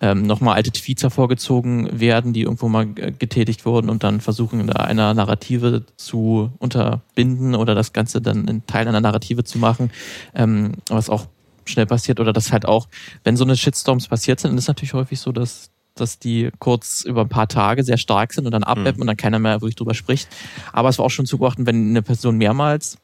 ähm, 0.00 0.22
nochmal 0.22 0.56
alte 0.56 0.72
Tweets 0.72 1.02
hervorgezogen 1.02 2.00
werden, 2.00 2.32
die 2.32 2.42
irgendwo 2.42 2.68
mal 2.68 2.86
getätigt 2.86 3.64
wurden 3.64 3.88
und 3.88 4.02
dann 4.02 4.20
versuchen, 4.20 4.66
da 4.66 4.84
einer 4.84 5.14
Narrative 5.14 5.84
zu 5.96 6.50
unterbinden 6.58 7.54
oder 7.54 7.74
das 7.74 7.92
Ganze 7.92 8.20
dann 8.20 8.48
in 8.48 8.66
Teil 8.66 8.88
einer 8.88 9.00
Narrative 9.00 9.44
zu 9.44 9.58
machen, 9.58 9.90
ähm, 10.34 10.72
was 10.88 11.10
auch 11.10 11.26
schnell 11.64 11.86
passiert 11.86 12.20
oder 12.20 12.32
dass 12.32 12.52
halt 12.52 12.66
auch, 12.66 12.88
wenn 13.22 13.36
so 13.36 13.44
eine 13.44 13.56
Shitstorms 13.56 14.08
passiert 14.08 14.40
sind, 14.40 14.54
ist 14.54 14.64
es 14.64 14.68
natürlich 14.68 14.94
häufig 14.94 15.20
so, 15.20 15.32
dass 15.32 15.70
dass 15.94 16.18
die 16.18 16.50
kurz 16.58 17.02
über 17.02 17.22
ein 17.22 17.28
paar 17.28 17.48
Tage 17.48 17.84
sehr 17.84 17.98
stark 17.98 18.32
sind 18.32 18.46
und 18.46 18.52
dann 18.52 18.64
abebben 18.64 18.96
mhm. 18.96 19.02
und 19.02 19.06
dann 19.06 19.16
keiner 19.16 19.38
mehr 19.38 19.60
wirklich 19.60 19.76
drüber 19.76 19.94
spricht. 19.94 20.28
Aber 20.72 20.88
es 20.88 20.98
war 20.98 21.06
auch 21.06 21.10
schon 21.10 21.26
zu 21.26 21.38
beobachten, 21.38 21.66
wenn 21.66 21.90
eine 21.90 22.02
Person 22.02 22.36
mehrmals 22.36 22.98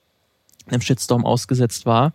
einem 0.73 0.81
Shitstorm 0.81 1.25
ausgesetzt 1.25 1.87
war, 1.87 2.13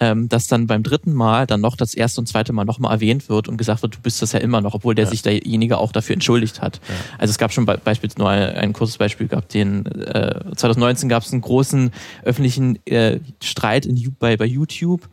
ähm, 0.00 0.28
dass 0.28 0.48
dann 0.48 0.66
beim 0.66 0.82
dritten 0.82 1.12
Mal 1.12 1.46
dann 1.46 1.60
noch 1.60 1.76
das 1.76 1.94
erste 1.94 2.20
und 2.20 2.26
zweite 2.26 2.52
Mal 2.52 2.64
nochmal 2.64 2.92
erwähnt 2.92 3.28
wird 3.28 3.48
und 3.48 3.56
gesagt 3.56 3.82
wird, 3.82 3.96
du 3.96 4.00
bist 4.00 4.20
das 4.22 4.32
ja 4.32 4.40
immer 4.40 4.60
noch, 4.60 4.74
obwohl 4.74 4.94
der 4.94 5.04
ja. 5.04 5.10
sich 5.10 5.22
derjenige 5.22 5.78
auch 5.78 5.92
dafür 5.92 6.14
entschuldigt 6.14 6.60
hat. 6.60 6.80
Ja. 6.88 6.94
Also 7.18 7.30
es 7.30 7.38
gab 7.38 7.52
schon 7.52 7.66
be 7.66 7.80
beispielsweise 7.82 8.18
nur 8.18 8.30
ein, 8.30 8.54
ein, 8.54 8.72
kurzes 8.72 8.98
Beispiel 8.98 9.28
gehabt, 9.28 9.54
den 9.54 9.86
äh, 9.86 10.40
2019 10.56 11.08
gab 11.08 11.22
es 11.22 11.32
einen 11.32 11.42
großen 11.42 11.92
öffentlichen 12.24 12.84
äh, 12.86 13.20
Streit 13.42 13.86
in, 13.86 14.16
bei, 14.18 14.36
bei 14.36 14.46
YouTube. 14.46 15.08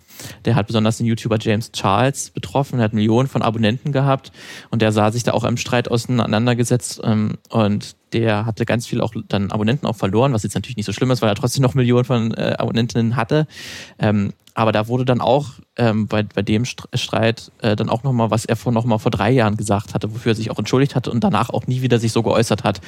Der 0.45 0.55
hat 0.55 0.67
besonders 0.67 0.97
den 0.97 1.05
YouTuber 1.05 1.37
James 1.39 1.71
Charles 1.71 2.31
betroffen, 2.31 2.79
er 2.79 2.85
hat 2.85 2.93
Millionen 2.93 3.27
von 3.27 3.41
Abonnenten 3.41 3.91
gehabt 3.91 4.31
und 4.69 4.81
der 4.81 4.91
sah 4.91 5.11
sich 5.11 5.23
da 5.23 5.33
auch 5.33 5.43
im 5.43 5.57
Streit 5.57 5.89
auseinandergesetzt 5.89 7.01
ähm, 7.03 7.37
und 7.49 7.95
der 8.13 8.45
hatte 8.45 8.65
ganz 8.65 8.87
viel 8.87 9.01
auch 9.01 9.13
dann 9.27 9.51
Abonnenten 9.51 9.85
auch 9.85 9.95
verloren, 9.95 10.33
was 10.33 10.43
jetzt 10.43 10.55
natürlich 10.55 10.77
nicht 10.77 10.85
so 10.85 10.93
schlimm 10.93 11.11
ist, 11.11 11.21
weil 11.21 11.29
er 11.29 11.35
trotzdem 11.35 11.61
noch 11.61 11.75
Millionen 11.75 12.05
von 12.05 12.33
äh, 12.33 12.55
Abonnentinnen 12.57 13.15
hatte. 13.15 13.47
Ähm, 13.99 14.33
aber 14.59 14.73
da 14.73 14.89
wurde 14.89 15.05
dann 15.05 15.21
auch 15.21 15.51
ähm, 15.77 16.07
bei, 16.07 16.23
bei 16.23 16.41
dem 16.41 16.65
Streit 16.65 17.49
äh, 17.61 17.77
dann 17.77 17.87
auch 17.87 18.03
nochmal, 18.03 18.29
was 18.29 18.43
er 18.43 18.57
vor 18.57 18.73
nochmal 18.73 18.99
vor 18.99 19.09
drei 19.09 19.31
Jahren 19.31 19.55
gesagt 19.55 19.93
hatte, 19.93 20.13
wofür 20.13 20.33
er 20.33 20.35
sich 20.35 20.51
auch 20.51 20.59
entschuldigt 20.59 20.95
hatte 20.95 21.11
und 21.11 21.23
danach 21.23 21.49
auch 21.49 21.65
nie 21.65 21.81
wieder 21.81 21.97
sich 21.97 22.11
so 22.11 22.23
geäußert 22.23 22.65
hat. 22.65 22.81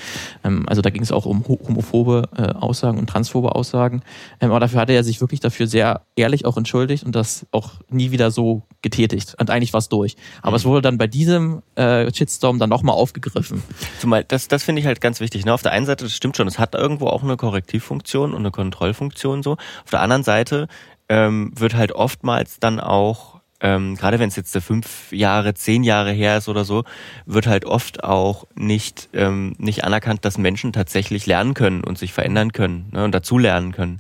Ähm, 0.44 0.68
also 0.68 0.82
da 0.82 0.90
ging 0.90 1.02
es 1.02 1.14
auch 1.14 1.26
um 1.26 1.48
homophobe 1.48 2.28
äh, 2.36 2.42
Aussagen 2.42 3.00
und 3.00 3.08
transphobe 3.08 3.56
Aussagen. 3.56 4.02
Ähm, 4.42 4.50
aber 4.52 4.60
dafür 4.60 4.82
hatte 4.82 4.92
er 4.92 5.06
sich 5.06 5.22
wirklich 5.22 5.40
dafür 5.40 5.66
sehr 5.66 6.02
ehrlich 6.18 6.44
auch 6.44 6.58
entschuldigt 6.58 7.06
und 7.06 7.16
das 7.16 7.46
auch 7.52 7.76
nie 7.90 8.12
wieder 8.12 8.32
so 8.32 8.64
getätigt. 8.82 9.36
Und 9.40 9.50
eigentlich 9.50 9.72
war 9.72 9.80
es 9.80 9.88
durch. 9.88 10.18
Aber 10.42 10.52
mhm. 10.52 10.58
es 10.58 10.66
wurde 10.66 10.82
dann 10.82 10.98
bei 10.98 11.08
diesem 11.08 11.62
äh, 11.76 12.14
Shitstorm 12.14 12.60
dann 12.60 12.70
nochmal 12.70 12.98
aufgegriffen. 12.98 13.64
Zumal, 13.98 14.26
das, 14.26 14.50
das 14.50 14.64
finde 14.64 14.82
ich 14.82 14.88
halt 14.88 15.00
ganz 15.00 15.22
wichtig. 15.22 15.46
Ne? 15.46 15.54
Auf 15.54 15.62
der 15.62 15.72
einen 15.72 15.86
Seite, 15.86 16.04
das 16.04 16.14
stimmt 16.14 16.36
schon, 16.36 16.50
es 16.50 16.60
hat 16.60 16.76
irgendwo 16.76 17.08
auch 17.08 17.24
eine 17.24 17.38
Korrektivfunktion 17.38 18.34
und 18.34 18.40
eine 18.40 18.52
Kontrollfunktion 18.52 19.42
so. 19.42 19.54
Auf 19.54 19.90
der 19.90 20.02
anderen 20.02 20.24
Seite 20.24 20.68
ähm, 21.12 21.52
wird 21.54 21.76
halt 21.76 21.92
oftmals 21.92 22.62
dann 22.62 22.80
auch, 22.80 23.42
ähm, 23.60 23.98
gerade 23.98 24.18
wenn 24.18 24.30
es 24.30 24.38
jetzt 24.38 24.58
fünf 24.58 25.12
Jahre, 25.12 25.54
zehn 25.54 25.84
Jahre 25.84 26.14
her 26.14 26.38
ist 26.38 26.48
oder 26.48 26.64
so, 26.64 26.86
wird 27.26 27.48
halt 27.48 27.66
oft 27.66 28.06
auch 28.06 28.48
nicht, 28.56 29.10
ähm, 29.12 29.54
nicht 29.58 29.84
anerkannt, 29.84 30.24
dass 30.24 30.38
Menschen 30.38 30.72
tatsächlich 30.72 31.26
lernen 31.26 31.54
können 31.54 31.84
und 31.84 31.98
sich 31.98 32.14
verändern 32.14 32.54
können 32.54 32.88
ne, 32.94 33.04
und 33.04 33.14
dazulernen 33.14 33.74
können. 33.74 34.00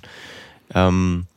Ähm, 0.74 1.28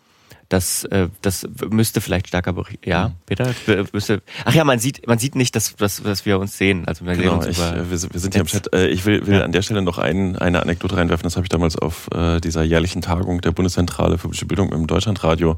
das, 0.55 0.85
äh, 0.85 1.09
das 1.21 1.49
müsste 1.71 2.01
vielleicht 2.01 2.29
stärker 2.29 2.53
berichten. 2.53 2.89
Ja, 2.89 3.09
mhm. 3.09 3.13
Peter? 3.27 3.55
Müsste, 3.93 4.23
ach 4.45 4.55
ja, 4.55 4.63
man 4.63 4.79
sieht, 4.79 5.05
man 5.09 5.19
sieht 5.19 5.35
nicht, 5.35 5.57
dass, 5.57 5.75
dass, 5.75 6.01
dass 6.01 6.25
wir 6.27 6.39
uns 6.39 6.57
sehen. 6.57 6.87
Also 6.87 7.05
wir, 7.05 7.17
genau, 7.17 7.43
sehen 7.43 7.51
ich, 7.51 7.59
über, 7.59 7.91
wir, 7.91 7.91
wir 7.91 8.21
sind 8.21 8.35
hier 8.35 8.43
im 8.43 8.47
Chat. 8.47 8.73
Äh, 8.73 8.87
ich 8.87 9.05
will, 9.05 9.27
will 9.27 9.39
ja. 9.39 9.45
an 9.45 9.51
der 9.51 9.63
Stelle 9.63 9.83
noch 9.83 9.99
ein, 9.99 10.37
eine 10.37 10.63
Anekdote 10.63 10.97
reinwerfen. 10.97 11.25
Das 11.25 11.35
habe 11.35 11.45
ich 11.45 11.49
damals 11.49 11.77
auf 11.77 12.09
äh, 12.15 12.41
dieser 12.41 12.63
jährlichen 12.63 13.03
Tagung 13.03 13.41
der 13.41 13.51
Bundeszentrale 13.51 14.17
für 14.17 14.29
politische 14.29 14.47
Bildung 14.47 14.73
im 14.73 14.87
Deutschlandradio 14.87 15.57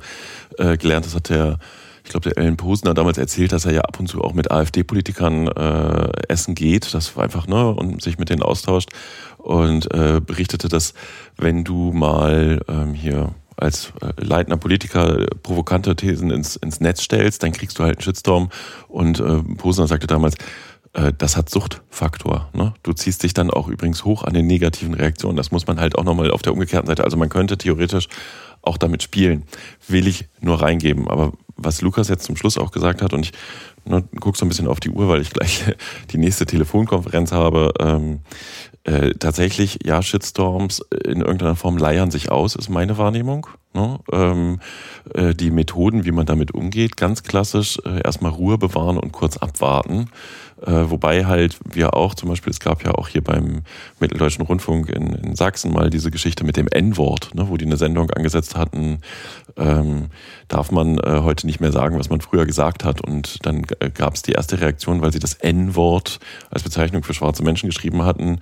äh, 0.57 0.79
gelernt. 0.79 1.05
Das 1.05 1.15
hat 1.15 1.29
der 1.29 1.59
ich 2.05 2.13
glaube, 2.13 2.31
der 2.31 2.39
Ellen 2.39 2.57
Posner 2.57 2.95
damals 2.95 3.19
erzählt, 3.19 3.51
dass 3.51 3.65
er 3.65 3.73
ja 3.73 3.81
ab 3.81 3.99
und 3.99 4.07
zu 4.07 4.23
auch 4.23 4.33
mit 4.33 4.49
AfD-Politikern 4.49 5.49
äh, 5.49 6.09
essen 6.29 6.55
geht, 6.55 6.95
das 6.95 7.17
war 7.17 7.25
einfach, 7.25 7.49
ne, 7.49 7.69
und 7.69 8.01
sich 8.01 8.17
mit 8.17 8.31
denen 8.31 8.43
austauscht 8.43 8.91
und 9.39 9.93
äh, 9.93 10.21
berichtete, 10.25 10.69
dass 10.69 10.95
wenn 11.37 11.65
du 11.65 11.91
mal 11.93 12.61
ähm, 12.69 12.95
hier 12.95 13.35
als 13.57 13.93
äh, 14.01 14.13
leitender 14.23 14.57
Politiker 14.57 15.27
provokante 15.43 15.97
Thesen 15.97 16.31
ins, 16.31 16.57
ins 16.57 16.81
Netz 16.81 17.03
stellst, 17.03 17.43
dann 17.43 17.53
kriegst 17.53 17.79
du 17.79 17.85
halt 17.85 17.99
einen 17.99 18.03
Shitstorm. 18.03 18.51
Und 18.89 19.21
äh, 19.21 19.43
Posner 19.57 19.87
sagte 19.87 20.07
damals, 20.07 20.35
äh, 20.93 21.13
das 21.17 21.37
hat 21.37 21.51
Suchtfaktor. 21.51 22.49
Ne? 22.53 22.75
Du 22.83 22.93
ziehst 22.93 23.23
dich 23.23 23.35
dann 23.35 23.51
auch 23.51 23.69
übrigens 23.69 24.05
hoch 24.05 24.25
an 24.25 24.35
den 24.35 24.47
negativen 24.47 24.95
Reaktionen. 24.95 25.37
Das 25.37 25.51
muss 25.51 25.67
man 25.67 25.81
halt 25.81 25.97
auch 25.97 26.05
nochmal 26.05 26.31
auf 26.31 26.43
der 26.43 26.53
umgekehrten 26.53 26.89
Seite. 26.89 27.05
Also 27.05 27.17
man 27.17 27.29
könnte 27.29 27.59
theoretisch 27.59 28.09
auch 28.63 28.79
damit 28.79 29.03
spielen. 29.03 29.45
Will 29.89 30.07
ich 30.07 30.29
nur 30.41 30.61
reingeben. 30.61 31.09
Aber 31.09 31.33
was 31.57 31.81
Lukas 31.81 32.09
jetzt 32.09 32.25
zum 32.25 32.37
Schluss 32.37 32.59
auch 32.59 32.71
gesagt 32.71 33.03
hat, 33.03 33.13
und 33.13 33.27
ich 33.27 33.33
ne, 33.85 34.05
guck 34.21 34.37
so 34.37 34.45
ein 34.45 34.49
bisschen 34.49 34.69
auf 34.69 34.81
die 34.81 34.91
Uhr, 34.91 35.09
weil 35.09 35.21
ich 35.21 35.31
gleich 35.31 35.65
die 36.11 36.19
nächste 36.19 36.47
Telefonkonferenz 36.47 37.33
habe. 37.33 37.73
Ähm, 37.79 38.21
äh, 38.87 39.15
tatsächlich, 39.19 39.81
ja, 39.85 40.01
Shitstorms 40.01 40.81
in 41.05 41.21
irgendeiner 41.21 41.57
Form 41.57 41.77
leiern 41.77 42.13
sich 42.13 42.31
aus, 42.31 42.55
ist 42.55 42.69
meine 42.69 42.99
Wahrnehmung. 42.99 43.49
Ne? 43.75 43.99
Ähm, 44.13 44.61
äh, 45.13 45.35
die 45.35 45.51
Methoden, 45.51 46.05
wie 46.05 46.13
man 46.13 46.25
damit 46.25 46.55
umgeht, 46.55 46.97
ganz 46.97 47.25
klassisch, 47.25 47.79
äh, 47.85 48.01
erstmal 48.05 48.31
Ruhe 48.31 48.59
bewahren 48.59 48.97
und 48.97 49.11
kurz 49.11 49.39
abwarten. 49.39 50.09
Äh, 50.63 50.91
wobei 50.91 51.27
halt 51.27 51.59
wir 51.71 51.95
auch 51.95 52.15
zum 52.15 52.31
Beispiel, 52.31 52.51
es 52.51 52.61
gab 52.61 52.83
ja 52.85 52.93
auch 52.93 53.09
hier 53.09 53.23
beim 53.23 53.63
Mitteldeutschen 54.01 54.45
Rundfunk 54.45 54.89
in, 54.89 55.13
in 55.13 55.37
Sachsen 55.37 55.73
mal 55.73 55.91
diese 55.91 56.11
Geschichte 56.11 56.45
mit 56.45 56.57
dem 56.57 56.67
N-Wort, 56.69 57.35
ne, 57.35 57.49
wo 57.49 57.59
die 57.59 57.67
eine 57.67 57.77
Sendung 57.77 58.11
angesetzt 58.11 58.57
hatten, 58.57 59.01
ähm, 59.59 60.07
darf 60.49 60.71
man 60.71 60.99
äh, 60.99 61.21
heute 61.23 61.47
nicht 61.47 61.61
mehr 61.61 61.73
sagen, 61.73 61.99
was 61.99 62.09
man 62.09 62.23
früher 62.23 62.47
gesagt 62.47 62.85
hat. 62.85 63.03
Und 63.03 63.45
dann 63.45 63.65
äh, 63.81 63.91
gab 63.91 64.15
es 64.15 64.23
die 64.23 64.33
erste 64.33 64.59
Reaktion, 64.61 65.03
weil 65.03 65.13
sie 65.13 65.19
das 65.19 65.35
N-Wort 65.35 66.21
als 66.51 66.63
Bezeichnung 66.63 67.03
für 67.03 67.13
schwarze 67.13 67.43
Menschen 67.43 67.69
geschrieben 67.69 68.05
hatten. 68.05 68.41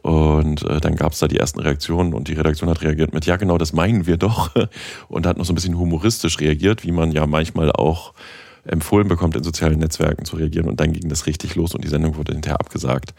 Und 0.00 0.62
äh, 0.64 0.80
dann 0.80 0.96
gab 0.96 1.12
es 1.12 1.18
da 1.18 1.28
die 1.28 1.38
ersten 1.38 1.60
Reaktionen 1.60 2.14
und 2.14 2.28
die 2.28 2.34
Redaktion 2.34 2.70
hat 2.70 2.80
reagiert 2.80 3.12
mit, 3.12 3.26
ja 3.26 3.36
genau, 3.36 3.58
das 3.58 3.74
meinen 3.74 4.06
wir 4.06 4.16
doch. 4.16 4.50
Und 5.08 5.26
hat 5.26 5.36
noch 5.36 5.44
so 5.44 5.52
ein 5.52 5.56
bisschen 5.56 5.78
humoristisch 5.78 6.38
reagiert, 6.38 6.84
wie 6.84 6.92
man 6.92 7.12
ja 7.12 7.26
manchmal 7.26 7.72
auch 7.72 8.14
empfohlen 8.64 9.08
bekommt, 9.08 9.36
in 9.36 9.42
sozialen 9.42 9.78
Netzwerken 9.78 10.24
zu 10.24 10.36
reagieren. 10.36 10.68
Und 10.68 10.80
dann 10.80 10.92
ging 10.92 11.08
das 11.08 11.26
richtig 11.26 11.54
los 11.54 11.74
und 11.74 11.84
die 11.84 11.88
Sendung 11.88 12.16
wurde 12.16 12.32
hinterher 12.32 12.60
abgesagt. 12.60 13.14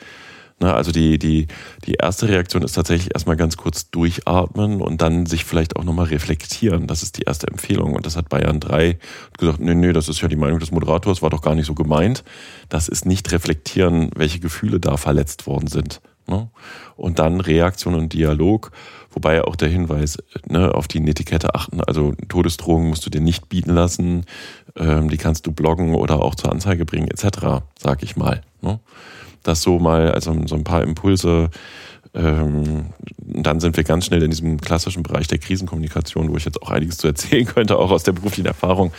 Na, 0.61 0.75
also 0.75 0.91
die, 0.91 1.17
die, 1.17 1.47
die 1.85 1.95
erste 1.95 2.29
Reaktion 2.29 2.61
ist 2.61 2.73
tatsächlich 2.73 3.15
erstmal 3.15 3.35
ganz 3.35 3.57
kurz 3.57 3.89
durchatmen 3.89 4.79
und 4.79 5.01
dann 5.01 5.25
sich 5.25 5.43
vielleicht 5.43 5.75
auch 5.75 5.83
nochmal 5.83 6.05
reflektieren. 6.05 6.85
Das 6.85 7.01
ist 7.01 7.17
die 7.17 7.23
erste 7.23 7.47
Empfehlung. 7.47 7.95
Und 7.95 8.05
das 8.05 8.15
hat 8.15 8.29
Bayern 8.29 8.59
3 8.59 8.99
gesagt, 9.39 9.59
nee, 9.59 9.73
nee, 9.73 9.91
das 9.91 10.07
ist 10.07 10.21
ja 10.21 10.27
die 10.27 10.35
Meinung 10.35 10.59
des 10.59 10.69
Moderators, 10.69 11.23
war 11.23 11.31
doch 11.31 11.41
gar 11.41 11.55
nicht 11.55 11.65
so 11.65 11.73
gemeint. 11.73 12.23
Das 12.69 12.89
ist 12.89 13.07
nicht 13.07 13.31
reflektieren, 13.31 14.11
welche 14.15 14.39
Gefühle 14.39 14.79
da 14.79 14.97
verletzt 14.97 15.47
worden 15.47 15.65
sind. 15.65 15.99
Ne? 16.27 16.49
Und 16.95 17.17
dann 17.17 17.41
Reaktion 17.41 17.95
und 17.95 18.13
Dialog, 18.13 18.71
wobei 19.11 19.43
auch 19.43 19.55
der 19.55 19.69
Hinweis 19.69 20.17
ne, 20.47 20.73
auf 20.73 20.87
die 20.87 20.99
Netiquette 20.99 21.55
achten. 21.55 21.81
Also 21.81 22.13
Todesdrohungen 22.29 22.89
musst 22.89 23.05
du 23.05 23.09
dir 23.09 23.21
nicht 23.21 23.49
bieten 23.49 23.71
lassen, 23.71 24.25
ähm, 24.75 25.09
die 25.09 25.17
kannst 25.17 25.47
du 25.47 25.51
bloggen 25.51 25.95
oder 25.95 26.21
auch 26.21 26.35
zur 26.35 26.51
Anzeige 26.51 26.85
bringen, 26.85 27.07
etc., 27.07 27.63
sag 27.79 28.03
ich 28.03 28.15
mal. 28.15 28.41
Ne? 28.61 28.79
Das 29.43 29.61
so 29.61 29.79
mal, 29.79 30.11
also 30.11 30.35
so 30.45 30.55
ein 30.55 30.63
paar 30.63 30.83
Impulse. 30.83 31.49
Ähm, 32.13 32.87
dann 33.17 33.61
sind 33.61 33.77
wir 33.77 33.85
ganz 33.85 34.05
schnell 34.05 34.21
in 34.21 34.31
diesem 34.31 34.59
klassischen 34.59 35.01
Bereich 35.01 35.27
der 35.27 35.37
Krisenkommunikation, 35.37 36.29
wo 36.29 36.35
ich 36.35 36.43
jetzt 36.43 36.61
auch 36.61 36.69
einiges 36.69 36.97
zu 36.97 37.07
erzählen 37.07 37.45
könnte, 37.45 37.77
auch 37.77 37.89
aus 37.89 38.03
der 38.03 38.11
beruflichen 38.11 38.47
Erfahrung. 38.47 38.91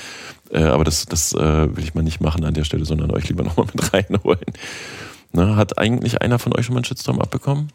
Äh, 0.51 0.65
aber 0.65 0.85
das, 0.85 1.07
das 1.07 1.35
äh, 1.35 1.77
will 1.77 1.85
ich 1.85 1.95
mal 1.95 2.03
nicht 2.03 2.21
machen 2.21 2.45
an 2.45 2.55
der 2.55 2.65
Stelle, 2.65 2.85
sondern 2.85 3.11
euch 3.11 3.29
lieber 3.29 3.45
nochmal 3.45 3.67
mit 3.73 3.93
reinholen. 3.93 4.47
Ne, 5.33 5.57
hat 5.57 5.79
eigentlich 5.79 6.21
einer 6.21 6.39
von 6.39 6.55
euch 6.57 6.67
schon 6.67 6.75
mal 6.75 6.79
einen 6.79 6.85
Shitstorm 6.85 7.21
abbekommen? 7.21 7.69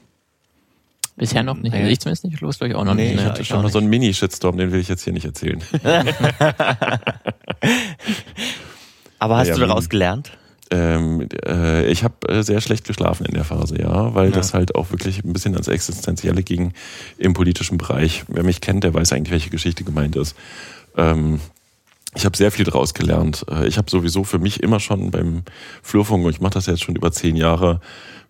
Bisher 1.17 1.43
noch 1.43 1.57
nicht. 1.57 1.73
Also 1.73 1.87
ich 1.87 1.99
zumindest 1.99 2.25
nicht. 2.25 2.39
Los, 2.41 2.59
glaube 2.59 2.71
ich 2.71 2.77
auch 2.77 2.85
noch 2.85 2.93
nee, 2.93 3.09
nicht. 3.11 3.21
Ich 3.21 3.25
hatte 3.25 3.43
schon 3.43 3.63
mal 3.63 3.71
so 3.71 3.79
einen 3.79 3.89
Mini-Shitstorm, 3.89 4.55
den 4.55 4.71
will 4.71 4.79
ich 4.79 4.87
jetzt 4.87 5.03
hier 5.03 5.13
nicht 5.13 5.25
erzählen. 5.25 5.61
Aber 9.19 9.37
hast 9.37 9.47
ja, 9.47 9.55
du 9.55 9.61
daraus 9.61 9.89
gelernt? 9.89 10.31
Ähm, 10.69 11.27
äh, 11.45 11.87
ich 11.87 12.03
habe 12.03 12.29
äh, 12.29 12.43
sehr 12.43 12.61
schlecht 12.61 12.85
geschlafen 12.85 13.25
in 13.25 13.33
der 13.33 13.45
Phase, 13.45 13.79
ja, 13.81 14.13
weil 14.13 14.29
ja. 14.29 14.35
das 14.35 14.53
halt 14.53 14.75
auch 14.75 14.91
wirklich 14.91 15.23
ein 15.23 15.33
bisschen 15.33 15.53
ans 15.53 15.67
Existenzielle 15.67 16.43
ging 16.43 16.73
im 17.17 17.33
politischen 17.33 17.79
Bereich. 17.79 18.25
Wer 18.27 18.43
mich 18.43 18.61
kennt, 18.61 18.83
der 18.83 18.93
weiß 18.93 19.11
eigentlich, 19.13 19.31
welche 19.31 19.49
Geschichte 19.49 19.83
gemeint 19.83 20.15
ist. 20.15 20.35
Ähm, 20.95 21.39
ich 22.15 22.25
habe 22.25 22.37
sehr 22.37 22.51
viel 22.51 22.65
daraus 22.65 22.93
gelernt. 22.93 23.45
Äh, 23.49 23.67
ich 23.67 23.77
habe 23.77 23.89
sowieso 23.89 24.23
für 24.23 24.39
mich 24.39 24.63
immer 24.63 24.79
schon 24.79 25.11
beim 25.11 25.43
Flurfunk, 25.81 26.25
und 26.25 26.31
ich 26.31 26.41
mache 26.41 26.53
das 26.53 26.65
jetzt 26.65 26.83
schon 26.83 26.95
über 26.95 27.11
zehn 27.11 27.35
Jahre, 27.35 27.79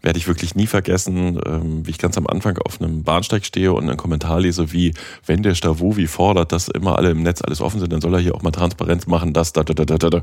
werde 0.01 0.19
ich 0.19 0.27
wirklich 0.27 0.55
nie 0.55 0.67
vergessen, 0.67 1.39
ähm, 1.45 1.85
wie 1.85 1.91
ich 1.91 1.97
ganz 1.97 2.17
am 2.17 2.27
Anfang 2.27 2.57
auf 2.59 2.79
einem 2.79 3.03
Bahnsteig 3.03 3.45
stehe 3.45 3.73
und 3.73 3.83
einen 3.83 3.97
Kommentar 3.97 4.39
lese, 4.39 4.71
wie, 4.71 4.93
wenn 5.25 5.41
der 5.41 5.55
Stavovi 5.55 6.07
fordert, 6.07 6.51
dass 6.51 6.67
immer 6.67 6.97
alle 6.97 7.11
im 7.11 7.23
Netz 7.23 7.41
alles 7.41 7.61
offen 7.61 7.79
sind, 7.79 7.91
dann 7.91 8.01
soll 8.01 8.13
er 8.13 8.19
hier 8.19 8.35
auch 8.35 8.43
mal 8.43 8.51
Transparenz 8.51 9.07
machen, 9.07 9.33
das, 9.33 9.53
da, 9.53 9.63
da, 9.63 9.73
da, 9.73 9.85
da, 9.85 10.09
da. 10.09 10.21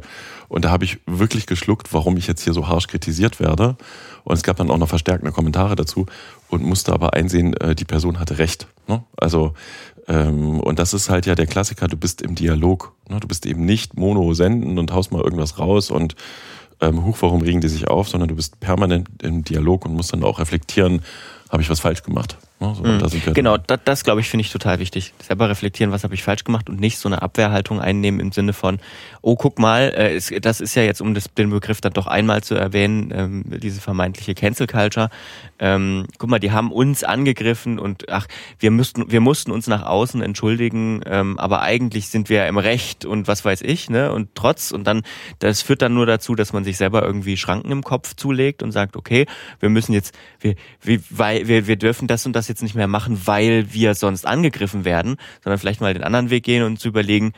Und 0.48 0.64
da 0.64 0.70
habe 0.70 0.84
ich 0.84 0.98
wirklich 1.06 1.46
geschluckt, 1.46 1.92
warum 1.92 2.16
ich 2.16 2.26
jetzt 2.26 2.42
hier 2.42 2.52
so 2.52 2.68
harsch 2.68 2.86
kritisiert 2.86 3.40
werde. 3.40 3.76
Und 4.22 4.34
es 4.34 4.42
gab 4.42 4.56
dann 4.56 4.70
auch 4.70 4.78
noch 4.78 4.88
verstärkende 4.88 5.32
Kommentare 5.32 5.76
dazu 5.76 6.06
und 6.48 6.62
musste 6.62 6.92
aber 6.92 7.14
einsehen, 7.14 7.54
äh, 7.54 7.74
die 7.74 7.84
Person 7.84 8.20
hatte 8.20 8.38
recht. 8.38 8.68
Ne? 8.86 9.02
Also 9.16 9.54
und 10.60 10.78
das 10.78 10.92
ist 10.92 11.08
halt 11.08 11.26
ja 11.26 11.34
der 11.34 11.46
Klassiker, 11.46 11.88
du 11.88 11.96
bist 11.96 12.20
im 12.20 12.34
Dialog. 12.34 12.92
Ne? 13.08 13.20
Du 13.20 13.28
bist 13.28 13.46
eben 13.46 13.64
nicht 13.64 13.96
mono 13.96 14.34
senden 14.34 14.78
und 14.78 14.92
haust 14.92 15.12
mal 15.12 15.22
irgendwas 15.22 15.58
raus 15.58 15.90
und 15.90 16.14
ähm, 16.80 17.04
huch, 17.04 17.16
warum 17.20 17.42
regen 17.42 17.60
die 17.60 17.68
sich 17.68 17.88
auf, 17.88 18.08
sondern 18.08 18.28
du 18.28 18.34
bist 18.34 18.60
permanent 18.60 19.08
im 19.22 19.44
Dialog 19.44 19.86
und 19.86 19.94
musst 19.94 20.12
dann 20.12 20.24
auch 20.24 20.38
reflektieren, 20.38 21.02
habe 21.50 21.62
ich 21.62 21.70
was 21.70 21.80
falsch 21.80 22.02
gemacht. 22.02 22.36
Ne? 22.72 23.00
So, 23.08 23.16
mhm. 23.16 23.34
genau, 23.34 23.56
das, 23.56 23.80
das 23.84 24.04
glaube 24.04 24.20
ich, 24.20 24.28
finde 24.28 24.42
ich 24.42 24.52
total 24.52 24.78
wichtig. 24.78 25.12
Selber 25.22 25.48
reflektieren, 25.48 25.92
was 25.92 26.04
habe 26.04 26.14
ich 26.14 26.22
falsch 26.22 26.44
gemacht 26.44 26.68
und 26.68 26.80
nicht 26.80 26.98
so 26.98 27.08
eine 27.08 27.22
Abwehrhaltung 27.22 27.80
einnehmen 27.80 28.20
im 28.20 28.32
Sinne 28.32 28.52
von, 28.52 28.78
oh, 29.22 29.36
guck 29.36 29.58
mal, 29.58 29.92
äh, 29.96 30.16
ist, 30.16 30.32
das 30.44 30.60
ist 30.60 30.74
ja 30.74 30.82
jetzt, 30.82 31.00
um 31.00 31.14
das, 31.14 31.32
den 31.34 31.50
Begriff 31.50 31.80
dann 31.80 31.92
doch 31.92 32.06
einmal 32.06 32.42
zu 32.42 32.54
erwähnen, 32.54 33.12
ähm, 33.14 33.44
diese 33.60 33.80
vermeintliche 33.80 34.34
Cancel 34.34 34.66
Culture. 34.66 35.10
Ähm, 35.58 36.06
guck 36.18 36.30
mal, 36.30 36.38
die 36.38 36.52
haben 36.52 36.72
uns 36.72 37.04
angegriffen 37.04 37.78
und 37.78 38.08
ach, 38.10 38.26
wir 38.58 38.70
müssten, 38.70 39.10
wir 39.10 39.20
mussten 39.20 39.50
uns 39.50 39.66
nach 39.66 39.84
außen 39.84 40.20
entschuldigen, 40.20 41.00
ähm, 41.06 41.38
aber 41.38 41.62
eigentlich 41.62 42.08
sind 42.08 42.28
wir 42.28 42.46
im 42.46 42.58
Recht 42.58 43.04
und 43.04 43.28
was 43.28 43.44
weiß 43.44 43.62
ich, 43.62 43.88
ne? 43.88 44.12
Und 44.12 44.34
trotz 44.34 44.72
und 44.72 44.84
dann, 44.84 45.02
das 45.38 45.62
führt 45.62 45.82
dann 45.82 45.94
nur 45.94 46.06
dazu, 46.06 46.34
dass 46.34 46.52
man 46.52 46.64
sich 46.64 46.76
selber 46.76 47.02
irgendwie 47.02 47.36
Schranken 47.36 47.70
im 47.70 47.82
Kopf 47.82 48.14
zulegt 48.14 48.62
und 48.62 48.72
sagt, 48.72 48.96
okay, 48.96 49.26
wir 49.60 49.68
müssen 49.68 49.92
jetzt, 49.92 50.14
wir, 50.40 50.54
wir, 50.82 51.00
weil 51.10 51.48
wir, 51.48 51.66
wir 51.66 51.76
dürfen 51.76 52.08
das 52.08 52.26
und 52.26 52.34
das 52.34 52.48
jetzt 52.48 52.53
nicht 52.62 52.74
mehr 52.74 52.88
machen, 52.88 53.20
weil 53.26 53.72
wir 53.72 53.94
sonst 53.94 54.26
angegriffen 54.26 54.84
werden, 54.84 55.16
sondern 55.42 55.58
vielleicht 55.58 55.80
mal 55.80 55.94
den 55.94 56.04
anderen 56.04 56.30
Weg 56.30 56.44
gehen 56.44 56.62
und 56.62 56.78
zu 56.78 56.88
überlegen, 56.88 57.32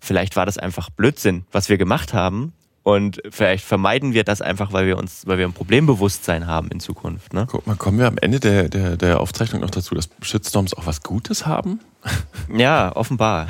vielleicht 0.00 0.36
war 0.36 0.46
das 0.46 0.58
einfach 0.58 0.90
Blödsinn, 0.90 1.44
was 1.52 1.68
wir 1.68 1.78
gemacht 1.78 2.14
haben. 2.14 2.52
Und 2.84 3.22
vielleicht 3.30 3.64
vermeiden 3.64 4.12
wir 4.12 4.24
das 4.24 4.42
einfach, 4.42 4.74
weil 4.74 4.86
wir 4.86 4.98
uns, 4.98 5.26
weil 5.26 5.38
wir 5.38 5.46
ein 5.46 5.54
Problembewusstsein 5.54 6.46
haben 6.46 6.68
in 6.68 6.80
Zukunft. 6.80 7.32
Ne? 7.32 7.46
Guck 7.50 7.66
mal, 7.66 7.76
kommen 7.76 7.98
wir 7.98 8.06
am 8.06 8.18
Ende 8.18 8.40
der, 8.40 8.68
der, 8.68 8.98
der 8.98 9.20
Aufzeichnung 9.20 9.62
noch 9.62 9.70
dazu, 9.70 9.94
dass 9.94 10.10
Shitstorms 10.20 10.74
auch 10.74 10.84
was 10.86 11.02
Gutes 11.02 11.46
haben? 11.46 11.80
Ja, 12.54 12.94
offenbar. 12.94 13.48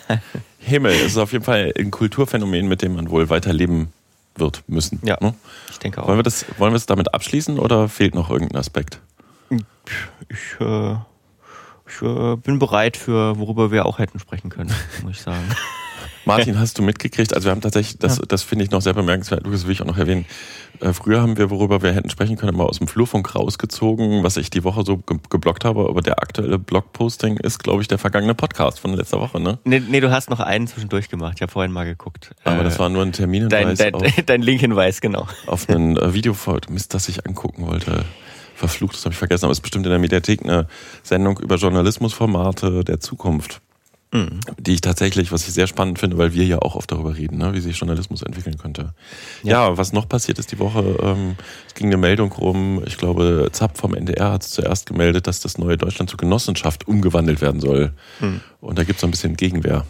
Himmel, 0.58 0.90
es 0.92 1.12
ist 1.12 1.18
auf 1.18 1.30
jeden 1.30 1.44
Fall 1.44 1.72
ein 1.78 1.92
Kulturphänomen, 1.92 2.66
mit 2.66 2.82
dem 2.82 2.96
man 2.96 3.08
wohl 3.08 3.30
weiterleben 3.30 3.92
wird 4.34 4.64
müssen. 4.66 5.00
Ja, 5.04 5.18
ne? 5.20 5.34
ich 5.70 5.78
denke 5.78 6.02
auch. 6.02 6.08
Wollen 6.08 6.18
wir, 6.18 6.24
das, 6.24 6.44
wollen 6.58 6.72
wir 6.72 6.76
es 6.76 6.86
damit 6.86 7.14
abschließen 7.14 7.60
oder 7.60 7.88
fehlt 7.88 8.16
noch 8.16 8.30
irgendein 8.30 8.58
Aspekt? 8.58 8.98
Ich, 10.28 10.60
äh, 10.60 10.96
ich 11.86 12.02
äh, 12.02 12.36
bin 12.36 12.58
bereit 12.58 12.96
für, 12.96 13.38
worüber 13.38 13.70
wir 13.70 13.86
auch 13.86 13.98
hätten 13.98 14.18
sprechen 14.18 14.50
können, 14.50 14.72
muss 15.02 15.12
ich 15.12 15.20
sagen. 15.20 15.44
Martin, 16.24 16.58
hast 16.58 16.78
du 16.78 16.82
mitgekriegt? 16.82 17.34
Also 17.34 17.46
wir 17.46 17.50
haben 17.50 17.60
tatsächlich, 17.60 17.98
das, 17.98 18.18
ja. 18.18 18.24
das 18.26 18.42
finde 18.42 18.64
ich 18.64 18.70
noch 18.70 18.80
sehr 18.80 18.94
bemerkenswert, 18.94 19.44
Lukas 19.44 19.66
will 19.66 19.72
ich 19.72 19.82
auch 19.82 19.86
noch 19.86 19.98
erwähnen. 19.98 20.24
Äh, 20.80 20.92
früher 20.92 21.20
haben 21.20 21.36
wir, 21.36 21.50
worüber 21.50 21.82
wir 21.82 21.92
hätten 21.92 22.10
sprechen 22.10 22.36
können, 22.36 22.56
mal 22.56 22.64
aus 22.64 22.78
dem 22.78 22.88
Flurfunk 22.88 23.34
rausgezogen, 23.34 24.22
was 24.22 24.36
ich 24.36 24.50
die 24.50 24.64
Woche 24.64 24.84
so 24.84 24.98
ge 24.98 25.18
geblockt 25.28 25.64
habe, 25.64 25.86
aber 25.88 26.00
der 26.00 26.20
aktuelle 26.20 26.58
Blogposting 26.58 27.36
ist, 27.36 27.62
glaube 27.62 27.82
ich, 27.82 27.88
der 27.88 27.98
vergangene 27.98 28.34
Podcast 28.34 28.80
von 28.80 28.94
letzter 28.94 29.20
Woche, 29.20 29.40
ne? 29.40 29.58
Nee, 29.64 29.80
nee, 29.80 30.00
du 30.00 30.10
hast 30.10 30.30
noch 30.30 30.40
einen 30.40 30.66
zwischendurch 30.66 31.08
gemacht. 31.08 31.34
Ich 31.36 31.42
habe 31.42 31.52
vorhin 31.52 31.72
mal 31.72 31.84
geguckt. 31.84 32.34
Aber 32.44 32.60
äh, 32.60 32.64
das 32.64 32.78
war 32.78 32.88
nur 32.88 33.02
ein 33.02 33.12
Terminhinweis. 33.12 33.78
Dein, 33.78 33.92
dein, 33.92 34.12
dein 34.26 34.42
Linkhinweis, 34.42 35.00
genau. 35.00 35.28
Auf 35.46 35.68
ein 35.68 35.96
äh, 35.96 36.14
Video, 36.14 36.34
Mist, 36.70 36.94
das 36.94 37.08
ich 37.08 37.26
angucken 37.26 37.66
wollte 37.66 38.04
verflucht, 38.54 38.94
das 38.94 39.04
habe 39.04 39.12
ich 39.12 39.18
vergessen, 39.18 39.44
aber 39.44 39.52
es 39.52 39.58
ist 39.58 39.62
bestimmt 39.62 39.86
in 39.86 39.90
der 39.90 39.98
Mediathek 39.98 40.42
eine 40.42 40.66
Sendung 41.02 41.38
über 41.38 41.56
Journalismusformate 41.56 42.84
der 42.84 43.00
Zukunft. 43.00 43.60
Mhm. 44.14 44.38
Die 44.60 44.74
ich 44.74 44.80
tatsächlich, 44.80 45.32
was 45.32 45.48
ich 45.48 45.54
sehr 45.54 45.66
spannend 45.66 45.98
finde, 45.98 46.16
weil 46.18 46.32
wir 46.34 46.44
ja 46.44 46.60
auch 46.60 46.76
oft 46.76 46.90
darüber 46.92 47.16
reden, 47.16 47.38
ne, 47.38 47.52
wie 47.52 47.60
sich 47.60 47.76
Journalismus 47.76 48.22
entwickeln 48.22 48.56
könnte. 48.56 48.94
Ja, 49.42 49.68
ja 49.68 49.76
was 49.76 49.92
noch 49.92 50.08
passiert 50.08 50.38
ist 50.38 50.52
die 50.52 50.60
Woche, 50.60 50.96
ähm, 51.02 51.34
es 51.66 51.74
ging 51.74 51.88
eine 51.88 51.96
Meldung 51.96 52.30
rum, 52.30 52.80
ich 52.86 52.96
glaube, 52.96 53.48
Zapp 53.50 53.76
vom 53.76 53.92
NDR 53.92 54.30
hat 54.30 54.44
zuerst 54.44 54.86
gemeldet, 54.86 55.26
dass 55.26 55.40
das 55.40 55.58
neue 55.58 55.76
Deutschland 55.76 56.10
zur 56.10 56.18
Genossenschaft 56.18 56.86
umgewandelt 56.86 57.40
werden 57.40 57.60
soll. 57.60 57.92
Mhm. 58.20 58.40
Und 58.60 58.78
da 58.78 58.84
gibt 58.84 58.98
es 58.98 59.00
so 59.00 59.08
ein 59.08 59.10
bisschen 59.10 59.36
Gegenwehr. 59.36 59.84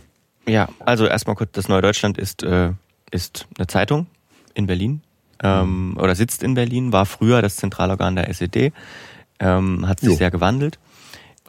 Ja, 0.49 0.71
also 0.81 1.07
erstmal 1.07 1.37
kurz, 1.37 1.53
das 1.53 1.69
neue 1.69 1.83
Deutschland 1.83 2.17
ist, 2.17 2.43
äh, 2.43 2.73
ist 3.11 3.47
eine 3.59 3.67
Zeitung 3.67 4.07
in 4.55 4.67
Berlin, 4.67 5.03
ähm, 5.43 5.97
oder 5.99 6.15
sitzt 6.15 6.43
in 6.43 6.55
Berlin, 6.55 6.93
war 6.93 7.07
früher 7.07 7.43
das 7.43 7.57
Zentralorgan 7.57 8.17
der 8.17 8.29
SED, 8.29 8.73
ähm, 9.41 9.87
hat 9.89 10.01
sich 10.01 10.11
jo. 10.11 10.15
sehr 10.17 10.31
gewandelt. 10.31 10.79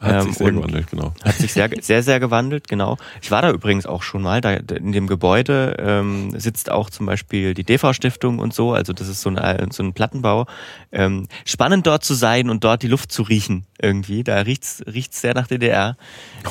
Hat 0.00 0.22
sich 0.22 0.28
ähm, 0.28 0.34
sehr 0.34 0.52
gewandelt, 0.52 0.90
genau. 0.90 1.14
Hat 1.24 1.36
sich 1.36 1.52
sehr, 1.54 1.70
sehr, 1.80 2.02
sehr 2.02 2.20
gewandelt, 2.20 2.68
genau. 2.68 2.98
Ich 3.22 3.30
war 3.30 3.40
da 3.40 3.50
übrigens 3.50 3.86
auch 3.86 4.02
schon 4.02 4.20
mal. 4.20 4.42
Da 4.42 4.52
in 4.52 4.92
dem 4.92 5.06
Gebäude 5.06 5.76
ähm, 5.78 6.38
sitzt 6.38 6.70
auch 6.70 6.90
zum 6.90 7.06
Beispiel 7.06 7.54
die 7.54 7.64
DV-Stiftung 7.64 8.38
und 8.38 8.52
so. 8.52 8.74
Also 8.74 8.92
das 8.92 9.08
ist 9.08 9.22
so 9.22 9.30
ein, 9.30 9.70
so 9.70 9.82
ein 9.82 9.94
Plattenbau. 9.94 10.46
Ähm, 10.92 11.28
spannend 11.46 11.86
dort 11.86 12.04
zu 12.04 12.12
sein 12.12 12.50
und 12.50 12.62
dort 12.62 12.82
die 12.82 12.88
Luft 12.88 13.10
zu 13.10 13.22
riechen 13.22 13.64
irgendwie. 13.80 14.22
Da 14.22 14.36
riecht's 14.36 14.82
riecht's 14.86 15.22
sehr 15.22 15.32
nach 15.32 15.46
DDR. 15.46 15.96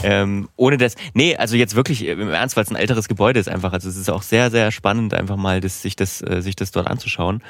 Ähm, 0.01 0.49
ohne 0.55 0.77
das. 0.77 0.95
Nee, 1.13 1.35
also 1.35 1.55
jetzt 1.55 1.75
wirklich 1.75 2.03
im 2.05 2.29
Ernst, 2.29 2.57
weil 2.57 2.63
es 2.63 2.71
ein 2.71 2.75
älteres 2.75 3.07
Gebäude 3.07 3.39
ist 3.39 3.47
einfach. 3.47 3.73
Also 3.73 3.89
es 3.89 3.95
ist 3.95 4.09
auch 4.09 4.23
sehr, 4.23 4.49
sehr 4.49 4.71
spannend, 4.71 5.13
einfach 5.13 5.35
mal 5.35 5.61
das, 5.61 5.83
sich 5.83 5.95
das, 5.95 6.21
äh, 6.21 6.41
sich 6.41 6.55
das 6.55 6.71
dort 6.71 6.87
anzuschauen. 6.87 7.43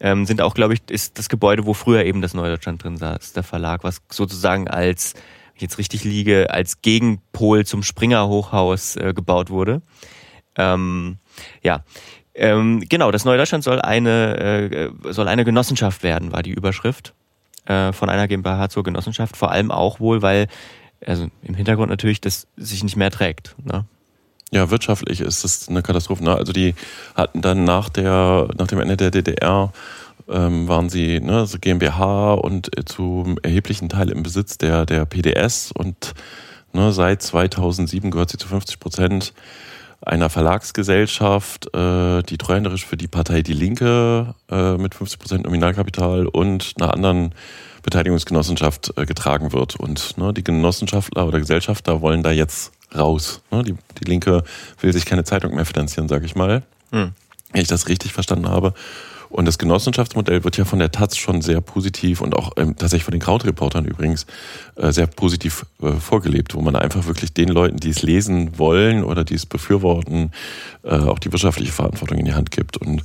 Ähm, 0.00 0.26
sind 0.26 0.42
auch, 0.42 0.54
glaube 0.54 0.74
ich, 0.74 0.80
ist 0.90 1.18
das 1.18 1.28
Gebäude, 1.28 1.64
wo 1.66 1.72
früher 1.74 2.04
eben 2.04 2.20
das 2.20 2.34
Neue 2.34 2.50
Deutschland 2.50 2.82
drin 2.84 2.96
saß, 2.96 3.32
der 3.32 3.42
Verlag, 3.42 3.82
was 3.82 4.02
sozusagen 4.10 4.68
als, 4.68 5.14
wenn 5.14 5.56
ich 5.56 5.62
jetzt 5.62 5.78
richtig 5.78 6.04
liege, 6.04 6.50
als 6.50 6.82
Gegenpol 6.82 7.64
zum 7.64 7.82
Springer 7.82 8.28
Hochhaus 8.28 8.96
äh, 8.96 9.14
gebaut 9.14 9.48
wurde. 9.50 9.80
Ähm, 10.56 11.18
ja, 11.62 11.82
Ähm, 12.38 12.84
genau, 12.86 13.10
das 13.10 13.24
Neue 13.24 13.38
Deutschland 13.38 13.64
soll 13.64 13.80
eine, 13.80 14.36
äh, 14.36 15.12
soll 15.12 15.26
eine 15.26 15.44
Genossenschaft 15.46 16.02
werden, 16.02 16.32
war 16.32 16.42
die 16.42 16.52
Überschrift 16.52 17.14
äh, 17.64 17.92
von 17.92 18.10
einer 18.10 18.28
GmbH 18.28 18.68
zur 18.68 18.82
Genossenschaft. 18.82 19.38
Vor 19.38 19.50
allem 19.50 19.70
auch 19.70 20.00
wohl, 20.00 20.20
weil, 20.20 20.48
also 21.06 21.28
im 21.42 21.54
Hintergrund 21.54 21.88
natürlich, 21.88 22.20
das 22.20 22.46
sich 22.58 22.84
nicht 22.84 22.96
mehr 22.96 23.10
trägt. 23.10 23.56
Ne? 23.64 23.86
Ja, 24.52 24.70
wirtschaftlich 24.70 25.20
ist 25.20 25.44
das 25.44 25.68
eine 25.68 25.82
Katastrophe. 25.82 26.22
Ne? 26.22 26.34
Also 26.34 26.52
die 26.52 26.74
hatten 27.14 27.42
dann 27.42 27.64
nach 27.64 27.88
der, 27.88 28.48
nach 28.56 28.68
dem 28.68 28.80
Ende 28.80 28.96
der 28.96 29.10
DDR 29.10 29.72
ähm, 30.28 30.68
waren 30.68 30.88
sie 30.88 31.20
ne, 31.20 31.40
also 31.40 31.58
GmbH 31.60 32.34
und 32.34 32.76
äh, 32.76 32.84
zum 32.84 33.38
erheblichen 33.42 33.88
Teil 33.88 34.10
im 34.10 34.22
Besitz 34.22 34.58
der, 34.58 34.86
der 34.86 35.04
PDS 35.04 35.72
und 35.72 36.14
ne, 36.72 36.92
seit 36.92 37.22
2007 37.22 38.10
gehört 38.10 38.30
sie 38.30 38.38
zu 38.38 38.48
50 38.48 38.80
Prozent 38.80 39.32
einer 40.00 40.30
Verlagsgesellschaft, 40.30 41.74
äh, 41.74 42.22
die 42.22 42.38
treuhänderisch 42.38 42.84
für 42.84 42.96
die 42.96 43.08
Partei 43.08 43.42
Die 43.42 43.52
Linke 43.52 44.34
äh, 44.50 44.76
mit 44.76 44.94
50 44.94 45.18
Prozent 45.18 45.44
Nominalkapital 45.44 46.26
und 46.26 46.74
einer 46.78 46.92
anderen 46.92 47.34
Beteiligungsgenossenschaft 47.82 48.92
äh, 48.96 49.06
getragen 49.06 49.52
wird. 49.52 49.76
Und 49.76 50.18
ne, 50.18 50.32
die 50.32 50.44
Genossenschaftler 50.44 51.26
oder 51.26 51.38
Gesellschafter 51.38 52.00
wollen 52.00 52.22
da 52.22 52.30
jetzt 52.30 52.72
raus. 52.96 53.40
Ne? 53.50 53.62
Die, 53.62 53.74
die 54.00 54.04
Linke 54.04 54.42
will 54.80 54.92
sich 54.92 55.04
keine 55.04 55.24
Zeitung 55.24 55.54
mehr 55.54 55.66
finanzieren, 55.66 56.08
sage 56.08 56.26
ich 56.26 56.34
mal. 56.34 56.62
Hm. 56.92 57.12
Wenn 57.52 57.62
ich 57.62 57.68
das 57.68 57.88
richtig 57.88 58.12
verstanden 58.12 58.48
habe. 58.48 58.74
Und 59.28 59.46
das 59.46 59.58
Genossenschaftsmodell 59.58 60.44
wird 60.44 60.56
ja 60.56 60.64
von 60.64 60.78
der 60.78 60.92
Taz 60.92 61.16
schon 61.16 61.42
sehr 61.42 61.60
positiv 61.60 62.20
und 62.20 62.36
auch 62.36 62.52
ähm, 62.56 62.76
tatsächlich 62.76 63.04
von 63.04 63.12
den 63.12 63.20
Krautreportern 63.20 63.84
übrigens 63.84 64.26
äh, 64.76 64.92
sehr 64.92 65.06
positiv 65.06 65.66
äh, 65.82 65.92
vorgelebt, 65.92 66.54
wo 66.54 66.60
man 66.60 66.76
einfach 66.76 67.06
wirklich 67.06 67.32
den 67.32 67.48
Leuten, 67.48 67.76
die 67.76 67.90
es 67.90 68.02
lesen 68.02 68.58
wollen 68.58 69.02
oder 69.02 69.24
die 69.24 69.34
es 69.34 69.46
befürworten, 69.46 70.30
äh, 70.84 70.90
auch 70.90 71.18
die 71.18 71.32
wirtschaftliche 71.32 71.72
Verantwortung 71.72 72.18
in 72.18 72.24
die 72.24 72.34
Hand 72.34 72.50
gibt. 72.50 72.76
Und 72.76 73.02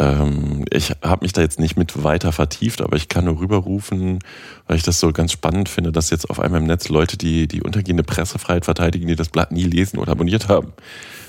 ähm, 0.00 0.64
ich 0.70 0.92
habe 1.02 1.24
mich 1.24 1.34
da 1.34 1.42
jetzt 1.42 1.60
nicht 1.60 1.76
mit 1.76 2.02
weiter 2.02 2.32
vertieft, 2.32 2.80
aber 2.80 2.96
ich 2.96 3.08
kann 3.08 3.26
nur 3.26 3.38
rüberrufen, 3.38 4.18
weil 4.66 4.78
ich 4.78 4.82
das 4.82 4.98
so 4.98 5.12
ganz 5.12 5.30
spannend 5.30 5.68
finde, 5.68 5.92
dass 5.92 6.08
jetzt 6.08 6.30
auf 6.30 6.40
einmal 6.40 6.60
im 6.60 6.66
Netz 6.66 6.88
Leute, 6.88 7.18
die 7.18 7.46
die 7.46 7.62
untergehende 7.62 8.02
Pressefreiheit 8.02 8.64
verteidigen, 8.64 9.06
die 9.06 9.16
das 9.16 9.28
Blatt 9.28 9.52
nie 9.52 9.64
lesen 9.64 9.98
oder 9.98 10.12
abonniert 10.12 10.48
haben, 10.48 10.72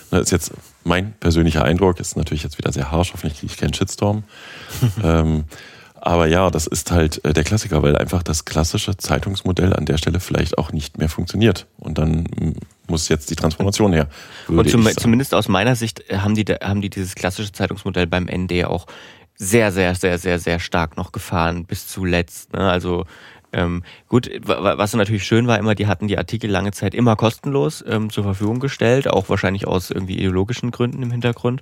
das 0.09 0.22
ist 0.22 0.32
jetzt 0.32 0.51
mein 0.86 1.13
persönlicher 1.19 1.65
Eindruck, 1.65 1.99
ist 1.99 2.15
natürlich 2.15 2.43
jetzt 2.43 2.57
wieder 2.57 2.72
sehr 2.72 2.91
harsch, 2.91 3.11
hoffentlich 3.11 3.39
kriege 3.39 3.51
ich 3.51 3.59
keinen 3.59 3.74
Shitstorm. 3.74 4.24
ähm, 5.03 5.43
aber 6.02 6.26
ja, 6.26 6.49
das 6.49 6.66
ist 6.66 6.91
halt 6.91 7.24
äh, 7.24 7.32
der 7.32 7.43
Klassiker, 7.43 7.84
weil 7.84 7.95
einfach 7.95 8.24
das 8.24 8.45
klassische 8.45 8.97
Zeitungsmodell 8.97 9.74
an 9.74 9.86
der 9.86 9.97
Stelle 9.97 10.20
vielleicht 10.20 10.58
auch 10.58 10.72
nicht 10.72 10.97
mehr 10.97 11.10
funktioniert. 11.10 11.68
Und 11.78 11.99
dann 11.99 12.26
muss 12.88 13.08
jetzt 13.08 13.30
die 13.30 13.36
Transformation 13.36 13.93
her. 13.93 14.08
Und 14.47 14.68
zum, 14.68 14.86
zumindest 14.86 15.36
aus 15.36 15.47
meiner 15.47 15.76
Sicht 15.76 16.10
äh, 16.10 16.18
haben 16.18 16.34
die, 16.34 16.43
haben 16.43 16.82
die 16.82 16.89
dieses 16.89 17.14
klassische 17.14 17.52
Zeitungsmodell 17.52 18.08
beim 18.08 18.26
ND 18.26 18.66
auch 18.66 18.88
sehr, 19.36 19.72
sehr, 19.72 19.93
sehr, 19.93 20.18
sehr, 20.18 20.39
sehr 20.39 20.60
stark 20.60 20.97
noch 20.97 21.12
gefahren 21.12 21.66
bis 21.66 21.88
zuletzt. 21.88 22.54
Ne? 22.54 22.70
Also 22.70 23.06
ähm, 23.54 23.84
gut, 24.08 24.30
was 24.43 24.93
natürlich 24.93 25.26
schön 25.26 25.45
war 25.45 25.60
immer, 25.60 25.76
die 25.76 25.88
hatten 25.88 26.08
die 26.08 26.18
Artikel 26.18 26.49
lange 26.49 26.72
Zeit 26.72 26.95
immer 26.95 27.16
kostenlos 27.16 27.84
ähm, 27.88 28.10
zur 28.10 28.24
Verfügung 28.24 28.60
gestellt, 28.60 29.08
auch 29.08 29.30
wahrscheinlich 29.30 29.68
aus 29.68 29.91
irgendwie 29.91 30.18
ideologischen 30.18 30.72
Gründen 30.72 31.04
im 31.04 31.12
Hintergrund 31.12 31.62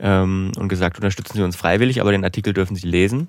ähm, 0.00 0.52
und 0.58 0.68
gesagt, 0.68 0.96
unterstützen 0.96 1.34
Sie 1.36 1.42
uns 1.42 1.56
freiwillig, 1.56 2.00
aber 2.00 2.12
den 2.12 2.24
Artikel 2.24 2.54
dürfen 2.54 2.76
Sie 2.76 2.86
lesen. 2.86 3.28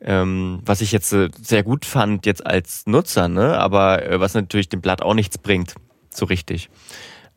Ähm, 0.00 0.60
was 0.64 0.82
ich 0.82 0.92
jetzt 0.92 1.12
äh, 1.12 1.30
sehr 1.40 1.62
gut 1.62 1.84
fand 1.84 2.26
jetzt 2.26 2.46
als 2.46 2.86
Nutzer, 2.86 3.28
ne? 3.28 3.58
aber 3.58 4.04
äh, 4.04 4.20
was 4.20 4.34
natürlich 4.34 4.68
dem 4.68 4.82
Blatt 4.82 5.00
auch 5.00 5.14
nichts 5.14 5.38
bringt, 5.38 5.74
so 6.10 6.26
richtig. 6.26 6.68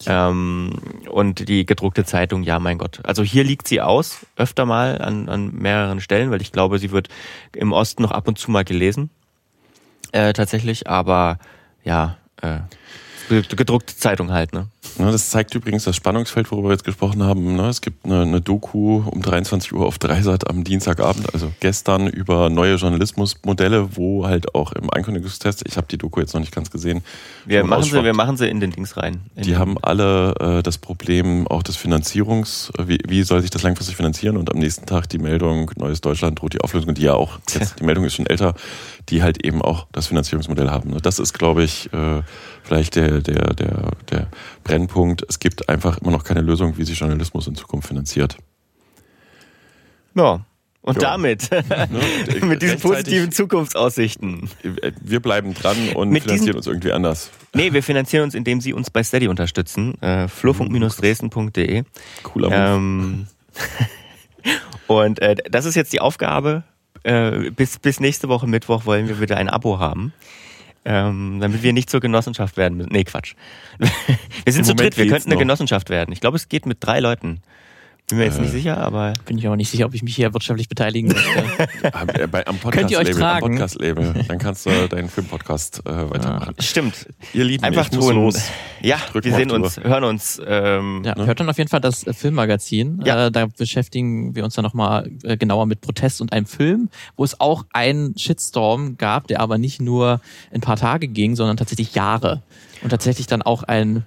Ähm, 0.06 0.74
und 1.10 1.48
die 1.48 1.66
gedruckte 1.66 2.06
Zeitung, 2.06 2.44
ja, 2.44 2.60
mein 2.60 2.78
Gott. 2.78 3.00
Also 3.04 3.24
hier 3.24 3.44
liegt 3.44 3.68
sie 3.68 3.82
aus, 3.82 4.26
öfter 4.36 4.66
mal 4.66 5.02
an, 5.02 5.30
an 5.30 5.54
mehreren 5.54 6.00
Stellen, 6.00 6.32
weil 6.32 6.42
ich 6.42 6.52
glaube, 6.52 6.80
sie 6.80 6.92
wird 6.92 7.10
im 7.54 7.74
Osten 7.74 8.02
noch 8.02 8.12
ab 8.12 8.28
und 8.28 8.38
zu 8.38 8.52
mal 8.52 8.64
gelesen 8.64 9.10
äh, 10.12 10.34
tatsächlich, 10.34 10.88
aber 10.88 11.38
ja, 11.84 12.18
äh, 12.42 12.60
gedruckte 13.30 13.96
Zeitung 13.96 14.32
halt, 14.32 14.54
ne? 14.54 14.68
Ja, 14.98 15.12
das 15.12 15.30
zeigt 15.30 15.54
übrigens 15.56 15.84
das 15.84 15.96
Spannungsfeld, 15.96 16.52
worüber 16.52 16.70
wir 16.70 16.74
jetzt 16.74 16.86
gesprochen 16.86 17.22
haben. 17.24 17.56
Ne? 17.56 17.68
Es 17.68 17.82
gibt 17.82 18.06
eine, 18.06 18.22
eine, 18.22 18.42
Doku 18.42 19.04
um 19.06 19.22
23 19.22 19.74
Uhr 19.74 19.86
auf 19.86 19.98
Dreisat 19.98 20.50
am 20.50 20.64
Dienstagabend, 20.64 21.34
also 21.34 21.52
gestern, 21.60 22.08
über 22.08 22.50
neue 22.50 22.76
Journalismusmodelle, 22.76 23.98
wo 23.98 24.26
halt 24.26 24.56
auch 24.56 24.72
im 24.72 24.90
Ankündigungstest, 24.90 25.64
ich 25.68 25.76
habe 25.76 25.88
die 25.90 25.98
Doku 25.98 26.22
jetzt 26.22 26.34
noch 26.34 26.40
nicht 26.40 26.54
ganz 26.54 26.72
gesehen. 26.72 27.02
Wir 27.46 27.66
machen, 27.66 27.84
sie, 27.84 28.04
wir 28.04 28.14
machen 28.14 28.38
sie 28.38 28.50
in 28.50 28.62
den 28.62 28.72
Dings 28.72 28.96
rein. 28.96 29.20
Die 29.36 29.58
haben 29.58 29.78
alle 29.82 30.36
äh, 30.40 30.64
das 30.64 30.78
Problem 30.78 31.48
auch 31.48 31.64
des 31.64 31.76
Finanzierungs, 31.76 32.72
wie, 32.82 33.00
wie 33.06 33.24
soll 33.24 33.42
sich 33.42 33.52
das 33.52 33.64
langfristig 33.64 33.98
finanzieren 33.98 34.38
und 34.38 34.50
am 34.50 34.60
nächsten 34.60 34.86
Tag 34.86 35.10
die 35.10 35.20
Meldung, 35.20 35.72
Neues 35.76 36.00
Deutschland 36.00 36.42
droht 36.42 36.54
die 36.54 36.62
Auflösung, 36.62 36.94
die 36.94 37.04
ja 37.04 37.16
auch, 37.16 37.40
jetzt, 37.50 37.80
die 37.80 37.84
Meldung 37.84 38.06
ist 38.06 38.16
schon 38.16 38.28
älter, 38.28 38.54
die 39.10 39.24
halt 39.24 39.46
eben 39.46 39.62
auch 39.62 39.88
das 39.92 40.08
Finanzierungsmodell 40.08 40.70
haben. 40.70 40.98
Das 41.02 41.20
ist, 41.20 41.34
glaube 41.34 41.64
ich, 41.64 41.92
äh, 41.94 42.22
vielleicht 42.64 42.96
der, 42.96 43.22
der, 43.22 43.54
der, 43.54 43.92
der 44.10 44.28
Brennpunkt. 44.88 45.26
Es 45.28 45.40
gibt 45.40 45.70
einfach 45.70 45.98
immer 46.00 46.12
noch 46.12 46.24
keine 46.24 46.42
Lösung, 46.42 46.78
wie 46.78 46.84
sich 46.84 47.00
Journalismus 47.00 47.48
in 47.48 47.56
Zukunft 47.56 47.88
finanziert. 47.88 48.38
Ja. 50.16 50.46
Und 50.82 51.02
ja. 51.02 51.12
damit, 51.12 51.52
ne? 51.52 51.66
mit 52.46 52.62
diesen 52.62 52.80
positiven 52.80 53.32
Zukunftsaussichten. 53.32 54.50
Wir 55.02 55.20
bleiben 55.20 55.54
dran 55.54 55.76
und 55.94 56.10
mit 56.10 56.24
finanzieren 56.24 56.46
diesen, 56.46 56.58
uns 56.58 56.68
irgendwie 56.68 56.94
anders. 56.94 57.32
Nee, 57.54 57.74
wir 57.74 57.84
finanzieren 57.84 58.24
uns, 58.24 58.34
indem 58.34 58.62
Sie 58.62 58.74
uns 58.74 58.90
bei 58.90 59.04
Steady 59.04 59.28
unterstützen. 59.28 60.02
Äh, 60.02 60.30
flurfunk-dresden.de. 60.30 61.84
Cooler 62.24 62.52
ähm, 62.52 63.28
Und 64.88 65.22
äh, 65.22 65.36
das 65.50 65.66
ist 65.66 65.76
jetzt 65.76 65.92
die 65.92 66.00
Aufgabe. 66.00 66.64
Äh, 67.04 67.52
bis, 67.52 67.78
bis 67.80 68.00
nächste 68.00 68.30
Woche 68.30 68.48
Mittwoch 68.48 68.86
wollen 68.86 69.10
wir 69.10 69.20
wieder 69.20 69.38
ein 69.38 69.50
Abo 69.50 69.80
haben 69.80 70.14
ähm, 70.86 71.40
damit 71.40 71.64
wir 71.64 71.74
nicht 71.74 71.90
zur 71.90 72.00
Genossenschaft 72.00 72.58
werden 72.58 72.78
müssen. 72.78 72.92
Nee, 72.92 73.04
Quatsch. 73.04 73.36
wir 73.80 74.54
sind 74.54 74.62
Im 74.62 74.66
zu 74.66 74.76
dritt, 74.76 74.98
wir 74.98 75.08
könnten 75.08 75.32
eine 75.32 75.40
Genossenschaft 75.40 75.90
werden. 75.90 76.12
Ich 76.12 76.22
glaube, 76.22 76.38
es 76.38 76.50
geht 76.50 76.66
mit 76.66 76.78
drei 76.82 77.00
Leuten. 77.00 77.42
Bin 78.10 78.18
mir 78.18 78.26
jetzt 78.26 78.40
äh, 78.40 78.42
nicht 78.42 78.52
sicher, 78.52 78.78
aber. 78.78 79.14
Bin 79.26 79.38
ich 79.38 79.48
auch 79.48 79.56
nicht 79.56 79.70
sicher, 79.70 79.86
ob 79.86 79.94
ich 79.94 80.02
mich 80.02 80.16
hier 80.16 80.34
wirtschaftlich 80.34 80.68
beteiligen 80.68 81.10
möchte. 81.14 81.94
am, 81.94 82.10
äh, 82.10 82.26
bei, 82.26 82.46
am 82.48 82.58
Podcast 82.58 82.74
Könnt 82.74 82.92
ihr 82.92 82.98
euch 82.98 83.12
tragen? 83.12 83.46
Am 83.46 83.52
Podcast-Label. 83.52 84.26
Dann 84.28 84.40
kannst 84.40 84.66
du 84.66 84.72
deinen 84.90 85.10
Filmpodcast 85.10 85.84
äh, 85.86 86.10
weitermachen. 86.10 86.56
Ah, 86.58 86.62
stimmt. 86.62 87.08
Ihr 87.34 87.44
Lieben, 87.44 87.64
einfach 87.64 87.92
ich 87.92 87.98
tun. 87.98 88.16
Los. 88.16 88.50
Ja, 88.82 88.98
wir 89.14 89.34
sehen 89.34 89.52
uns, 89.52 89.78
hören 89.78 90.04
uns. 90.04 90.42
Ähm, 90.44 91.04
ja, 91.06 91.16
ne? 91.16 91.28
Hört 91.28 91.40
dann 91.40 91.50
auf 91.50 91.58
jeden 91.60 91.70
Fall 91.70 91.82
das 91.82 92.08
äh, 92.08 92.14
Filmmagazin. 92.14 93.02
Ja. 93.06 93.28
Äh, 93.28 93.32
da 93.32 93.46
beschäftigen 93.46 94.36
wir 94.36 94.44
uns 94.44 94.56
dann 94.56 94.64
nochmal 94.64 95.12
äh, 95.24 95.38
genauer 95.38 95.68
mit 95.68 95.82
Protest 95.82 96.20
und 96.22 96.34
einem 96.34 96.48
Film, 96.48 96.90
wo 97.16 97.24
es 97.24 97.40
auch 97.40 97.66
einen 97.74 98.18
Shitstorm 98.18 98.98
gab, 98.98 99.28
der 99.28 99.40
aber 99.40 99.60
nicht 99.60 99.82
nur 99.82 100.20
ein 100.52 100.62
paar 100.62 100.78
Tage 100.78 101.08
ging, 101.08 101.36
sondern 101.36 101.58
tatsächlich 101.58 101.94
Jahre. 101.94 102.42
Und 102.82 102.90
tatsächlich 102.90 103.28
dann 103.28 103.42
auch 103.42 103.64
ein 103.64 104.06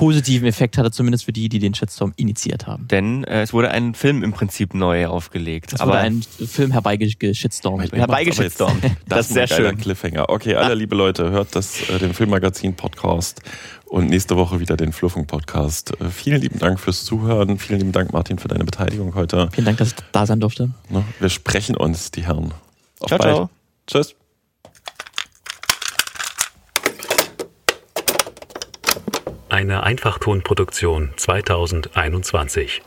positiven 0.00 0.48
Effekt 0.48 0.78
hatte, 0.78 0.90
zumindest 0.90 1.26
für 1.26 1.32
die, 1.32 1.50
die 1.50 1.58
den 1.58 1.74
Shitstorm 1.74 2.14
initiiert 2.16 2.66
haben. 2.66 2.88
Denn 2.88 3.22
äh, 3.24 3.42
es 3.42 3.52
wurde 3.52 3.70
ein 3.70 3.94
Film 3.94 4.22
im 4.22 4.32
Prinzip 4.32 4.72
neu 4.72 5.06
aufgelegt. 5.06 5.74
Es 5.74 5.80
wurde 5.80 5.98
ein 5.98 6.22
Film 6.22 6.72
herbeigeschitstormt. 6.72 7.92
Herbeigeschitstormt. 7.92 8.82
Das, 8.82 8.92
das 9.06 9.26
ist 9.26 9.34
sehr 9.34 9.46
schön. 9.46 9.76
Cliffhanger. 9.76 10.30
Okay, 10.30 10.54
alle 10.54 10.72
ah. 10.72 10.74
liebe 10.74 10.96
Leute, 10.96 11.30
hört 11.30 11.54
das 11.54 11.88
äh, 11.90 11.98
den 11.98 12.14
Filmmagazin 12.14 12.74
Podcast 12.74 13.42
und 13.84 14.08
nächste 14.08 14.36
Woche 14.36 14.58
wieder 14.58 14.78
den 14.78 14.92
Fluffung 14.92 15.26
Podcast. 15.26 15.92
Äh, 16.00 16.08
vielen 16.08 16.40
lieben 16.40 16.58
Dank 16.58 16.80
fürs 16.80 17.04
Zuhören. 17.04 17.58
Vielen 17.58 17.80
lieben 17.80 17.92
Dank, 17.92 18.12
Martin, 18.14 18.38
für 18.38 18.48
deine 18.48 18.64
Beteiligung 18.64 19.14
heute. 19.14 19.50
Vielen 19.52 19.66
Dank, 19.66 19.76
dass 19.78 19.88
ich 19.88 19.94
da 20.12 20.24
sein 20.24 20.40
durfte. 20.40 20.70
Ne, 20.88 21.04
wir 21.18 21.28
sprechen 21.28 21.76
uns, 21.76 22.10
die 22.10 22.24
Herren. 22.24 22.54
Auf 23.00 23.08
ciao, 23.08 23.18
bald. 23.18 23.34
ciao. 23.34 23.50
Tschüss. 23.86 24.19
Eine 29.50 29.82
Einfachtonproduktion 29.82 31.10
2021. 31.16 32.82